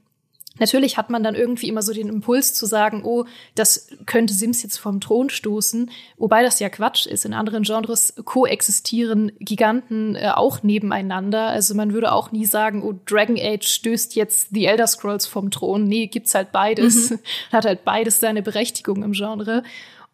Natürlich 0.58 0.96
hat 0.96 1.10
man 1.10 1.22
dann 1.22 1.34
irgendwie 1.34 1.68
immer 1.68 1.82
so 1.82 1.92
den 1.92 2.08
Impuls 2.08 2.54
zu 2.54 2.66
sagen, 2.66 3.02
oh, 3.04 3.24
das 3.54 3.88
könnte 4.06 4.34
Sims 4.34 4.62
jetzt 4.62 4.78
vom 4.78 5.00
Thron 5.00 5.30
stoßen, 5.30 5.90
wobei 6.16 6.42
das 6.42 6.60
ja 6.60 6.68
Quatsch 6.68 7.06
ist. 7.06 7.24
In 7.24 7.34
anderen 7.34 7.62
Genres 7.62 8.14
koexistieren 8.24 9.32
Giganten 9.38 10.16
äh, 10.16 10.30
auch 10.34 10.62
nebeneinander. 10.62 11.48
Also 11.48 11.74
man 11.74 11.92
würde 11.92 12.12
auch 12.12 12.32
nie 12.32 12.46
sagen, 12.46 12.82
oh, 12.82 12.94
Dragon 13.06 13.38
Age 13.38 13.66
stößt 13.66 14.14
jetzt 14.16 14.48
The 14.52 14.66
Elder 14.66 14.86
Scrolls 14.86 15.26
vom 15.26 15.50
Thron. 15.50 15.84
Nee, 15.84 16.06
gibt's 16.06 16.34
halt 16.34 16.52
beides. 16.52 17.14
Hat 17.52 17.64
halt 17.64 17.84
beides 17.84 18.20
seine 18.20 18.42
Berechtigung 18.42 19.02
im 19.02 19.12
Genre. 19.12 19.62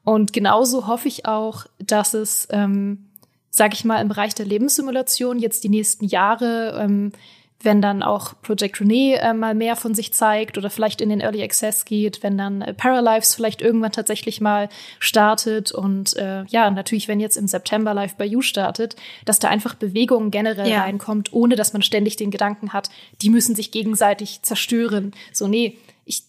Und 0.05 0.33
genauso 0.33 0.87
hoffe 0.87 1.09
ich 1.09 1.27
auch, 1.27 1.65
dass 1.79 2.15
es, 2.15 2.47
ähm, 2.51 3.07
sag 3.51 3.73
ich 3.73 3.85
mal, 3.85 4.01
im 4.01 4.09
Bereich 4.09 4.35
der 4.35 4.47
Lebenssimulation 4.47 5.39
jetzt 5.39 5.65
die 5.65 5.71
nächsten 5.71 6.05
Jahre 6.05 6.79
ähm, 6.81 7.13
wenn 7.65 7.81
dann 7.83 8.03
auch 8.03 8.35
Project 8.43 8.81
Renee 8.81 9.15
äh, 9.15 9.33
mal 9.35 9.55
mehr 9.55 9.77
von 9.77 9.95
sich 9.95 10.13
zeigt 10.13 10.59
oder 10.59 10.71
vielleicht 10.71 11.01
in 11.01 11.09
den 11.09 11.21
Early 11.21 11.43
Access 11.43 11.85
geht, 11.85 12.23
wenn 12.23 12.37
dann 12.39 12.63
äh, 12.63 12.75
Paralives 12.75 13.35
vielleicht 13.35 13.63
irgendwann 13.63 13.93
tatsächlich 13.93 14.41
mal 14.41 14.69
startet 14.99 15.73
und 15.73 16.17
äh, 16.17 16.45
ja, 16.47 16.71
natürlich, 16.71 17.09
wenn 17.09 17.21
jetzt 17.21 17.37
im 17.37 17.49
September 17.49 17.95
Live 17.95 18.17
by 18.17 18.25
You 18.25 18.41
startet, 18.43 18.97
dass 19.25 19.39
da 19.39 19.49
einfach 19.49 19.75
Bewegung 19.75 20.31
generell 20.31 20.69
Ja. 20.71 20.83
reinkommt, 20.83 21.33
ohne 21.33 21.57
dass 21.57 21.73
man 21.73 21.83
ständig 21.83 22.17
den 22.17 22.31
Gedanken 22.31 22.73
hat, 22.73 22.91
die 23.23 23.31
müssen 23.31 23.55
sich 23.55 23.71
gegenseitig 23.71 24.43
zerstören. 24.43 25.13
So, 25.33 25.49
nee, 25.49 25.79
ich 26.05 26.23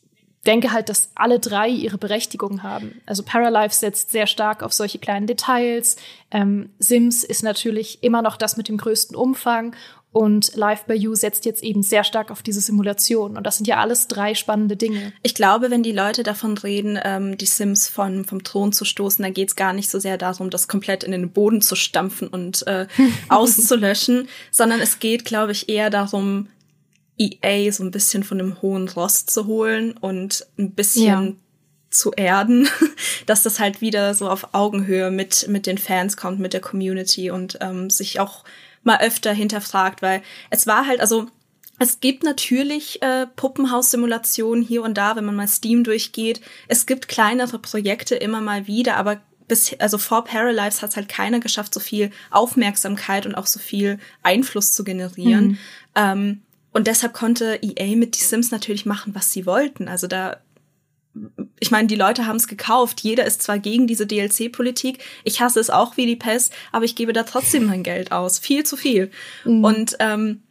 denke 0.45 0.71
halt, 0.71 0.89
dass 0.89 1.09
alle 1.15 1.39
drei 1.39 1.67
ihre 1.69 1.97
Berechtigung 1.97 2.61
haben. 2.61 3.01
Also 3.07 3.23
Paralife 3.23 3.73
setzt 3.73 4.11
sehr 4.11 4.27
stark 4.27 4.61
auf 4.61 4.73
solche 4.73 4.99
kleinen 4.99 5.25
Details. 5.25 5.95
Ähm, 6.29 6.69
Sims 6.77 7.23
ist 7.23 7.43
natürlich 7.43 8.03
immer 8.03 8.21
noch 8.21 8.37
das 8.37 8.55
mit 8.55 8.67
dem 8.67 8.77
größten 8.77 9.15
Umfang. 9.15 9.75
Und 10.17 10.55
Live 10.55 10.85
by 10.85 10.93
You 10.93 11.13
setzt 11.13 11.43
jetzt 11.43 11.61
eben 11.61 11.83
sehr 11.83 12.05
stark 12.05 12.31
auf 12.31 12.41
diese 12.41 12.61
Simulation. 12.61 13.35
Und 13.35 13.43
das 13.45 13.57
sind 13.57 13.67
ja 13.67 13.81
alles 13.81 14.07
drei 14.07 14.33
spannende 14.33 14.77
Dinge. 14.77 15.11
Ich 15.23 15.35
glaube, 15.35 15.71
wenn 15.71 15.83
die 15.83 15.91
Leute 15.91 16.23
davon 16.23 16.57
reden, 16.57 16.97
ähm, 17.03 17.37
die 17.37 17.45
Sims 17.45 17.89
von, 17.89 18.23
vom 18.23 18.41
Thron 18.41 18.71
zu 18.71 18.85
stoßen, 18.85 19.21
dann 19.21 19.33
geht 19.33 19.49
es 19.49 19.57
gar 19.57 19.73
nicht 19.73 19.89
so 19.89 19.99
sehr 19.99 20.17
darum, 20.17 20.49
das 20.49 20.69
komplett 20.69 21.03
in 21.03 21.11
den 21.11 21.31
Boden 21.31 21.61
zu 21.61 21.75
stampfen 21.75 22.29
und 22.29 22.65
äh, 22.65 22.87
auszulöschen, 23.27 24.29
sondern 24.51 24.79
es 24.79 24.99
geht, 24.99 25.25
glaube 25.25 25.51
ich, 25.51 25.67
eher 25.67 25.89
darum, 25.89 26.47
EA 27.17 27.69
so 27.73 27.83
ein 27.83 27.91
bisschen 27.91 28.23
von 28.23 28.37
dem 28.37 28.61
hohen 28.61 28.87
Ross 28.87 29.25
zu 29.25 29.47
holen 29.47 29.97
und 29.97 30.47
ein 30.57 30.71
bisschen 30.71 31.03
Ja. 31.27 31.33
zu 31.89 32.13
erden, 32.13 32.69
dass 33.25 33.43
das 33.43 33.59
halt 33.59 33.81
wieder 33.81 34.13
so 34.13 34.29
auf 34.29 34.53
Augenhöhe 34.53 35.11
mit, 35.11 35.49
mit 35.49 35.65
den 35.67 35.77
Fans 35.77 36.15
kommt, 36.15 36.39
mit 36.39 36.53
der 36.53 36.61
Community 36.61 37.31
und 37.31 37.57
ähm, 37.59 37.89
sich 37.89 38.21
auch 38.21 38.45
mal 38.85 38.99
öfter 39.01 39.33
hinterfragt, 39.33 40.01
weil 40.01 40.21
es 40.49 40.67
war 40.67 40.87
halt, 40.87 41.01
also 41.01 41.27
es 41.77 41.99
gibt 41.99 42.23
natürlich 42.23 43.01
äh, 43.01 43.27
Puppenhaus-Simulationen 43.35 44.63
hier 44.63 44.83
und 44.83 44.97
da, 44.97 45.15
wenn 45.15 45.25
man 45.25 45.35
mal 45.35 45.47
Steam 45.47 45.83
durchgeht. 45.83 46.39
Es 46.69 46.85
gibt 46.85 47.09
kleinere 47.09 47.59
Projekte 47.59 48.15
immer 48.15 48.39
mal 48.39 48.67
wieder, 48.67 48.95
aber 48.95 49.19
bis, 49.47 49.75
also 49.79 49.97
vor 49.97 50.23
Paralives 50.23 50.81
hat 50.81 50.91
es 50.91 50.95
halt 50.95 51.09
keiner 51.09 51.39
geschafft, 51.39 51.73
so 51.73 51.79
viel 51.79 52.11
Aufmerksamkeit 52.31 53.25
und 53.25 53.35
auch 53.35 53.45
so 53.45 53.59
viel 53.59 53.99
Einfluss 54.23 54.71
zu 54.73 54.83
generieren. 54.83 55.47
Mhm. 55.47 55.57
Ähm, 55.95 56.41
und 56.71 56.87
deshalb 56.87 57.13
konnte 57.13 57.59
EA 57.61 57.95
mit 57.95 58.15
The 58.15 58.25
Sims 58.25 58.51
natürlich 58.51 58.85
machen, 58.85 59.15
was 59.15 59.31
sie 59.31 59.45
wollten. 59.45 59.87
Also 59.87 60.07
da, 60.07 60.37
ich 61.59 61.71
meine, 61.71 61.87
die 61.87 61.95
Leute 61.95 62.27
haben 62.27 62.35
es 62.35 62.47
gekauft. 62.47 63.01
Jeder 63.01 63.25
ist 63.25 63.41
zwar 63.41 63.59
gegen 63.59 63.87
diese 63.87 64.05
DLC-Politik. 64.05 65.03
Ich 65.23 65.41
hasse 65.41 65.59
es 65.59 65.69
auch 65.69 65.97
wie 65.97 66.05
die 66.05 66.15
Pest, 66.15 66.53
aber 66.71 66.85
ich 66.85 66.95
gebe 66.95 67.13
da 67.13 67.23
trotzdem 67.23 67.65
mein 67.65 67.83
Geld 67.83 68.11
aus. 68.11 68.39
Viel 68.39 68.65
zu 68.65 68.77
viel. 68.77 69.11
Mhm. 69.45 69.63
Und 69.63 69.95
ähm, 69.99 70.43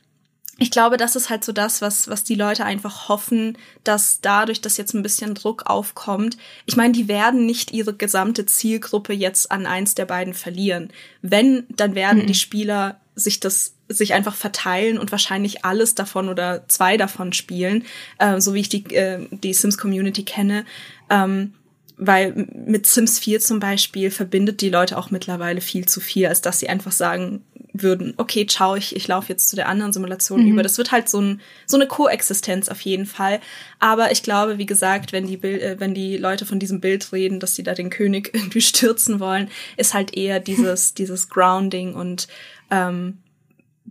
ich 0.58 0.70
glaube, 0.70 0.96
das 0.96 1.16
ist 1.16 1.30
halt 1.30 1.44
so 1.44 1.52
das, 1.52 1.82
was, 1.82 2.08
was 2.08 2.22
die 2.22 2.36
Leute 2.36 2.64
einfach 2.64 3.08
hoffen, 3.08 3.58
dass 3.82 4.20
dadurch, 4.20 4.60
dass 4.60 4.76
jetzt 4.76 4.94
ein 4.94 5.02
bisschen 5.02 5.34
Druck 5.34 5.66
aufkommt, 5.66 6.36
ich 6.64 6.76
meine, 6.76 6.92
die 6.92 7.08
werden 7.08 7.44
nicht 7.44 7.72
ihre 7.72 7.94
gesamte 7.94 8.46
Zielgruppe 8.46 9.12
jetzt 9.12 9.50
an 9.50 9.66
eins 9.66 9.94
der 9.94 10.06
beiden 10.06 10.32
verlieren. 10.32 10.92
Wenn, 11.22 11.66
dann 11.70 11.94
werden 11.94 12.22
mhm. 12.22 12.26
die 12.26 12.34
Spieler 12.34 13.00
sich 13.16 13.40
das 13.40 13.73
sich 13.88 14.14
einfach 14.14 14.34
verteilen 14.34 14.98
und 14.98 15.12
wahrscheinlich 15.12 15.64
alles 15.64 15.94
davon 15.94 16.28
oder 16.28 16.66
zwei 16.68 16.96
davon 16.96 17.32
spielen, 17.32 17.84
äh, 18.18 18.40
so 18.40 18.54
wie 18.54 18.60
ich 18.60 18.68
die, 18.68 18.94
äh, 18.94 19.26
die 19.30 19.54
Sims 19.54 19.78
Community 19.78 20.24
kenne. 20.24 20.64
Ähm, 21.10 21.54
weil 21.96 22.48
mit 22.66 22.86
Sims 22.86 23.20
4 23.20 23.40
zum 23.40 23.60
Beispiel 23.60 24.10
verbindet 24.10 24.60
die 24.60 24.68
Leute 24.68 24.98
auch 24.98 25.10
mittlerweile 25.10 25.60
viel 25.60 25.86
zu 25.86 26.00
viel, 26.00 26.26
als 26.26 26.40
dass 26.40 26.58
sie 26.58 26.68
einfach 26.68 26.90
sagen 26.90 27.44
würden, 27.72 28.14
okay, 28.16 28.46
ciao, 28.46 28.74
ich, 28.76 28.96
ich 28.96 29.06
laufe 29.08 29.28
jetzt 29.28 29.48
zu 29.48 29.56
der 29.56 29.68
anderen 29.68 29.92
Simulation 29.92 30.42
mhm. 30.42 30.52
über. 30.52 30.62
Das 30.62 30.78
wird 30.78 30.92
halt 30.92 31.08
so, 31.08 31.20
ein, 31.20 31.40
so 31.66 31.76
eine 31.76 31.86
Koexistenz 31.86 32.68
auf 32.68 32.80
jeden 32.80 33.06
Fall. 33.06 33.40
Aber 33.78 34.12
ich 34.12 34.22
glaube, 34.22 34.58
wie 34.58 34.66
gesagt, 34.66 35.12
wenn 35.12 35.26
die, 35.26 35.36
Bild, 35.36 35.62
äh, 35.62 35.78
wenn 35.78 35.94
die 35.94 36.16
Leute 36.16 36.46
von 36.46 36.58
diesem 36.58 36.80
Bild 36.80 37.12
reden, 37.12 37.40
dass 37.40 37.54
sie 37.54 37.62
da 37.62 37.74
den 37.74 37.90
König 37.90 38.30
irgendwie 38.34 38.60
stürzen 38.60 39.20
wollen, 39.20 39.48
ist 39.76 39.94
halt 39.94 40.16
eher 40.16 40.40
dieses, 40.40 40.94
dieses 40.94 41.28
Grounding 41.28 41.94
und 41.94 42.28
ähm, 42.70 43.18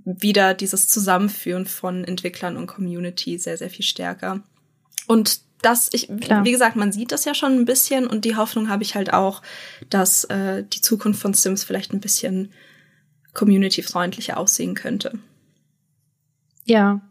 wieder 0.06 0.54
dieses 0.54 0.88
Zusammenführen 0.88 1.66
von 1.66 2.04
Entwicklern 2.04 2.58
und 2.58 2.68
Community 2.68 3.38
sehr, 3.38 3.58
sehr 3.58 3.70
viel 3.70 3.86
stärker. 3.86 4.42
Und 5.08 5.42
das, 5.62 5.90
ich, 5.94 6.10
Klar. 6.20 6.44
wie 6.44 6.52
gesagt, 6.52 6.76
man 6.76 6.92
sieht 6.92 7.12
das 7.12 7.26
ja 7.26 7.34
schon 7.34 7.54
ein 7.54 7.66
bisschen 7.66 8.06
und 8.06 8.26
die 8.26 8.36
Hoffnung 8.36 8.70
habe 8.70 8.84
ich 8.84 8.96
halt 8.96 9.14
auch, 9.14 9.42
dass 9.90 10.26
äh, 10.26 10.64
die 10.64 10.82
Zukunft 10.82 11.22
von 11.22 11.34
Sims 11.34 11.64
vielleicht 11.64 11.94
ein 11.94 12.02
bisschen 12.02 12.52
community-freundlicher 13.34 14.38
aussehen 14.38 14.76
könnte. 14.76 15.18
Ja, 16.66 17.02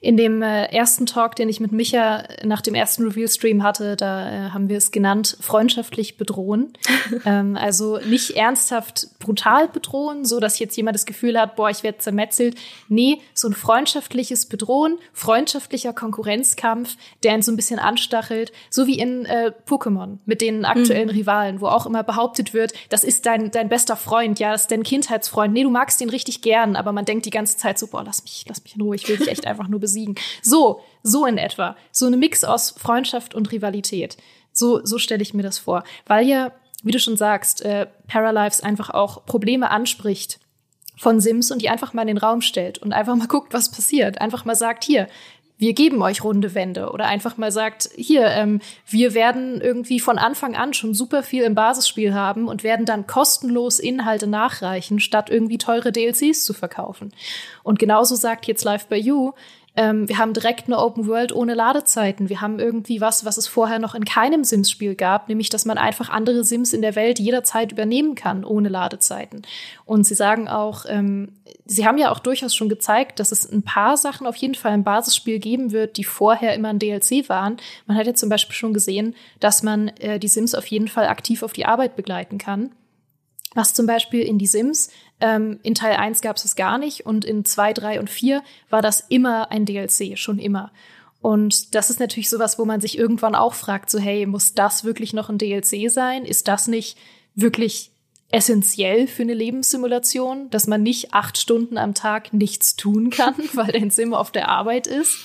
in 0.00 0.16
dem 0.16 0.42
äh, 0.42 0.66
ersten 0.66 1.06
Talk, 1.06 1.36
den 1.36 1.48
ich 1.48 1.60
mit 1.60 1.72
Micha 1.72 2.24
nach 2.44 2.60
dem 2.60 2.74
ersten 2.74 3.04
Reveal-Stream 3.04 3.62
hatte, 3.62 3.96
da 3.96 4.28
äh, 4.28 4.50
haben 4.50 4.68
wir 4.68 4.78
es 4.78 4.90
genannt, 4.90 5.36
freundschaftlich 5.40 6.16
bedrohen. 6.16 6.72
ähm, 7.24 7.56
also 7.56 7.98
nicht 7.98 8.30
ernsthaft 8.30 9.08
brutal 9.18 9.68
bedrohen, 9.68 10.24
so 10.24 10.40
dass 10.40 10.58
jetzt 10.58 10.76
jemand 10.76 10.94
das 10.94 11.06
Gefühl 11.06 11.38
hat, 11.38 11.56
boah, 11.56 11.70
ich 11.70 11.82
werde 11.82 11.98
zermetzelt. 11.98 12.56
Nee, 12.88 13.20
so 13.34 13.48
ein 13.48 13.54
freundschaftliches 13.54 14.46
Bedrohen, 14.46 14.98
freundschaftlicher 15.12 15.92
Konkurrenzkampf, 15.92 16.96
der 17.22 17.34
ihn 17.34 17.42
so 17.42 17.52
ein 17.52 17.56
bisschen 17.56 17.78
anstachelt, 17.78 18.52
so 18.70 18.86
wie 18.86 18.98
in 18.98 19.24
äh, 19.26 19.52
Pokémon 19.66 20.18
mit 20.26 20.40
den 20.40 20.64
aktuellen 20.64 21.08
mhm. 21.08 21.14
Rivalen, 21.14 21.60
wo 21.60 21.66
auch 21.66 21.86
immer 21.86 22.02
behauptet 22.02 22.54
wird, 22.54 22.72
das 22.88 23.04
ist 23.04 23.26
dein, 23.26 23.50
dein 23.50 23.68
bester 23.68 23.96
Freund, 23.96 24.38
ja, 24.38 24.52
das 24.52 24.62
ist 24.62 24.70
dein 24.70 24.82
Kindheitsfreund. 24.82 25.52
Nee, 25.52 25.62
du 25.62 25.70
magst 25.70 26.00
den 26.00 26.10
richtig 26.10 26.42
gern, 26.42 26.76
aber 26.76 26.92
man 26.92 27.04
denkt 27.04 27.26
die 27.26 27.30
ganze 27.30 27.56
Zeit 27.56 27.78
so, 27.78 27.86
boah, 27.86 28.04
lass 28.04 28.22
mich, 28.22 28.44
lass 28.48 28.62
mich 28.62 28.74
in 28.76 28.82
Ruhe, 28.82 28.96
ich 28.96 29.08
will 29.08 29.16
dich 29.16 29.28
echt 29.28 29.46
einfach 29.46 29.55
einfach 29.56 29.68
nur 29.68 29.80
besiegen. 29.80 30.14
So, 30.42 30.80
so 31.02 31.26
in 31.26 31.38
etwa. 31.38 31.76
So 31.90 32.06
eine 32.06 32.16
Mix 32.16 32.44
aus 32.44 32.70
Freundschaft 32.70 33.34
und 33.34 33.50
Rivalität. 33.52 34.16
So, 34.52 34.84
so 34.84 34.98
stelle 34.98 35.22
ich 35.22 35.34
mir 35.34 35.42
das 35.42 35.58
vor. 35.58 35.84
Weil 36.06 36.26
ja, 36.26 36.52
wie 36.82 36.92
du 36.92 36.98
schon 36.98 37.16
sagst, 37.16 37.62
äh, 37.64 37.86
Paralives 38.06 38.60
einfach 38.60 38.90
auch 38.90 39.24
Probleme 39.26 39.70
anspricht 39.70 40.38
von 40.98 41.20
Sims 41.20 41.50
und 41.50 41.60
die 41.60 41.68
einfach 41.68 41.92
mal 41.92 42.02
in 42.02 42.08
den 42.08 42.18
Raum 42.18 42.40
stellt 42.40 42.78
und 42.78 42.92
einfach 42.92 43.16
mal 43.16 43.28
guckt, 43.28 43.52
was 43.52 43.70
passiert. 43.70 44.20
Einfach 44.20 44.44
mal 44.44 44.54
sagt, 44.54 44.84
hier, 44.84 45.08
wir 45.58 45.72
geben 45.72 46.02
euch 46.02 46.22
runde 46.22 46.54
Wände 46.54 46.90
oder 46.90 47.06
einfach 47.06 47.38
mal 47.38 47.50
sagt, 47.50 47.88
hier, 47.94 48.26
ähm, 48.26 48.60
wir 48.86 49.14
werden 49.14 49.60
irgendwie 49.60 50.00
von 50.00 50.18
Anfang 50.18 50.54
an 50.54 50.74
schon 50.74 50.92
super 50.92 51.22
viel 51.22 51.44
im 51.44 51.54
Basisspiel 51.54 52.12
haben 52.12 52.48
und 52.48 52.62
werden 52.62 52.84
dann 52.84 53.06
kostenlos 53.06 53.78
Inhalte 53.78 54.26
nachreichen, 54.26 55.00
statt 55.00 55.30
irgendwie 55.30 55.58
teure 55.58 55.92
DLCs 55.92 56.44
zu 56.44 56.52
verkaufen. 56.52 57.12
Und 57.62 57.78
genauso 57.78 58.16
sagt 58.16 58.46
jetzt 58.46 58.64
Live 58.64 58.86
by 58.86 58.96
You, 58.96 59.32
ähm, 59.76 60.08
wir 60.08 60.16
haben 60.16 60.32
direkt 60.32 60.66
eine 60.66 60.78
Open 60.78 61.06
World 61.06 61.32
ohne 61.32 61.54
Ladezeiten. 61.54 62.30
Wir 62.30 62.40
haben 62.40 62.58
irgendwie 62.58 63.02
was, 63.02 63.26
was 63.26 63.36
es 63.36 63.46
vorher 63.46 63.78
noch 63.78 63.94
in 63.94 64.06
keinem 64.06 64.42
Sims-Spiel 64.42 64.94
gab, 64.94 65.28
nämlich, 65.28 65.50
dass 65.50 65.66
man 65.66 65.76
einfach 65.76 66.08
andere 66.08 66.44
Sims 66.44 66.72
in 66.72 66.80
der 66.80 66.96
Welt 66.96 67.18
jederzeit 67.18 67.72
übernehmen 67.72 68.14
kann, 68.14 68.44
ohne 68.44 68.70
Ladezeiten. 68.70 69.42
Und 69.84 70.04
sie 70.04 70.14
sagen 70.14 70.48
auch, 70.48 70.86
ähm, 70.88 71.32
sie 71.66 71.86
haben 71.86 71.98
ja 71.98 72.10
auch 72.10 72.20
durchaus 72.20 72.54
schon 72.54 72.70
gezeigt, 72.70 73.20
dass 73.20 73.32
es 73.32 73.50
ein 73.50 73.62
paar 73.62 73.98
Sachen 73.98 74.26
auf 74.26 74.36
jeden 74.36 74.54
Fall 74.54 74.72
im 74.72 74.84
Basisspiel 74.84 75.38
geben 75.38 75.72
wird, 75.72 75.98
die 75.98 76.04
vorher 76.04 76.54
immer 76.54 76.70
ein 76.70 76.78
DLC 76.78 77.28
waren. 77.28 77.58
Man 77.86 77.98
hat 77.98 78.06
ja 78.06 78.14
zum 78.14 78.30
Beispiel 78.30 78.54
schon 78.54 78.72
gesehen, 78.72 79.14
dass 79.40 79.62
man 79.62 79.88
äh, 79.98 80.18
die 80.18 80.28
Sims 80.28 80.54
auf 80.54 80.66
jeden 80.66 80.88
Fall 80.88 81.06
aktiv 81.06 81.42
auf 81.42 81.52
die 81.52 81.66
Arbeit 81.66 81.96
begleiten 81.96 82.38
kann. 82.38 82.70
Was 83.54 83.72
zum 83.72 83.86
Beispiel 83.86 84.22
in 84.22 84.38
die 84.38 84.46
Sims 84.46 84.90
ähm, 85.20 85.58
in 85.62 85.74
Teil 85.74 85.96
1 85.96 86.20
gab 86.20 86.36
es 86.36 86.42
das 86.42 86.56
gar 86.56 86.78
nicht 86.78 87.06
und 87.06 87.24
in 87.24 87.44
2, 87.44 87.72
3 87.72 88.00
und 88.00 88.10
4 88.10 88.42
war 88.70 88.82
das 88.82 89.04
immer 89.08 89.50
ein 89.50 89.64
DLC, 89.64 90.18
schon 90.18 90.38
immer. 90.38 90.72
Und 91.20 91.74
das 91.74 91.90
ist 91.90 91.98
natürlich 91.98 92.30
sowas, 92.30 92.58
wo 92.58 92.64
man 92.64 92.80
sich 92.80 92.98
irgendwann 92.98 93.34
auch 93.34 93.54
fragt, 93.54 93.90
so 93.90 93.98
hey, 93.98 94.26
muss 94.26 94.54
das 94.54 94.84
wirklich 94.84 95.12
noch 95.12 95.28
ein 95.28 95.38
DLC 95.38 95.90
sein? 95.90 96.24
Ist 96.24 96.48
das 96.48 96.68
nicht 96.68 96.98
wirklich 97.34 97.90
essentiell 98.30 99.06
für 99.06 99.22
eine 99.22 99.34
Lebenssimulation, 99.34 100.50
dass 100.50 100.66
man 100.66 100.82
nicht 100.82 101.14
acht 101.14 101.38
Stunden 101.38 101.78
am 101.78 101.94
Tag 101.94 102.32
nichts 102.32 102.76
tun 102.76 103.10
kann, 103.10 103.34
weil 103.54 103.72
dein 103.72 103.90
Sim 103.90 104.14
auf 104.14 104.30
der 104.30 104.48
Arbeit 104.48 104.86
ist? 104.86 105.18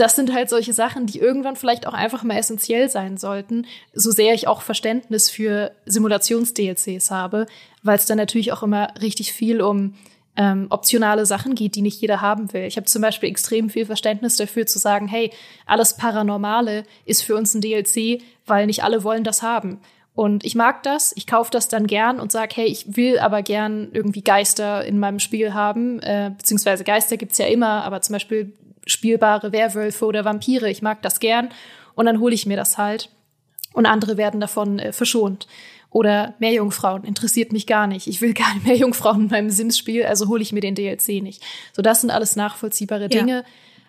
Das 0.00 0.16
sind 0.16 0.32
halt 0.32 0.48
solche 0.48 0.72
Sachen, 0.72 1.06
die 1.06 1.18
irgendwann 1.18 1.56
vielleicht 1.56 1.86
auch 1.86 1.92
einfach 1.92 2.22
mal 2.22 2.36
essentiell 2.38 2.88
sein 2.88 3.18
sollten, 3.18 3.66
so 3.92 4.10
sehr 4.10 4.32
ich 4.32 4.48
auch 4.48 4.62
Verständnis 4.62 5.28
für 5.28 5.72
Simulations-DLCs 5.84 7.10
habe, 7.10 7.46
weil 7.82 7.96
es 7.96 8.06
dann 8.06 8.16
natürlich 8.16 8.52
auch 8.52 8.62
immer 8.62 8.94
richtig 9.02 9.32
viel 9.34 9.60
um 9.60 9.94
ähm, 10.36 10.68
optionale 10.70 11.26
Sachen 11.26 11.54
geht, 11.54 11.74
die 11.74 11.82
nicht 11.82 12.00
jeder 12.00 12.22
haben 12.22 12.52
will. 12.54 12.62
Ich 12.62 12.76
habe 12.76 12.86
zum 12.86 13.02
Beispiel 13.02 13.28
extrem 13.28 13.68
viel 13.68 13.84
Verständnis 13.84 14.36
dafür 14.36 14.64
zu 14.64 14.78
sagen, 14.78 15.06
hey, 15.06 15.32
alles 15.66 15.96
Paranormale 15.96 16.84
ist 17.04 17.22
für 17.22 17.36
uns 17.36 17.52
ein 17.54 17.60
DLC, 17.60 18.22
weil 18.46 18.66
nicht 18.66 18.82
alle 18.82 19.04
wollen 19.04 19.24
das 19.24 19.42
haben. 19.42 19.80
Und 20.14 20.44
ich 20.44 20.54
mag 20.54 20.82
das, 20.82 21.12
ich 21.16 21.26
kaufe 21.26 21.50
das 21.50 21.68
dann 21.68 21.86
gern 21.86 22.20
und 22.20 22.32
sage, 22.32 22.54
hey, 22.56 22.66
ich 22.66 22.96
will 22.96 23.18
aber 23.18 23.42
gern 23.42 23.88
irgendwie 23.92 24.22
Geister 24.22 24.84
in 24.84 24.98
meinem 24.98 25.18
Spiel 25.18 25.52
haben, 25.52 26.00
äh, 26.00 26.30
beziehungsweise 26.36 26.84
Geister 26.84 27.16
gibt's 27.16 27.38
ja 27.38 27.46
immer, 27.46 27.84
aber 27.84 28.00
zum 28.00 28.14
Beispiel 28.14 28.52
spielbare 28.86 29.52
Werwölfe 29.52 30.04
oder 30.04 30.24
Vampire. 30.24 30.70
Ich 30.70 30.82
mag 30.82 31.02
das 31.02 31.20
gern 31.20 31.50
und 31.94 32.06
dann 32.06 32.20
hole 32.20 32.34
ich 32.34 32.46
mir 32.46 32.56
das 32.56 32.78
halt. 32.78 33.10
Und 33.72 33.86
andere 33.86 34.16
werden 34.16 34.40
davon 34.40 34.78
äh, 34.78 34.92
verschont. 34.92 35.46
Oder 35.90 36.34
Meerjungfrauen 36.38 37.04
interessiert 37.04 37.52
mich 37.52 37.66
gar 37.66 37.86
nicht. 37.86 38.06
Ich 38.06 38.20
will 38.20 38.34
gar 38.34 38.54
nicht 38.54 38.66
Meerjungfrauen 38.66 39.22
in 39.22 39.28
meinem 39.28 39.50
Sims-Spiel, 39.50 40.04
also 40.04 40.28
hole 40.28 40.42
ich 40.42 40.52
mir 40.52 40.60
den 40.60 40.74
DLC 40.74 41.22
nicht. 41.22 41.42
So, 41.72 41.82
das 41.82 42.00
sind 42.00 42.10
alles 42.10 42.36
nachvollziehbare 42.36 43.08
Dinge. 43.08 43.38
Ja. 43.38 43.44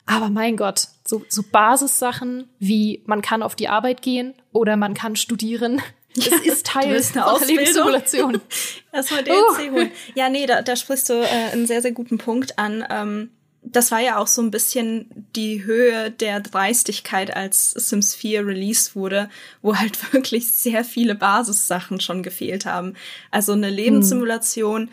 Aber 0.08 0.30
mein 0.30 0.58
Gott, 0.58 0.88
so, 1.06 1.24
so 1.30 1.44
Basissachen 1.44 2.50
wie 2.60 3.02
man 3.06 3.22
kann 3.22 3.44
auf 3.44 3.56
die 3.56 3.68
Arbeit 3.68 4.02
gehen 4.02 4.34
oder 4.52 4.76
man 4.78 4.94
kann 4.94 5.16
studieren. 5.16 5.82
Das 6.14 6.28
ist 6.28 6.66
Teil 6.66 7.02
einer 7.16 7.40
Lebenssimulation. 7.48 8.42
Erstmal 8.92 9.24
DLC 9.24 9.38
uh. 9.40 9.72
holen. 9.72 9.92
Ja, 10.14 10.28
nee, 10.28 10.46
da, 10.46 10.62
da 10.62 10.76
sprichst 10.76 11.08
du 11.08 11.14
äh, 11.14 11.54
einen 11.54 11.68
sehr, 11.68 11.82
sehr 11.82 11.94
guten 11.94 12.18
Punkt 12.18 12.60
an. 12.60 12.84
Ähm, 12.90 13.30
das 13.64 13.92
war 13.92 14.00
ja 14.00 14.18
auch 14.18 14.28
so 14.28 14.42
ein 14.42 14.52
bisschen 14.52 15.10
die 15.36 15.64
Höhe 15.64 16.12
der 16.12 16.40
Dreistigkeit, 16.40 17.36
als 17.36 17.72
Sims 17.72 18.16
4 18.16 18.46
released 18.46 18.96
wurde, 18.96 19.30
wo 19.62 19.78
halt 19.78 20.14
wirklich 20.14 20.52
sehr 20.52 20.84
viele 20.84 21.16
Basissachen 21.16 22.00
schon 22.00 22.24
gefehlt 22.24 22.66
haben. 22.66 22.96
Also 23.30 23.54
eine 23.54 23.70
Lebenssimulation 23.70 24.84
hm. 24.84 24.90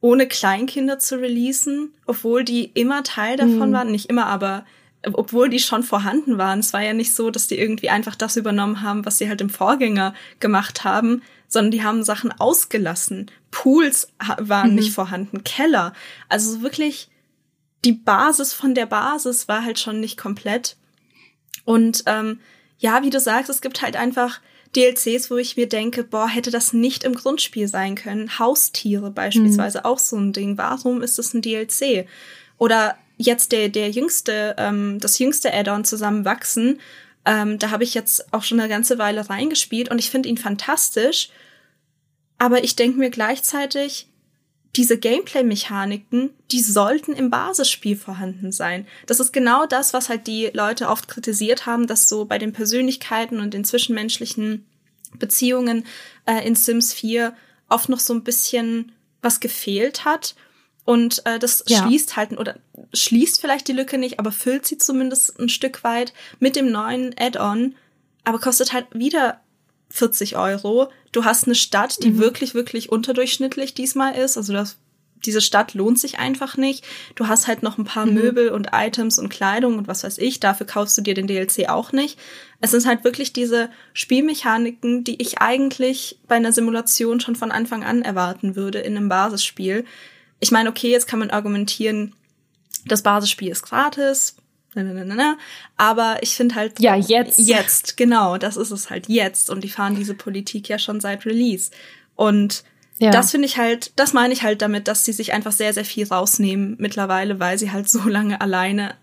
ohne 0.00 0.26
Kleinkinder 0.26 0.98
zu 0.98 1.20
releasen, 1.20 1.92
obwohl 2.06 2.44
die 2.44 2.70
immer 2.74 3.02
Teil 3.02 3.36
davon 3.36 3.62
hm. 3.62 3.72
waren, 3.72 3.90
nicht 3.90 4.10
immer, 4.10 4.26
aber 4.26 4.64
obwohl 5.12 5.48
die 5.48 5.60
schon 5.60 5.84
vorhanden 5.84 6.38
waren. 6.38 6.58
Es 6.58 6.72
war 6.72 6.82
ja 6.82 6.92
nicht 6.92 7.14
so, 7.14 7.30
dass 7.30 7.46
die 7.46 7.58
irgendwie 7.58 7.88
einfach 7.88 8.16
das 8.16 8.36
übernommen 8.36 8.82
haben, 8.82 9.06
was 9.06 9.18
sie 9.18 9.28
halt 9.28 9.40
im 9.40 9.48
Vorgänger 9.48 10.12
gemacht 10.40 10.82
haben, 10.82 11.22
sondern 11.46 11.70
die 11.70 11.84
haben 11.84 12.02
Sachen 12.02 12.32
ausgelassen. 12.32 13.30
Pools 13.52 14.12
waren 14.38 14.70
mhm. 14.70 14.76
nicht 14.76 14.92
vorhanden, 14.92 15.44
Keller. 15.44 15.92
Also 16.28 16.62
wirklich 16.62 17.08
die 17.84 17.92
Basis 17.92 18.52
von 18.52 18.74
der 18.74 18.86
Basis 18.86 19.48
war 19.48 19.64
halt 19.64 19.78
schon 19.78 20.00
nicht 20.00 20.16
komplett. 20.16 20.76
Und 21.64 22.04
ähm, 22.06 22.40
ja, 22.78 23.02
wie 23.02 23.10
du 23.10 23.20
sagst, 23.20 23.50
es 23.50 23.60
gibt 23.60 23.82
halt 23.82 23.96
einfach 23.96 24.40
DLCs, 24.76 25.30
wo 25.30 25.36
ich 25.36 25.56
mir 25.56 25.68
denke, 25.68 26.04
boah, 26.04 26.28
hätte 26.28 26.50
das 26.50 26.72
nicht 26.72 27.04
im 27.04 27.14
Grundspiel 27.14 27.68
sein 27.68 27.94
können. 27.94 28.38
Haustiere 28.38 29.10
beispielsweise 29.10 29.78
mhm. 29.78 29.84
auch 29.84 29.98
so 29.98 30.16
ein 30.16 30.32
Ding. 30.32 30.58
Warum 30.58 31.02
ist 31.02 31.18
das 31.18 31.34
ein 31.34 31.42
DLC? 31.42 32.06
Oder 32.58 32.96
jetzt 33.16 33.52
der, 33.52 33.68
der 33.68 33.90
jüngste, 33.90 34.54
ähm, 34.58 34.98
das 35.00 35.18
jüngste 35.18 35.52
Add-on 35.52 35.84
zusammenwachsen, 35.84 36.80
ähm, 37.24 37.58
da 37.58 37.70
habe 37.70 37.84
ich 37.84 37.94
jetzt 37.94 38.32
auch 38.32 38.42
schon 38.42 38.60
eine 38.60 38.68
ganze 38.68 38.98
Weile 38.98 39.28
reingespielt 39.28 39.90
und 39.90 39.98
ich 39.98 40.10
finde 40.10 40.28
ihn 40.28 40.38
fantastisch. 40.38 41.30
Aber 42.38 42.62
ich 42.62 42.76
denke 42.76 42.98
mir 42.98 43.10
gleichzeitig, 43.10 44.07
diese 44.78 44.96
Gameplay-Mechaniken, 44.96 46.30
die 46.52 46.60
sollten 46.60 47.12
im 47.12 47.30
Basisspiel 47.30 47.96
vorhanden 47.96 48.52
sein. 48.52 48.86
Das 49.06 49.18
ist 49.18 49.32
genau 49.32 49.66
das, 49.66 49.92
was 49.92 50.08
halt 50.08 50.28
die 50.28 50.50
Leute 50.54 50.88
oft 50.88 51.08
kritisiert 51.08 51.66
haben, 51.66 51.88
dass 51.88 52.08
so 52.08 52.24
bei 52.26 52.38
den 52.38 52.52
Persönlichkeiten 52.52 53.40
und 53.40 53.54
den 53.54 53.64
zwischenmenschlichen 53.64 54.64
Beziehungen 55.18 55.84
äh, 56.26 56.46
in 56.46 56.54
Sims 56.54 56.92
4 56.92 57.34
oft 57.68 57.88
noch 57.88 57.98
so 57.98 58.14
ein 58.14 58.22
bisschen 58.22 58.92
was 59.20 59.40
gefehlt 59.40 60.04
hat. 60.04 60.36
Und 60.84 61.26
äh, 61.26 61.40
das 61.40 61.64
ja. 61.66 61.82
schließt 61.82 62.14
halt 62.14 62.38
oder 62.38 62.54
schließt 62.94 63.40
vielleicht 63.40 63.66
die 63.66 63.72
Lücke 63.72 63.98
nicht, 63.98 64.20
aber 64.20 64.30
füllt 64.30 64.64
sie 64.64 64.78
zumindest 64.78 65.40
ein 65.40 65.48
Stück 65.48 65.82
weit 65.82 66.12
mit 66.38 66.54
dem 66.54 66.70
neuen 66.70 67.16
Add-on, 67.18 67.74
aber 68.22 68.38
kostet 68.38 68.72
halt 68.72 68.86
wieder 68.94 69.40
40 69.90 70.36
Euro. 70.36 70.90
Du 71.12 71.24
hast 71.24 71.44
eine 71.44 71.54
Stadt, 71.54 72.02
die 72.02 72.10
mhm. 72.10 72.18
wirklich, 72.18 72.54
wirklich 72.54 72.90
unterdurchschnittlich 72.90 73.74
diesmal 73.74 74.14
ist. 74.14 74.36
Also 74.36 74.52
das, 74.52 74.76
diese 75.24 75.40
Stadt 75.40 75.74
lohnt 75.74 75.98
sich 75.98 76.18
einfach 76.18 76.56
nicht. 76.56 76.84
Du 77.14 77.28
hast 77.28 77.46
halt 77.46 77.62
noch 77.62 77.78
ein 77.78 77.84
paar 77.84 78.06
mhm. 78.06 78.14
Möbel 78.14 78.48
und 78.50 78.68
Items 78.72 79.18
und 79.18 79.28
Kleidung 79.28 79.78
und 79.78 79.88
was 79.88 80.04
weiß 80.04 80.18
ich. 80.18 80.40
Dafür 80.40 80.66
kaufst 80.66 80.96
du 80.98 81.02
dir 81.02 81.14
den 81.14 81.26
DLC 81.26 81.68
auch 81.68 81.92
nicht. 81.92 82.18
Es 82.60 82.72
sind 82.72 82.86
halt 82.86 83.04
wirklich 83.04 83.32
diese 83.32 83.70
Spielmechaniken, 83.92 85.04
die 85.04 85.20
ich 85.22 85.38
eigentlich 85.38 86.18
bei 86.28 86.36
einer 86.36 86.52
Simulation 86.52 87.20
schon 87.20 87.36
von 87.36 87.50
Anfang 87.50 87.82
an 87.82 88.02
erwarten 88.02 88.56
würde 88.56 88.80
in 88.80 88.96
einem 88.96 89.08
Basisspiel. 89.08 89.84
Ich 90.40 90.50
meine, 90.50 90.68
okay, 90.70 90.90
jetzt 90.90 91.08
kann 91.08 91.18
man 91.18 91.30
argumentieren, 91.30 92.14
das 92.86 93.02
Basisspiel 93.02 93.50
ist 93.50 93.62
gratis, 93.62 94.36
aber 95.76 96.18
ich 96.20 96.36
finde 96.36 96.54
halt. 96.54 96.78
Ja, 96.80 96.94
jetzt. 96.94 97.38
Jetzt, 97.38 97.96
genau. 97.96 98.36
Das 98.38 98.56
ist 98.56 98.70
es 98.70 98.90
halt 98.90 99.08
jetzt. 99.08 99.50
Und 99.50 99.64
die 99.64 99.70
fahren 99.70 99.94
diese 99.94 100.14
Politik 100.14 100.68
ja 100.68 100.78
schon 100.78 101.00
seit 101.00 101.24
Release. 101.26 101.70
Und 102.14 102.64
ja. 102.98 103.10
das 103.10 103.30
finde 103.30 103.46
ich 103.46 103.56
halt, 103.56 103.92
das 103.96 104.12
meine 104.12 104.34
ich 104.34 104.42
halt 104.42 104.62
damit, 104.62 104.88
dass 104.88 105.04
sie 105.04 105.12
sich 105.12 105.32
einfach 105.32 105.52
sehr, 105.52 105.72
sehr 105.72 105.84
viel 105.84 106.06
rausnehmen 106.06 106.76
mittlerweile, 106.78 107.40
weil 107.40 107.58
sie 107.58 107.72
halt 107.72 107.88
so 107.88 108.00
lange 108.08 108.40
alleine 108.40 108.94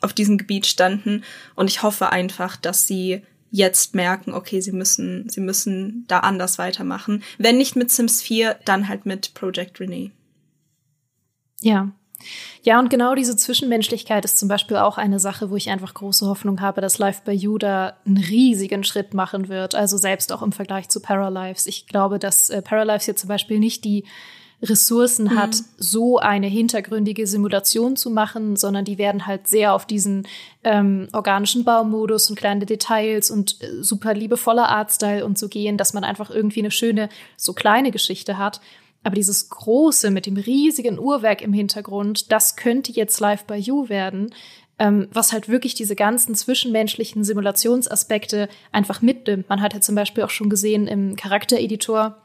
auf 0.00 0.12
diesem 0.12 0.38
Gebiet 0.38 0.66
standen. 0.66 1.24
Und 1.54 1.68
ich 1.68 1.82
hoffe 1.82 2.10
einfach, 2.10 2.56
dass 2.56 2.86
sie 2.86 3.22
jetzt 3.50 3.94
merken, 3.94 4.34
okay, 4.34 4.60
sie 4.60 4.72
müssen, 4.72 5.28
sie 5.28 5.40
müssen 5.40 6.04
da 6.06 6.20
anders 6.20 6.58
weitermachen. 6.58 7.22
Wenn 7.38 7.56
nicht 7.56 7.76
mit 7.76 7.90
Sims 7.90 8.22
4, 8.22 8.58
dann 8.64 8.88
halt 8.88 9.06
mit 9.06 9.34
Project 9.34 9.80
Renee. 9.80 10.10
Ja, 11.60 11.90
ja, 12.62 12.78
und 12.78 12.90
genau 12.90 13.14
diese 13.14 13.36
Zwischenmenschlichkeit 13.36 14.24
ist 14.24 14.38
zum 14.38 14.48
Beispiel 14.48 14.76
auch 14.76 14.98
eine 14.98 15.20
Sache, 15.20 15.50
wo 15.50 15.56
ich 15.56 15.70
einfach 15.70 15.94
große 15.94 16.26
Hoffnung 16.26 16.60
habe, 16.60 16.80
dass 16.80 16.98
Life 16.98 17.22
by 17.24 17.32
You 17.32 17.58
da 17.58 17.96
einen 18.04 18.16
riesigen 18.16 18.84
Schritt 18.84 19.14
machen 19.14 19.48
wird. 19.48 19.74
Also 19.74 19.96
selbst 19.96 20.32
auch 20.32 20.42
im 20.42 20.52
Vergleich 20.52 20.88
zu 20.88 21.00
Paralives. 21.00 21.66
Ich 21.66 21.86
glaube, 21.86 22.18
dass 22.18 22.50
äh, 22.50 22.60
Paralives 22.60 23.04
hier 23.04 23.16
zum 23.16 23.28
Beispiel 23.28 23.58
nicht 23.58 23.84
die 23.84 24.04
Ressourcen 24.60 25.26
mhm. 25.26 25.38
hat, 25.38 25.56
so 25.76 26.18
eine 26.18 26.48
hintergründige 26.48 27.26
Simulation 27.26 27.94
zu 27.96 28.10
machen, 28.10 28.56
sondern 28.56 28.84
die 28.84 28.98
werden 28.98 29.26
halt 29.26 29.46
sehr 29.46 29.72
auf 29.72 29.86
diesen 29.86 30.26
ähm, 30.64 31.08
organischen 31.12 31.64
Baumodus 31.64 32.28
und 32.28 32.36
kleine 32.36 32.66
Details 32.66 33.30
und 33.30 33.62
äh, 33.62 33.82
super 33.82 34.14
liebevoller 34.14 34.68
Artstyle 34.68 35.24
und 35.24 35.38
so 35.38 35.48
gehen, 35.48 35.76
dass 35.76 35.94
man 35.94 36.02
einfach 36.02 36.30
irgendwie 36.30 36.60
eine 36.60 36.72
schöne, 36.72 37.08
so 37.36 37.52
kleine 37.52 37.92
Geschichte 37.92 38.36
hat. 38.36 38.60
Aber 39.08 39.14
dieses 39.14 39.48
große 39.48 40.10
mit 40.10 40.26
dem 40.26 40.36
riesigen 40.36 40.98
Uhrwerk 40.98 41.40
im 41.40 41.54
Hintergrund, 41.54 42.30
das 42.30 42.56
könnte 42.56 42.92
jetzt 42.92 43.20
Live 43.20 43.44
by 43.44 43.54
You 43.54 43.88
werden, 43.88 44.34
ähm, 44.78 45.08
was 45.10 45.32
halt 45.32 45.48
wirklich 45.48 45.72
diese 45.72 45.96
ganzen 45.96 46.34
zwischenmenschlichen 46.34 47.24
Simulationsaspekte 47.24 48.50
einfach 48.70 49.00
mitnimmt. 49.00 49.48
Man 49.48 49.62
hat 49.62 49.72
ja 49.72 49.80
zum 49.80 49.94
Beispiel 49.94 50.24
auch 50.24 50.30
schon 50.30 50.50
gesehen 50.50 50.86
im 50.86 51.16
Charaktereditor, 51.16 52.18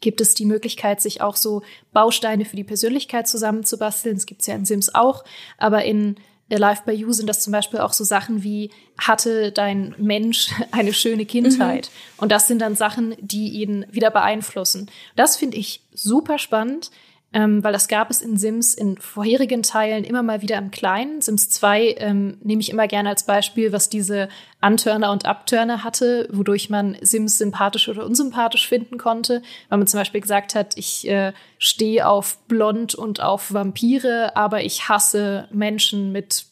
gibt 0.00 0.20
es 0.20 0.34
die 0.34 0.44
Möglichkeit, 0.44 1.00
sich 1.00 1.20
auch 1.20 1.34
so 1.34 1.62
Bausteine 1.92 2.44
für 2.44 2.54
die 2.54 2.62
Persönlichkeit 2.62 3.26
zusammenzubasteln. 3.26 4.14
Das 4.14 4.26
gibt 4.26 4.42
es 4.42 4.46
ja 4.46 4.54
in 4.54 4.66
Sims 4.66 4.94
auch, 4.94 5.24
aber 5.58 5.84
in 5.84 6.14
Live 6.48 6.82
by 6.82 6.92
You 6.92 7.12
sind 7.12 7.26
das 7.26 7.40
zum 7.40 7.52
Beispiel 7.52 7.80
auch 7.80 7.92
so 7.92 8.04
Sachen 8.04 8.42
wie, 8.42 8.70
hatte 8.98 9.50
dein 9.50 9.94
Mensch 9.98 10.50
eine 10.70 10.92
schöne 10.92 11.26
Kindheit? 11.26 11.90
Mhm. 11.90 12.22
Und 12.22 12.32
das 12.32 12.46
sind 12.46 12.60
dann 12.60 12.76
Sachen, 12.76 13.16
die 13.20 13.48
ihn 13.48 13.86
wieder 13.90 14.10
beeinflussen. 14.10 14.90
Das 15.16 15.36
finde 15.36 15.56
ich 15.56 15.80
super 16.04 16.38
spannend, 16.38 16.90
ähm, 17.32 17.64
weil 17.64 17.72
das 17.72 17.88
gab 17.88 18.10
es 18.10 18.20
in 18.20 18.36
Sims 18.36 18.74
in 18.74 18.96
vorherigen 18.96 19.64
Teilen 19.64 20.04
immer 20.04 20.22
mal 20.22 20.40
wieder 20.40 20.56
im 20.56 20.70
Kleinen. 20.70 21.20
Sims 21.20 21.50
2 21.50 21.96
ähm, 21.98 22.38
nehme 22.44 22.60
ich 22.60 22.70
immer 22.70 22.86
gerne 22.86 23.08
als 23.08 23.26
Beispiel, 23.26 23.72
was 23.72 23.88
diese 23.88 24.28
Antörner 24.60 25.10
und 25.10 25.26
Abtörner 25.26 25.82
hatte, 25.82 26.28
wodurch 26.30 26.70
man 26.70 26.96
Sims 27.00 27.38
sympathisch 27.38 27.88
oder 27.88 28.06
unsympathisch 28.06 28.68
finden 28.68 28.98
konnte. 28.98 29.42
Weil 29.68 29.78
man 29.78 29.88
zum 29.88 29.98
Beispiel 29.98 30.20
gesagt 30.20 30.54
hat, 30.54 30.76
ich 30.76 31.08
äh, 31.08 31.32
stehe 31.58 32.06
auf 32.06 32.38
Blond 32.46 32.94
und 32.94 33.20
auf 33.20 33.52
Vampire, 33.52 34.36
aber 34.36 34.62
ich 34.62 34.88
hasse 34.88 35.48
Menschen 35.50 36.12
mit 36.12 36.46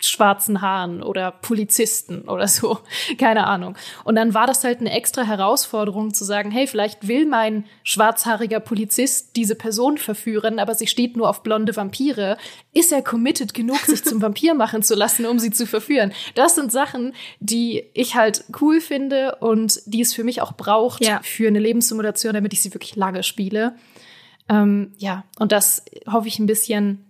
schwarzen 0.00 0.60
Haaren 0.60 1.02
oder 1.02 1.30
Polizisten 1.30 2.22
oder 2.22 2.48
so, 2.48 2.78
keine 3.18 3.46
Ahnung. 3.46 3.76
Und 4.04 4.16
dann 4.16 4.34
war 4.34 4.46
das 4.46 4.62
halt 4.62 4.80
eine 4.80 4.92
extra 4.92 5.22
Herausforderung 5.22 6.12
zu 6.12 6.24
sagen, 6.24 6.50
hey, 6.50 6.66
vielleicht 6.66 7.08
will 7.08 7.26
mein 7.26 7.64
schwarzhaariger 7.82 8.60
Polizist 8.60 9.36
diese 9.36 9.54
Person 9.54 9.96
verführen, 9.96 10.58
aber 10.58 10.74
sie 10.74 10.86
steht 10.86 11.16
nur 11.16 11.28
auf 11.28 11.42
blonde 11.42 11.74
Vampire. 11.74 12.36
Ist 12.74 12.92
er 12.92 13.02
committed 13.02 13.54
genug, 13.54 13.78
sich 13.78 14.04
zum 14.04 14.20
Vampir 14.20 14.54
machen 14.54 14.82
zu 14.82 14.94
lassen, 14.94 15.24
um 15.24 15.38
sie 15.38 15.50
zu 15.50 15.66
verführen? 15.66 16.12
Das 16.34 16.54
sind 16.54 16.70
Sachen, 16.70 17.14
die 17.40 17.84
ich 17.94 18.14
halt 18.14 18.44
cool 18.60 18.80
finde 18.80 19.36
und 19.36 19.80
die 19.86 20.02
es 20.02 20.12
für 20.12 20.24
mich 20.24 20.42
auch 20.42 20.52
braucht 20.52 21.04
ja. 21.04 21.20
für 21.22 21.48
eine 21.48 21.58
Lebenssimulation, 21.58 22.34
damit 22.34 22.52
ich 22.52 22.60
sie 22.60 22.74
wirklich 22.74 22.96
lange 22.96 23.22
spiele. 23.22 23.76
Ähm, 24.48 24.92
ja, 24.98 25.24
und 25.38 25.52
das 25.52 25.84
hoffe 26.06 26.28
ich 26.28 26.38
ein 26.38 26.46
bisschen 26.46 27.05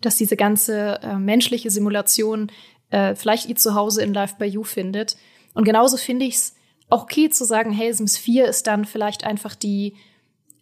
dass 0.00 0.16
diese 0.16 0.36
ganze 0.36 1.00
äh, 1.02 1.16
menschliche 1.16 1.70
Simulation 1.70 2.50
äh, 2.90 3.14
vielleicht 3.14 3.46
ihr 3.46 3.56
Zuhause 3.56 4.02
in 4.02 4.14
Live 4.14 4.36
by 4.36 4.46
You 4.46 4.64
findet. 4.64 5.16
Und 5.54 5.64
genauso 5.64 5.96
finde 5.96 6.26
ich 6.26 6.34
es 6.36 6.54
auch 6.88 7.04
okay 7.04 7.30
zu 7.30 7.44
sagen, 7.44 7.70
hey, 7.72 7.92
Sims 7.92 8.16
4 8.16 8.46
ist 8.46 8.66
dann 8.66 8.84
vielleicht 8.84 9.24
einfach 9.24 9.54
die 9.54 9.94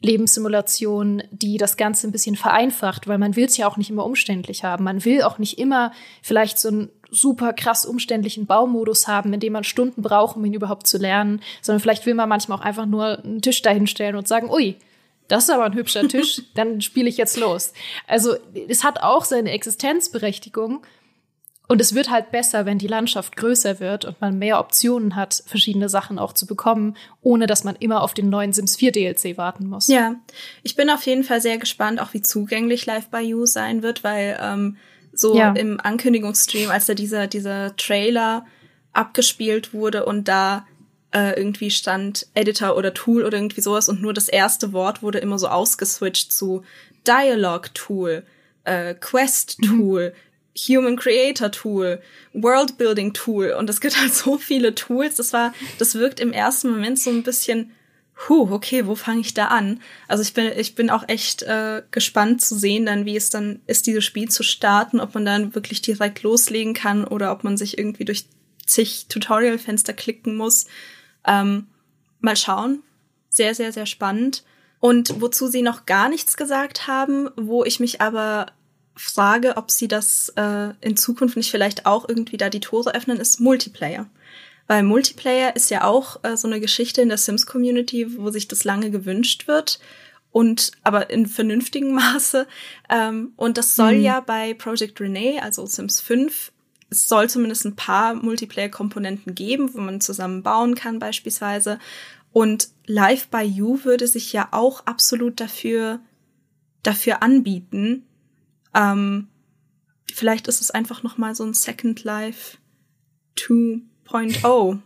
Lebenssimulation, 0.00 1.24
die 1.32 1.56
das 1.56 1.76
Ganze 1.76 2.06
ein 2.06 2.12
bisschen 2.12 2.36
vereinfacht, 2.36 3.08
weil 3.08 3.18
man 3.18 3.34
will 3.34 3.46
es 3.46 3.56
ja 3.56 3.66
auch 3.66 3.76
nicht 3.76 3.90
immer 3.90 4.04
umständlich 4.04 4.62
haben. 4.62 4.84
Man 4.84 5.04
will 5.04 5.22
auch 5.22 5.38
nicht 5.38 5.58
immer 5.58 5.92
vielleicht 6.22 6.58
so 6.58 6.68
einen 6.68 6.90
super 7.10 7.52
krass 7.52 7.84
umständlichen 7.84 8.46
Baumodus 8.46 9.08
haben, 9.08 9.32
in 9.32 9.40
dem 9.40 9.54
man 9.54 9.64
Stunden 9.64 10.02
braucht, 10.02 10.36
um 10.36 10.44
ihn 10.44 10.54
überhaupt 10.54 10.86
zu 10.86 10.98
lernen, 10.98 11.40
sondern 11.62 11.80
vielleicht 11.80 12.06
will 12.06 12.14
man 12.14 12.28
manchmal 12.28 12.58
auch 12.58 12.64
einfach 12.64 12.86
nur 12.86 13.24
einen 13.24 13.42
Tisch 13.42 13.62
dahinstellen 13.62 14.14
und 14.14 14.28
sagen, 14.28 14.50
ui, 14.50 14.76
das 15.28 15.44
ist 15.44 15.50
aber 15.50 15.64
ein 15.64 15.74
hübscher 15.74 16.08
Tisch, 16.08 16.42
dann 16.54 16.80
spiele 16.80 17.08
ich 17.08 17.16
jetzt 17.16 17.36
los. 17.36 17.72
Also 18.06 18.36
es 18.68 18.82
hat 18.82 19.02
auch 19.02 19.24
seine 19.24 19.52
Existenzberechtigung. 19.52 20.84
Und 21.70 21.82
es 21.82 21.94
wird 21.94 22.08
halt 22.08 22.30
besser, 22.30 22.64
wenn 22.64 22.78
die 22.78 22.86
Landschaft 22.86 23.36
größer 23.36 23.78
wird 23.78 24.06
und 24.06 24.18
man 24.22 24.38
mehr 24.38 24.58
Optionen 24.58 25.16
hat, 25.16 25.42
verschiedene 25.46 25.90
Sachen 25.90 26.18
auch 26.18 26.32
zu 26.32 26.46
bekommen, 26.46 26.96
ohne 27.20 27.46
dass 27.46 27.62
man 27.62 27.76
immer 27.76 28.02
auf 28.02 28.14
den 28.14 28.30
neuen 28.30 28.54
Sims 28.54 28.76
4 28.76 28.90
DLC 28.90 29.36
warten 29.36 29.66
muss. 29.66 29.86
Ja, 29.86 30.14
ich 30.62 30.76
bin 30.76 30.88
auf 30.88 31.02
jeden 31.02 31.24
Fall 31.24 31.42
sehr 31.42 31.58
gespannt, 31.58 32.00
auch 32.00 32.14
wie 32.14 32.22
zugänglich 32.22 32.86
Live 32.86 33.08
by 33.08 33.18
You 33.18 33.44
sein 33.44 33.82
wird, 33.82 34.02
weil 34.02 34.38
ähm, 34.40 34.78
so 35.12 35.36
ja. 35.36 35.52
im 35.52 35.78
Ankündigungsstream, 35.78 36.70
als 36.70 36.86
da 36.86 36.94
dieser, 36.94 37.26
dieser 37.26 37.76
Trailer 37.76 38.46
abgespielt 38.94 39.74
wurde 39.74 40.06
und 40.06 40.26
da 40.26 40.66
äh, 41.12 41.38
irgendwie 41.38 41.70
stand 41.70 42.26
Editor 42.34 42.76
oder 42.76 42.92
Tool 42.92 43.24
oder 43.24 43.38
irgendwie 43.38 43.60
sowas 43.60 43.88
und 43.88 44.02
nur 44.02 44.12
das 44.12 44.28
erste 44.28 44.72
Wort 44.72 45.02
wurde 45.02 45.18
immer 45.18 45.38
so 45.38 45.48
ausgeswitcht 45.48 46.32
zu 46.32 46.64
Dialog 47.06 47.74
Tool, 47.74 48.24
äh, 48.64 48.94
Quest 48.94 49.58
mhm. 49.60 49.66
Tool, 49.66 50.10
mhm. 50.10 50.28
Human 50.58 50.96
Creator 50.96 51.50
Tool, 51.50 52.02
World 52.32 52.78
Building 52.78 53.12
Tool 53.12 53.52
und 53.52 53.70
es 53.70 53.80
gibt 53.80 53.98
halt 54.00 54.12
so 54.14 54.38
viele 54.38 54.74
Tools. 54.74 55.14
Das 55.14 55.32
war, 55.32 55.54
das 55.78 55.94
wirkt 55.94 56.20
im 56.20 56.32
ersten 56.32 56.70
Moment 56.70 56.98
so 56.98 57.10
ein 57.10 57.22
bisschen, 57.22 57.70
huh, 58.28 58.48
okay, 58.50 58.86
wo 58.86 58.94
fange 58.94 59.20
ich 59.20 59.34
da 59.34 59.46
an? 59.46 59.80
Also 60.08 60.22
ich 60.22 60.34
bin, 60.34 60.50
ich 60.56 60.74
bin 60.74 60.90
auch 60.90 61.08
echt 61.08 61.42
äh, 61.42 61.82
gespannt 61.90 62.42
zu 62.42 62.56
sehen, 62.58 62.86
dann 62.86 63.04
wie 63.04 63.16
es 63.16 63.30
dann 63.30 63.60
ist, 63.66 63.86
dieses 63.86 64.04
Spiel 64.04 64.28
zu 64.28 64.42
starten, 64.42 65.00
ob 65.00 65.14
man 65.14 65.24
dann 65.24 65.54
wirklich 65.54 65.80
direkt 65.80 66.22
loslegen 66.22 66.74
kann 66.74 67.04
oder 67.04 67.32
ob 67.32 67.44
man 67.44 67.56
sich 67.56 67.78
irgendwie 67.78 68.04
durch 68.04 68.26
zig 68.66 69.06
Tutorial-Fenster 69.08 69.92
klicken 69.92 70.36
muss. 70.36 70.66
Ähm, 71.26 71.66
mal 72.20 72.36
schauen. 72.36 72.82
Sehr, 73.30 73.54
sehr, 73.54 73.72
sehr 73.72 73.86
spannend. 73.86 74.44
Und 74.80 75.20
wozu 75.20 75.48
sie 75.48 75.62
noch 75.62 75.86
gar 75.86 76.08
nichts 76.08 76.36
gesagt 76.36 76.86
haben, 76.86 77.28
wo 77.36 77.64
ich 77.64 77.80
mich 77.80 78.00
aber 78.00 78.46
frage, 78.94 79.56
ob 79.56 79.70
sie 79.70 79.88
das 79.88 80.30
äh, 80.36 80.70
in 80.80 80.96
Zukunft 80.96 81.36
nicht 81.36 81.50
vielleicht 81.50 81.86
auch 81.86 82.08
irgendwie 82.08 82.36
da 82.36 82.48
die 82.48 82.60
Tore 82.60 82.94
öffnen, 82.94 83.18
ist 83.18 83.40
Multiplayer. 83.40 84.06
Weil 84.66 84.82
Multiplayer 84.82 85.56
ist 85.56 85.70
ja 85.70 85.84
auch 85.84 86.22
äh, 86.24 86.36
so 86.36 86.46
eine 86.46 86.60
Geschichte 86.60 87.00
in 87.00 87.08
der 87.08 87.18
Sims-Community, 87.18 88.18
wo 88.18 88.30
sich 88.30 88.48
das 88.48 88.64
lange 88.64 88.90
gewünscht 88.90 89.48
wird. 89.48 89.78
und 90.30 90.72
aber 90.84 91.08
in 91.10 91.26
vernünftigem 91.26 91.92
Maße. 91.94 92.46
Ähm, 92.90 93.32
und 93.36 93.56
das 93.56 93.74
soll 93.76 93.94
Mhm. 93.96 94.02
ja 94.02 94.20
bei 94.20 94.52
Project 94.54 95.00
Renee, 95.00 95.40
also 95.40 95.64
Sims 95.64 96.00
5, 96.00 96.52
es 96.90 97.08
soll 97.08 97.28
zumindest 97.28 97.64
ein 97.64 97.76
paar 97.76 98.14
Multiplayer-Komponenten 98.14 99.34
geben, 99.34 99.74
wo 99.74 99.80
man 99.80 100.00
zusammen 100.00 100.42
bauen 100.42 100.74
kann 100.74 100.98
beispielsweise. 100.98 101.78
Und 102.32 102.68
Live 102.86 103.28
by 103.28 103.42
You 103.42 103.84
würde 103.84 104.06
sich 104.06 104.32
ja 104.32 104.48
auch 104.52 104.86
absolut 104.86 105.40
dafür, 105.40 106.00
dafür 106.82 107.22
anbieten. 107.22 108.04
Ähm, 108.74 109.28
vielleicht 110.12 110.48
ist 110.48 110.60
es 110.60 110.70
einfach 110.70 111.02
noch 111.02 111.18
mal 111.18 111.34
so 111.34 111.44
ein 111.44 111.54
Second 111.54 112.04
Life 112.04 112.58
2.0. 113.36 114.78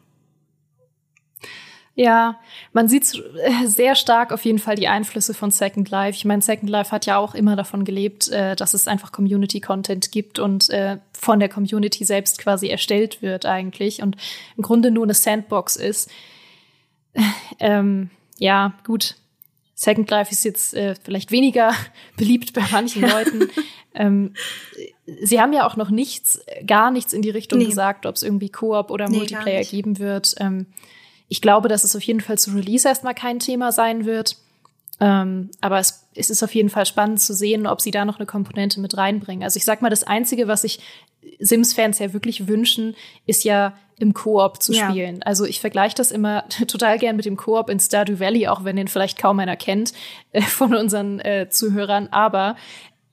Ja, 1.94 2.40
man 2.72 2.88
sieht 2.88 3.22
äh, 3.42 3.66
sehr 3.66 3.94
stark 3.94 4.32
auf 4.32 4.44
jeden 4.46 4.58
Fall 4.58 4.76
die 4.76 4.88
Einflüsse 4.88 5.34
von 5.34 5.50
Second 5.50 5.90
Life. 5.90 6.16
Ich 6.16 6.24
meine, 6.24 6.40
Second 6.40 6.70
Life 6.70 6.90
hat 6.90 7.04
ja 7.04 7.18
auch 7.18 7.34
immer 7.34 7.54
davon 7.54 7.84
gelebt, 7.84 8.28
äh, 8.28 8.56
dass 8.56 8.72
es 8.72 8.88
einfach 8.88 9.12
Community-Content 9.12 10.10
gibt 10.10 10.38
und 10.38 10.70
äh, 10.70 10.98
von 11.12 11.38
der 11.38 11.50
Community 11.50 12.04
selbst 12.04 12.38
quasi 12.38 12.68
erstellt 12.68 13.20
wird 13.20 13.44
eigentlich 13.44 14.02
und 14.02 14.16
im 14.56 14.62
Grunde 14.62 14.90
nur 14.90 15.04
eine 15.04 15.12
Sandbox 15.12 15.76
ist. 15.76 16.10
Ähm, 17.58 18.08
ja, 18.38 18.72
gut. 18.86 19.16
Second 19.74 20.10
Life 20.10 20.30
ist 20.30 20.44
jetzt 20.44 20.74
äh, 20.74 20.94
vielleicht 20.94 21.30
weniger 21.30 21.74
beliebt 22.16 22.54
bei 22.54 22.62
manchen 22.70 23.02
Leuten. 23.02 23.50
ähm, 23.94 24.34
sie 25.22 25.40
haben 25.40 25.52
ja 25.52 25.66
auch 25.66 25.76
noch 25.76 25.90
nichts, 25.90 26.40
gar 26.66 26.90
nichts 26.90 27.12
in 27.12 27.20
die 27.20 27.30
Richtung 27.30 27.58
Nee. 27.58 27.66
gesagt, 27.66 28.06
ob 28.06 28.14
es 28.14 28.22
irgendwie 28.22 28.48
Koop 28.48 28.90
oder 28.90 29.10
Nee, 29.10 29.18
Multiplayer 29.18 29.64
geben 29.64 29.98
wird. 29.98 30.36
Ähm, 30.38 30.66
ich 31.32 31.40
glaube, 31.40 31.68
dass 31.68 31.82
es 31.82 31.96
auf 31.96 32.02
jeden 32.02 32.20
Fall 32.20 32.36
zu 32.36 32.50
Release 32.50 32.86
erstmal 32.86 33.14
kein 33.14 33.38
Thema 33.38 33.72
sein 33.72 34.04
wird. 34.04 34.36
Ähm, 35.00 35.50
aber 35.62 35.78
es, 35.78 36.06
es 36.14 36.28
ist 36.28 36.42
auf 36.42 36.54
jeden 36.54 36.68
Fall 36.68 36.84
spannend 36.84 37.20
zu 37.22 37.32
sehen, 37.32 37.66
ob 37.66 37.80
sie 37.80 37.90
da 37.90 38.04
noch 38.04 38.18
eine 38.18 38.26
Komponente 38.26 38.80
mit 38.80 38.98
reinbringen. 38.98 39.42
Also 39.42 39.56
ich 39.56 39.64
sag 39.64 39.80
mal, 39.80 39.88
das 39.88 40.04
Einzige, 40.04 40.46
was 40.46 40.60
sich 40.60 40.78
Sims-Fans 41.40 41.98
ja 42.00 42.12
wirklich 42.12 42.48
wünschen, 42.48 42.94
ist 43.24 43.44
ja 43.44 43.72
im 43.98 44.12
Koop 44.12 44.62
zu 44.62 44.74
Ja. 44.74 44.90
spielen. 44.90 45.22
Also 45.22 45.46
ich 45.46 45.58
vergleiche 45.58 45.94
das 45.96 46.10
immer 46.12 46.44
total 46.68 46.98
gern 46.98 47.16
mit 47.16 47.24
dem 47.24 47.38
Koop 47.38 47.70
in 47.70 47.80
Stardew 47.80 48.20
Valley, 48.20 48.46
auch 48.48 48.64
wenn 48.64 48.76
den 48.76 48.88
vielleicht 48.88 49.18
kaum 49.18 49.38
einer 49.38 49.56
kennt 49.56 49.94
äh, 50.32 50.42
von 50.42 50.74
unseren 50.74 51.18
äh, 51.20 51.48
Zuhörern. 51.48 52.08
Aber 52.10 52.56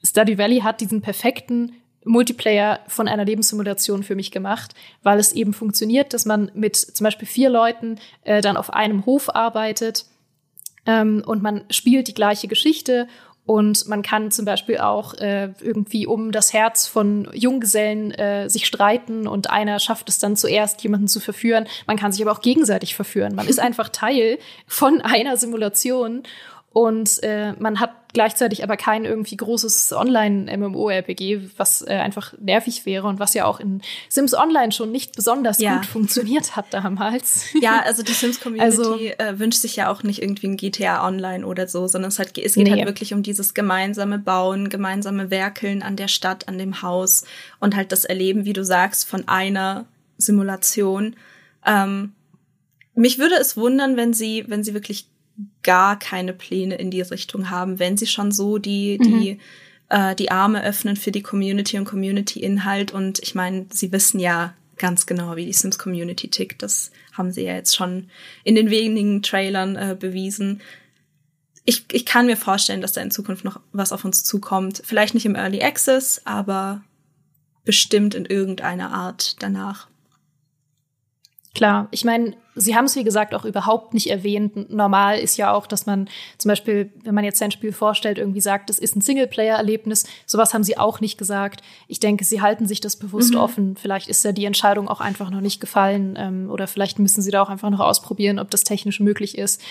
Stardew 0.04 0.38
Valley 0.38 0.60
hat 0.60 0.82
diesen 0.82 1.02
perfekten 1.02 1.72
Multiplayer 2.06 2.80
von 2.88 3.08
einer 3.08 3.26
Lebenssimulation 3.26 4.04
für 4.04 4.16
mich 4.16 4.32
gemacht, 4.32 4.74
weil 5.04 5.20
es 5.20 5.34
eben 5.34 5.54
funktioniert, 5.54 6.14
dass 6.14 6.26
man 6.26 6.52
mit 6.54 6.76
zum 6.76 7.04
Beispiel 7.04 7.28
vier 7.28 7.50
Leuten 7.50 8.00
äh, 8.24 8.42
dann 8.42 8.58
auf 8.58 8.74
einem 8.74 9.06
Hof 9.06 9.34
arbeitet 9.34 10.06
ähm, 10.86 11.24
und 11.26 11.42
man 11.42 11.64
spielt 11.70 12.08
die 12.08 12.14
gleiche 12.14 12.48
Geschichte 12.48 13.08
und 13.50 13.88
man 13.88 14.04
kann 14.04 14.30
zum 14.30 14.46
Beispiel 14.46 14.78
auch 14.78 15.16
äh, 15.16 15.50
irgendwie 15.60 16.06
um 16.06 16.32
das 16.32 16.54
Herz 16.54 16.86
von 16.86 17.28
Junggesellen 17.34 18.12
äh, 18.12 18.48
sich 18.48 18.68
streiten 18.68 19.28
und 19.28 19.50
einer 19.50 19.80
schafft 19.80 20.08
es 20.08 20.20
dann 20.20 20.36
zuerst, 20.36 20.84
jemanden 20.84 21.08
zu 21.08 21.20
verführen. 21.20 21.66
Man 21.88 21.98
kann 21.98 22.12
sich 22.12 22.22
aber 22.22 22.32
auch 22.32 22.42
gegenseitig 22.42 22.96
verführen. 22.96 23.34
Man 23.34 23.48
ist 23.48 23.60
einfach 23.60 23.90
Teil 23.90 24.38
von 24.68 25.02
einer 25.02 25.36
Simulation 25.36 26.22
und 26.72 27.24
äh, 27.24 27.54
man 27.54 27.80
hat 27.80 27.92
gleichzeitig 28.14 28.64
aber 28.64 28.76
kein 28.78 29.06
irgendwie 29.06 29.38
großes 29.38 29.94
Online-MMO-RPG, 29.94 31.42
was 31.58 31.82
äh, 31.84 31.92
einfach 31.94 32.34
nervig 32.40 32.86
wäre 32.86 33.08
und 33.08 33.20
was 33.20 33.34
ja 33.34 33.46
auch 33.46 33.60
in 33.60 33.82
Sims 34.10 34.34
Online 34.34 34.72
schon 34.72 34.92
nicht 34.92 35.16
besonders 35.16 35.60
Ja. 35.60 35.76
gut 35.78 35.86
funktioniert 35.86 36.56
hat 36.56 36.66
damals. 36.72 37.46
Ja, 37.62 37.82
also 37.86 38.02
die 38.04 38.14
Sims-Community 38.14 38.66
Also- 38.66 38.96
äh, 38.98 39.38
wünscht 39.40 39.60
sich 39.60 39.76
ja 39.76 39.92
auch 39.92 40.04
nicht 40.04 40.22
irgendwie 40.22 40.48
ein 40.48 40.58
GTA 40.58 41.06
Online 41.08 41.46
oder 41.46 41.68
so, 41.68 41.88
sondern 41.88 42.10
es, 42.10 42.20
hat, 42.20 42.38
es 42.38 42.56
geht 42.56 42.64
Nee. 42.68 42.72
halt 42.72 42.86
wirklich 42.86 43.14
um 43.14 43.22
dieses 43.24 43.54
gemeinsame 43.54 44.18
Bauen, 44.20 44.70
gemeinsame 44.70 45.30
Werkeln 45.30 45.84
an 45.84 45.96
der 45.96 46.08
Stadt, 46.08 46.48
an 46.48 46.58
dem 46.58 46.82
Haus 46.82 47.26
und 47.60 47.76
halt 47.76 47.92
das 47.92 48.06
Erleben, 48.06 48.46
wie 48.46 48.54
du 48.54 48.64
sagst, 48.66 49.08
von 49.08 49.28
einer 49.28 49.86
Simulation. 50.18 51.16
Ähm, 51.66 52.14
mich 52.96 53.20
würde 53.20 53.36
es 53.36 53.56
wundern, 53.56 53.98
wenn 53.98 54.14
sie, 54.14 54.46
wenn 54.48 54.64
sie 54.64 54.74
wirklich 54.74 55.09
gar 55.64 55.98
keine 56.00 56.34
Pläne 56.34 56.76
in 56.76 56.92
die 56.92 57.02
Richtung 57.02 57.50
haben, 57.50 57.80
wenn 57.80 57.98
sie 57.98 58.08
schon 58.08 58.32
so 58.32 58.58
die, 58.58 58.98
die, 58.98 59.40
äh, 59.90 60.16
die 60.16 60.32
Arme 60.32 60.64
öffnen 60.64 60.96
für 60.96 61.12
die 61.12 61.22
Community 61.22 61.78
und 61.78 61.86
Community-Inhalt. 61.86 62.92
Und 62.92 63.20
ich 63.20 63.36
meine, 63.36 63.66
sie 63.72 63.92
wissen 63.92 64.20
ja 64.20 64.54
ganz 64.78 65.06
genau, 65.06 65.36
wie 65.36 65.46
die 65.46 65.54
Sims-Community 65.54 66.30
tickt. 66.30 66.64
Das 66.64 66.92
haben 67.14 67.32
sie 67.32 67.44
ja 67.44 67.54
jetzt 67.54 67.76
schon 67.76 68.10
in 68.44 68.56
den 68.56 68.70
wenigen 68.70 69.22
Trailern 69.22 69.76
äh, 69.76 69.96
bewiesen. 70.00 70.62
Ich, 71.66 71.86
ich 71.92 72.06
kann 72.06 72.26
mir 72.26 72.38
vorstellen, 72.38 72.82
dass 72.82 72.94
da 72.94 73.02
in 73.02 73.12
Zukunft 73.12 73.46
noch 73.46 73.60
was 73.74 73.92
auf 73.92 74.06
uns 74.06 74.24
zukommt. 74.24 74.82
Vielleicht 74.84 75.14
nicht 75.14 75.26
im 75.26 75.36
Early 75.36 75.62
Access, 75.62 76.22
aber 76.26 76.82
bestimmt 77.66 78.16
in 78.16 78.26
irgendeiner 78.26 78.92
Art 78.92 79.36
danach. 79.44 79.89
Klar, 81.56 81.88
ich 81.92 82.06
meine, 82.06 82.36
Sie 82.56 82.76
haben 82.76 82.86
es 82.86 82.96
wie 82.96 83.04
gesagt 83.06 83.34
auch 83.34 83.46
überhaupt 83.46 83.94
nicht 83.94 84.10
erwähnt. 84.10 84.70
Normal 84.70 85.18
ist 85.18 85.38
ja 85.38 85.54
auch, 85.54 85.66
dass 85.66 85.86
man 85.86 86.10
zum 86.38 86.50
Beispiel, 86.50 86.92
wenn 87.04 87.16
man 87.16 87.24
jetzt 87.24 87.40
sein 87.40 87.52
Spiel 87.52 87.72
vorstellt, 87.72 88.18
irgendwie 88.18 88.42
sagt, 88.42 88.70
es 88.70 88.80
ist 88.80 88.96
ein 88.98 89.02
Singleplayer-Erlebnis. 89.02 90.06
Sowas 90.26 90.54
haben 90.54 90.64
Sie 90.64 90.78
auch 90.78 91.00
nicht 91.00 91.18
gesagt. 91.18 91.62
Ich 91.88 92.00
denke, 92.00 92.26
Sie 92.26 92.42
halten 92.42 92.68
sich 92.68 92.82
das 92.82 92.98
bewusst 92.98 93.34
Mhm. 93.34 93.40
offen. 93.40 93.76
Vielleicht 93.78 94.10
ist 94.10 94.24
da 94.26 94.32
die 94.34 94.46
Entscheidung 94.46 94.90
auch 94.90 95.00
einfach 95.02 95.30
noch 95.32 95.42
nicht 95.42 95.60
gefallen 95.62 96.16
ähm, 96.20 96.50
oder 96.52 96.68
vielleicht 96.68 97.00
müssen 97.00 97.22
Sie 97.22 97.32
da 97.32 97.42
auch 97.42 97.50
einfach 97.50 97.70
noch 97.70 97.80
ausprobieren, 97.80 98.40
ob 98.40 98.52
das 98.52 98.64
technisch 98.66 99.00
möglich 99.00 99.38
ist. 99.38 99.62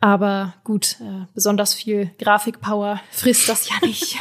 Aber 0.00 0.54
gut, 0.62 0.96
äh, 1.00 1.26
besonders 1.34 1.74
viel 1.74 2.10
Grafikpower 2.20 3.00
frisst 3.10 3.48
das 3.48 3.68
ja 3.68 3.74
nicht. 3.84 4.16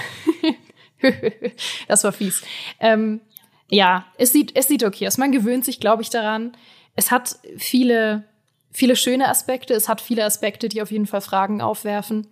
das 1.87 2.03
war 2.03 2.11
fies. 2.11 2.41
Ähm, 2.79 3.21
ja, 3.69 4.05
es 4.17 4.31
sieht, 4.31 4.55
es 4.55 4.67
sieht 4.67 4.83
okay 4.83 5.07
aus. 5.07 5.17
Man 5.17 5.31
gewöhnt 5.31 5.65
sich, 5.65 5.79
glaube 5.79 6.01
ich, 6.01 6.09
daran. 6.09 6.53
Es 6.95 7.11
hat 7.11 7.37
viele, 7.57 8.23
viele 8.71 8.95
schöne 8.95 9.27
Aspekte. 9.27 9.73
Es 9.73 9.89
hat 9.89 10.01
viele 10.01 10.23
Aspekte, 10.23 10.69
die 10.69 10.81
auf 10.81 10.91
jeden 10.91 11.07
Fall 11.07 11.21
Fragen 11.21 11.61
aufwerfen. 11.61 12.27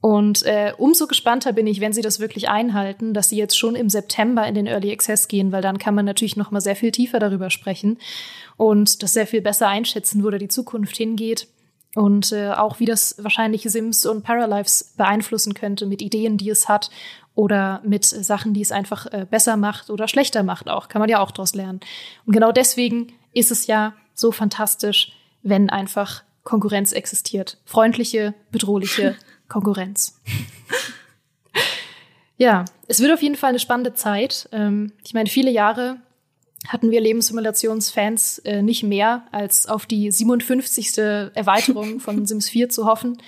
Und 0.00 0.42
äh, 0.44 0.74
umso 0.76 1.06
gespannter 1.06 1.54
bin 1.54 1.66
ich, 1.66 1.80
wenn 1.80 1.94
sie 1.94 2.02
das 2.02 2.20
wirklich 2.20 2.50
einhalten, 2.50 3.14
dass 3.14 3.30
sie 3.30 3.38
jetzt 3.38 3.56
schon 3.56 3.74
im 3.74 3.88
September 3.88 4.46
in 4.46 4.54
den 4.54 4.66
Early 4.66 4.92
Access 4.92 5.28
gehen, 5.28 5.50
weil 5.50 5.62
dann 5.62 5.78
kann 5.78 5.94
man 5.94 6.04
natürlich 6.04 6.36
noch 6.36 6.50
mal 6.50 6.60
sehr 6.60 6.76
viel 6.76 6.90
tiefer 6.90 7.18
darüber 7.20 7.48
sprechen 7.48 7.98
und 8.58 9.02
das 9.02 9.14
sehr 9.14 9.26
viel 9.26 9.40
besser 9.40 9.68
einschätzen, 9.68 10.22
wo 10.22 10.28
da 10.28 10.36
die 10.36 10.48
Zukunft 10.48 10.94
hingeht 10.98 11.48
und 11.94 12.32
äh, 12.32 12.50
auch 12.50 12.80
wie 12.80 12.84
das 12.84 13.16
wahrscheinlich 13.18 13.62
Sims 13.62 14.04
und 14.04 14.24
Paralives 14.24 14.94
beeinflussen 14.96 15.54
könnte 15.54 15.86
mit 15.86 16.02
Ideen, 16.02 16.36
die 16.36 16.50
es 16.50 16.68
hat 16.68 16.90
oder 17.34 17.80
mit 17.84 18.04
Sachen, 18.04 18.54
die 18.54 18.60
es 18.60 18.72
einfach 18.72 19.06
äh, 19.06 19.26
besser 19.28 19.56
macht 19.56 19.90
oder 19.90 20.08
schlechter 20.08 20.42
macht 20.42 20.68
auch. 20.68 20.88
Kann 20.88 21.00
man 21.00 21.08
ja 21.08 21.20
auch 21.20 21.30
daraus 21.30 21.54
lernen. 21.54 21.80
Und 22.26 22.32
genau 22.32 22.52
deswegen 22.52 23.12
ist 23.32 23.50
es 23.50 23.66
ja 23.66 23.94
so 24.14 24.30
fantastisch, 24.30 25.12
wenn 25.42 25.68
einfach 25.70 26.22
Konkurrenz 26.44 26.92
existiert. 26.92 27.58
Freundliche, 27.64 28.34
bedrohliche 28.52 29.16
Konkurrenz. 29.48 30.20
ja, 32.36 32.64
es 32.86 33.00
wird 33.00 33.12
auf 33.12 33.22
jeden 33.22 33.36
Fall 33.36 33.50
eine 33.50 33.58
spannende 33.58 33.94
Zeit. 33.94 34.48
Ähm, 34.52 34.92
ich 35.04 35.14
meine, 35.14 35.28
viele 35.28 35.50
Jahre 35.50 35.96
hatten 36.68 36.90
wir 36.90 37.00
Lebenssimulationsfans 37.00 38.38
äh, 38.40 38.62
nicht 38.62 38.82
mehr, 38.84 39.26
als 39.32 39.66
auf 39.66 39.86
die 39.86 40.10
57. 40.10 40.98
Erweiterung 40.98 42.00
von 42.00 42.26
Sims 42.26 42.48
4 42.48 42.68
zu 42.68 42.86
hoffen. 42.86 43.18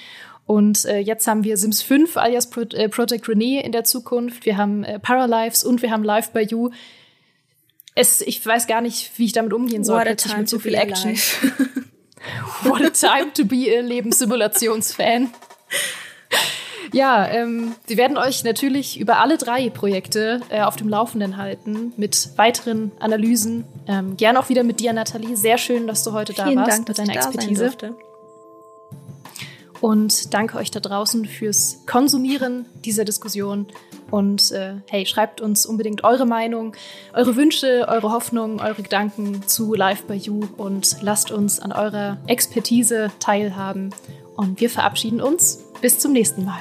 Und 0.47 0.85
äh, 0.85 0.99
jetzt 0.99 1.27
haben 1.27 1.43
wir 1.43 1.57
Sims 1.57 1.83
5 1.83 2.17
alias 2.17 2.49
Pro 2.51 2.63
äh, 2.63 2.89
Project 2.89 3.29
Renee 3.29 3.61
in 3.61 3.73
der 3.73 3.85
Zukunft. 3.85 4.47
Wir 4.47 4.57
haben 4.57 4.85
äh, 4.85 4.99
Paralives 5.01 5.65
und 5.65 5.83
wir 5.83 5.91
haben 5.91 6.05
Live 6.05 6.31
by 6.31 6.43
You. 6.43 6.71
Es, 7.97 8.21
ich 8.21 8.45
weiß 8.45 8.67
gar 8.67 8.81
nicht, 8.81 9.11
wie 9.19 9.25
ich 9.25 9.33
damit 9.33 9.53
umgehen 9.53 9.83
soll, 9.83 9.97
What 9.97 10.03
a 10.03 10.11
plötzlich 10.11 10.33
time 10.33 10.41
mit 10.43 10.49
so 10.49 10.57
to 10.57 10.63
viel 10.63 10.73
be 10.73 10.79
Action. 10.79 11.17
What 12.63 12.83
a 12.83 12.91
time 12.91 13.33
to 13.35 13.45
be 13.45 13.77
a 13.77 13.81
Lebenssimulationsfan. 13.81 15.31
Ja, 16.93 17.27
ähm, 17.29 17.75
wir 17.87 17.97
werden 17.97 18.17
euch 18.17 18.45
natürlich 18.45 19.01
über 19.01 19.19
alle 19.19 19.39
drei 19.39 19.71
Projekte 19.71 20.41
äh, 20.49 20.63
auf 20.63 20.77
dem 20.77 20.89
Laufenden 20.89 21.37
halten 21.37 21.93
mit 21.97 22.31
weiteren 22.37 22.93
Analysen. 23.01 23.65
Ähm, 23.89 24.17
gern 24.17 24.37
auch 24.37 24.49
wieder 24.49 24.63
mit 24.63 24.81
dir, 24.81 24.93
Nathalie. 24.93 25.37
Sehr 25.37 25.59
schön, 25.59 25.87
dass 25.87 26.05
du 26.05 26.13
heute 26.13 26.33
da 26.33 26.45
Vielen 26.45 26.59
warst 26.59 26.71
Dank, 26.71 26.89
mit 26.89 26.99
deiner 26.99 27.13
da 27.15 27.19
Expertise. 27.19 27.75
Und 29.81 30.33
danke 30.35 30.57
euch 30.59 30.71
da 30.71 30.81
draußen 30.81 31.27
fürs 31.27 31.85
Konsumieren 31.87 32.67
dieser 32.85 33.05
Diskussion. 33.05 33.67
Und 34.11 34.53
äh, 34.53 34.77
hey, 34.89 35.05
schreibt 35.07 35.41
uns 35.41 35.67
unbedingt 35.67 36.05
eure 36.05 36.27
Meinung, 36.27 36.75
eure 37.13 37.37
Wünsche, 37.37 37.87
eure 37.89 38.13
Hoffnungen, 38.13 38.61
eure 38.61 38.83
Gedanken 38.83 39.47
zu 39.47 39.75
Live 39.75 40.05
by 40.05 40.15
You 40.15 40.41
und 40.57 40.99
lasst 41.03 41.31
uns 41.31 41.61
an 41.61 41.73
eurer 41.73 42.19
Expertise 42.27 43.11
teilhaben. 43.19 43.95
Und 44.37 44.61
wir 44.61 44.71
verabschieden 44.71 45.21
uns. 45.21 45.65
Bis 45.81 45.99
zum 45.99 46.13
nächsten 46.13 46.45
Mal. 46.45 46.61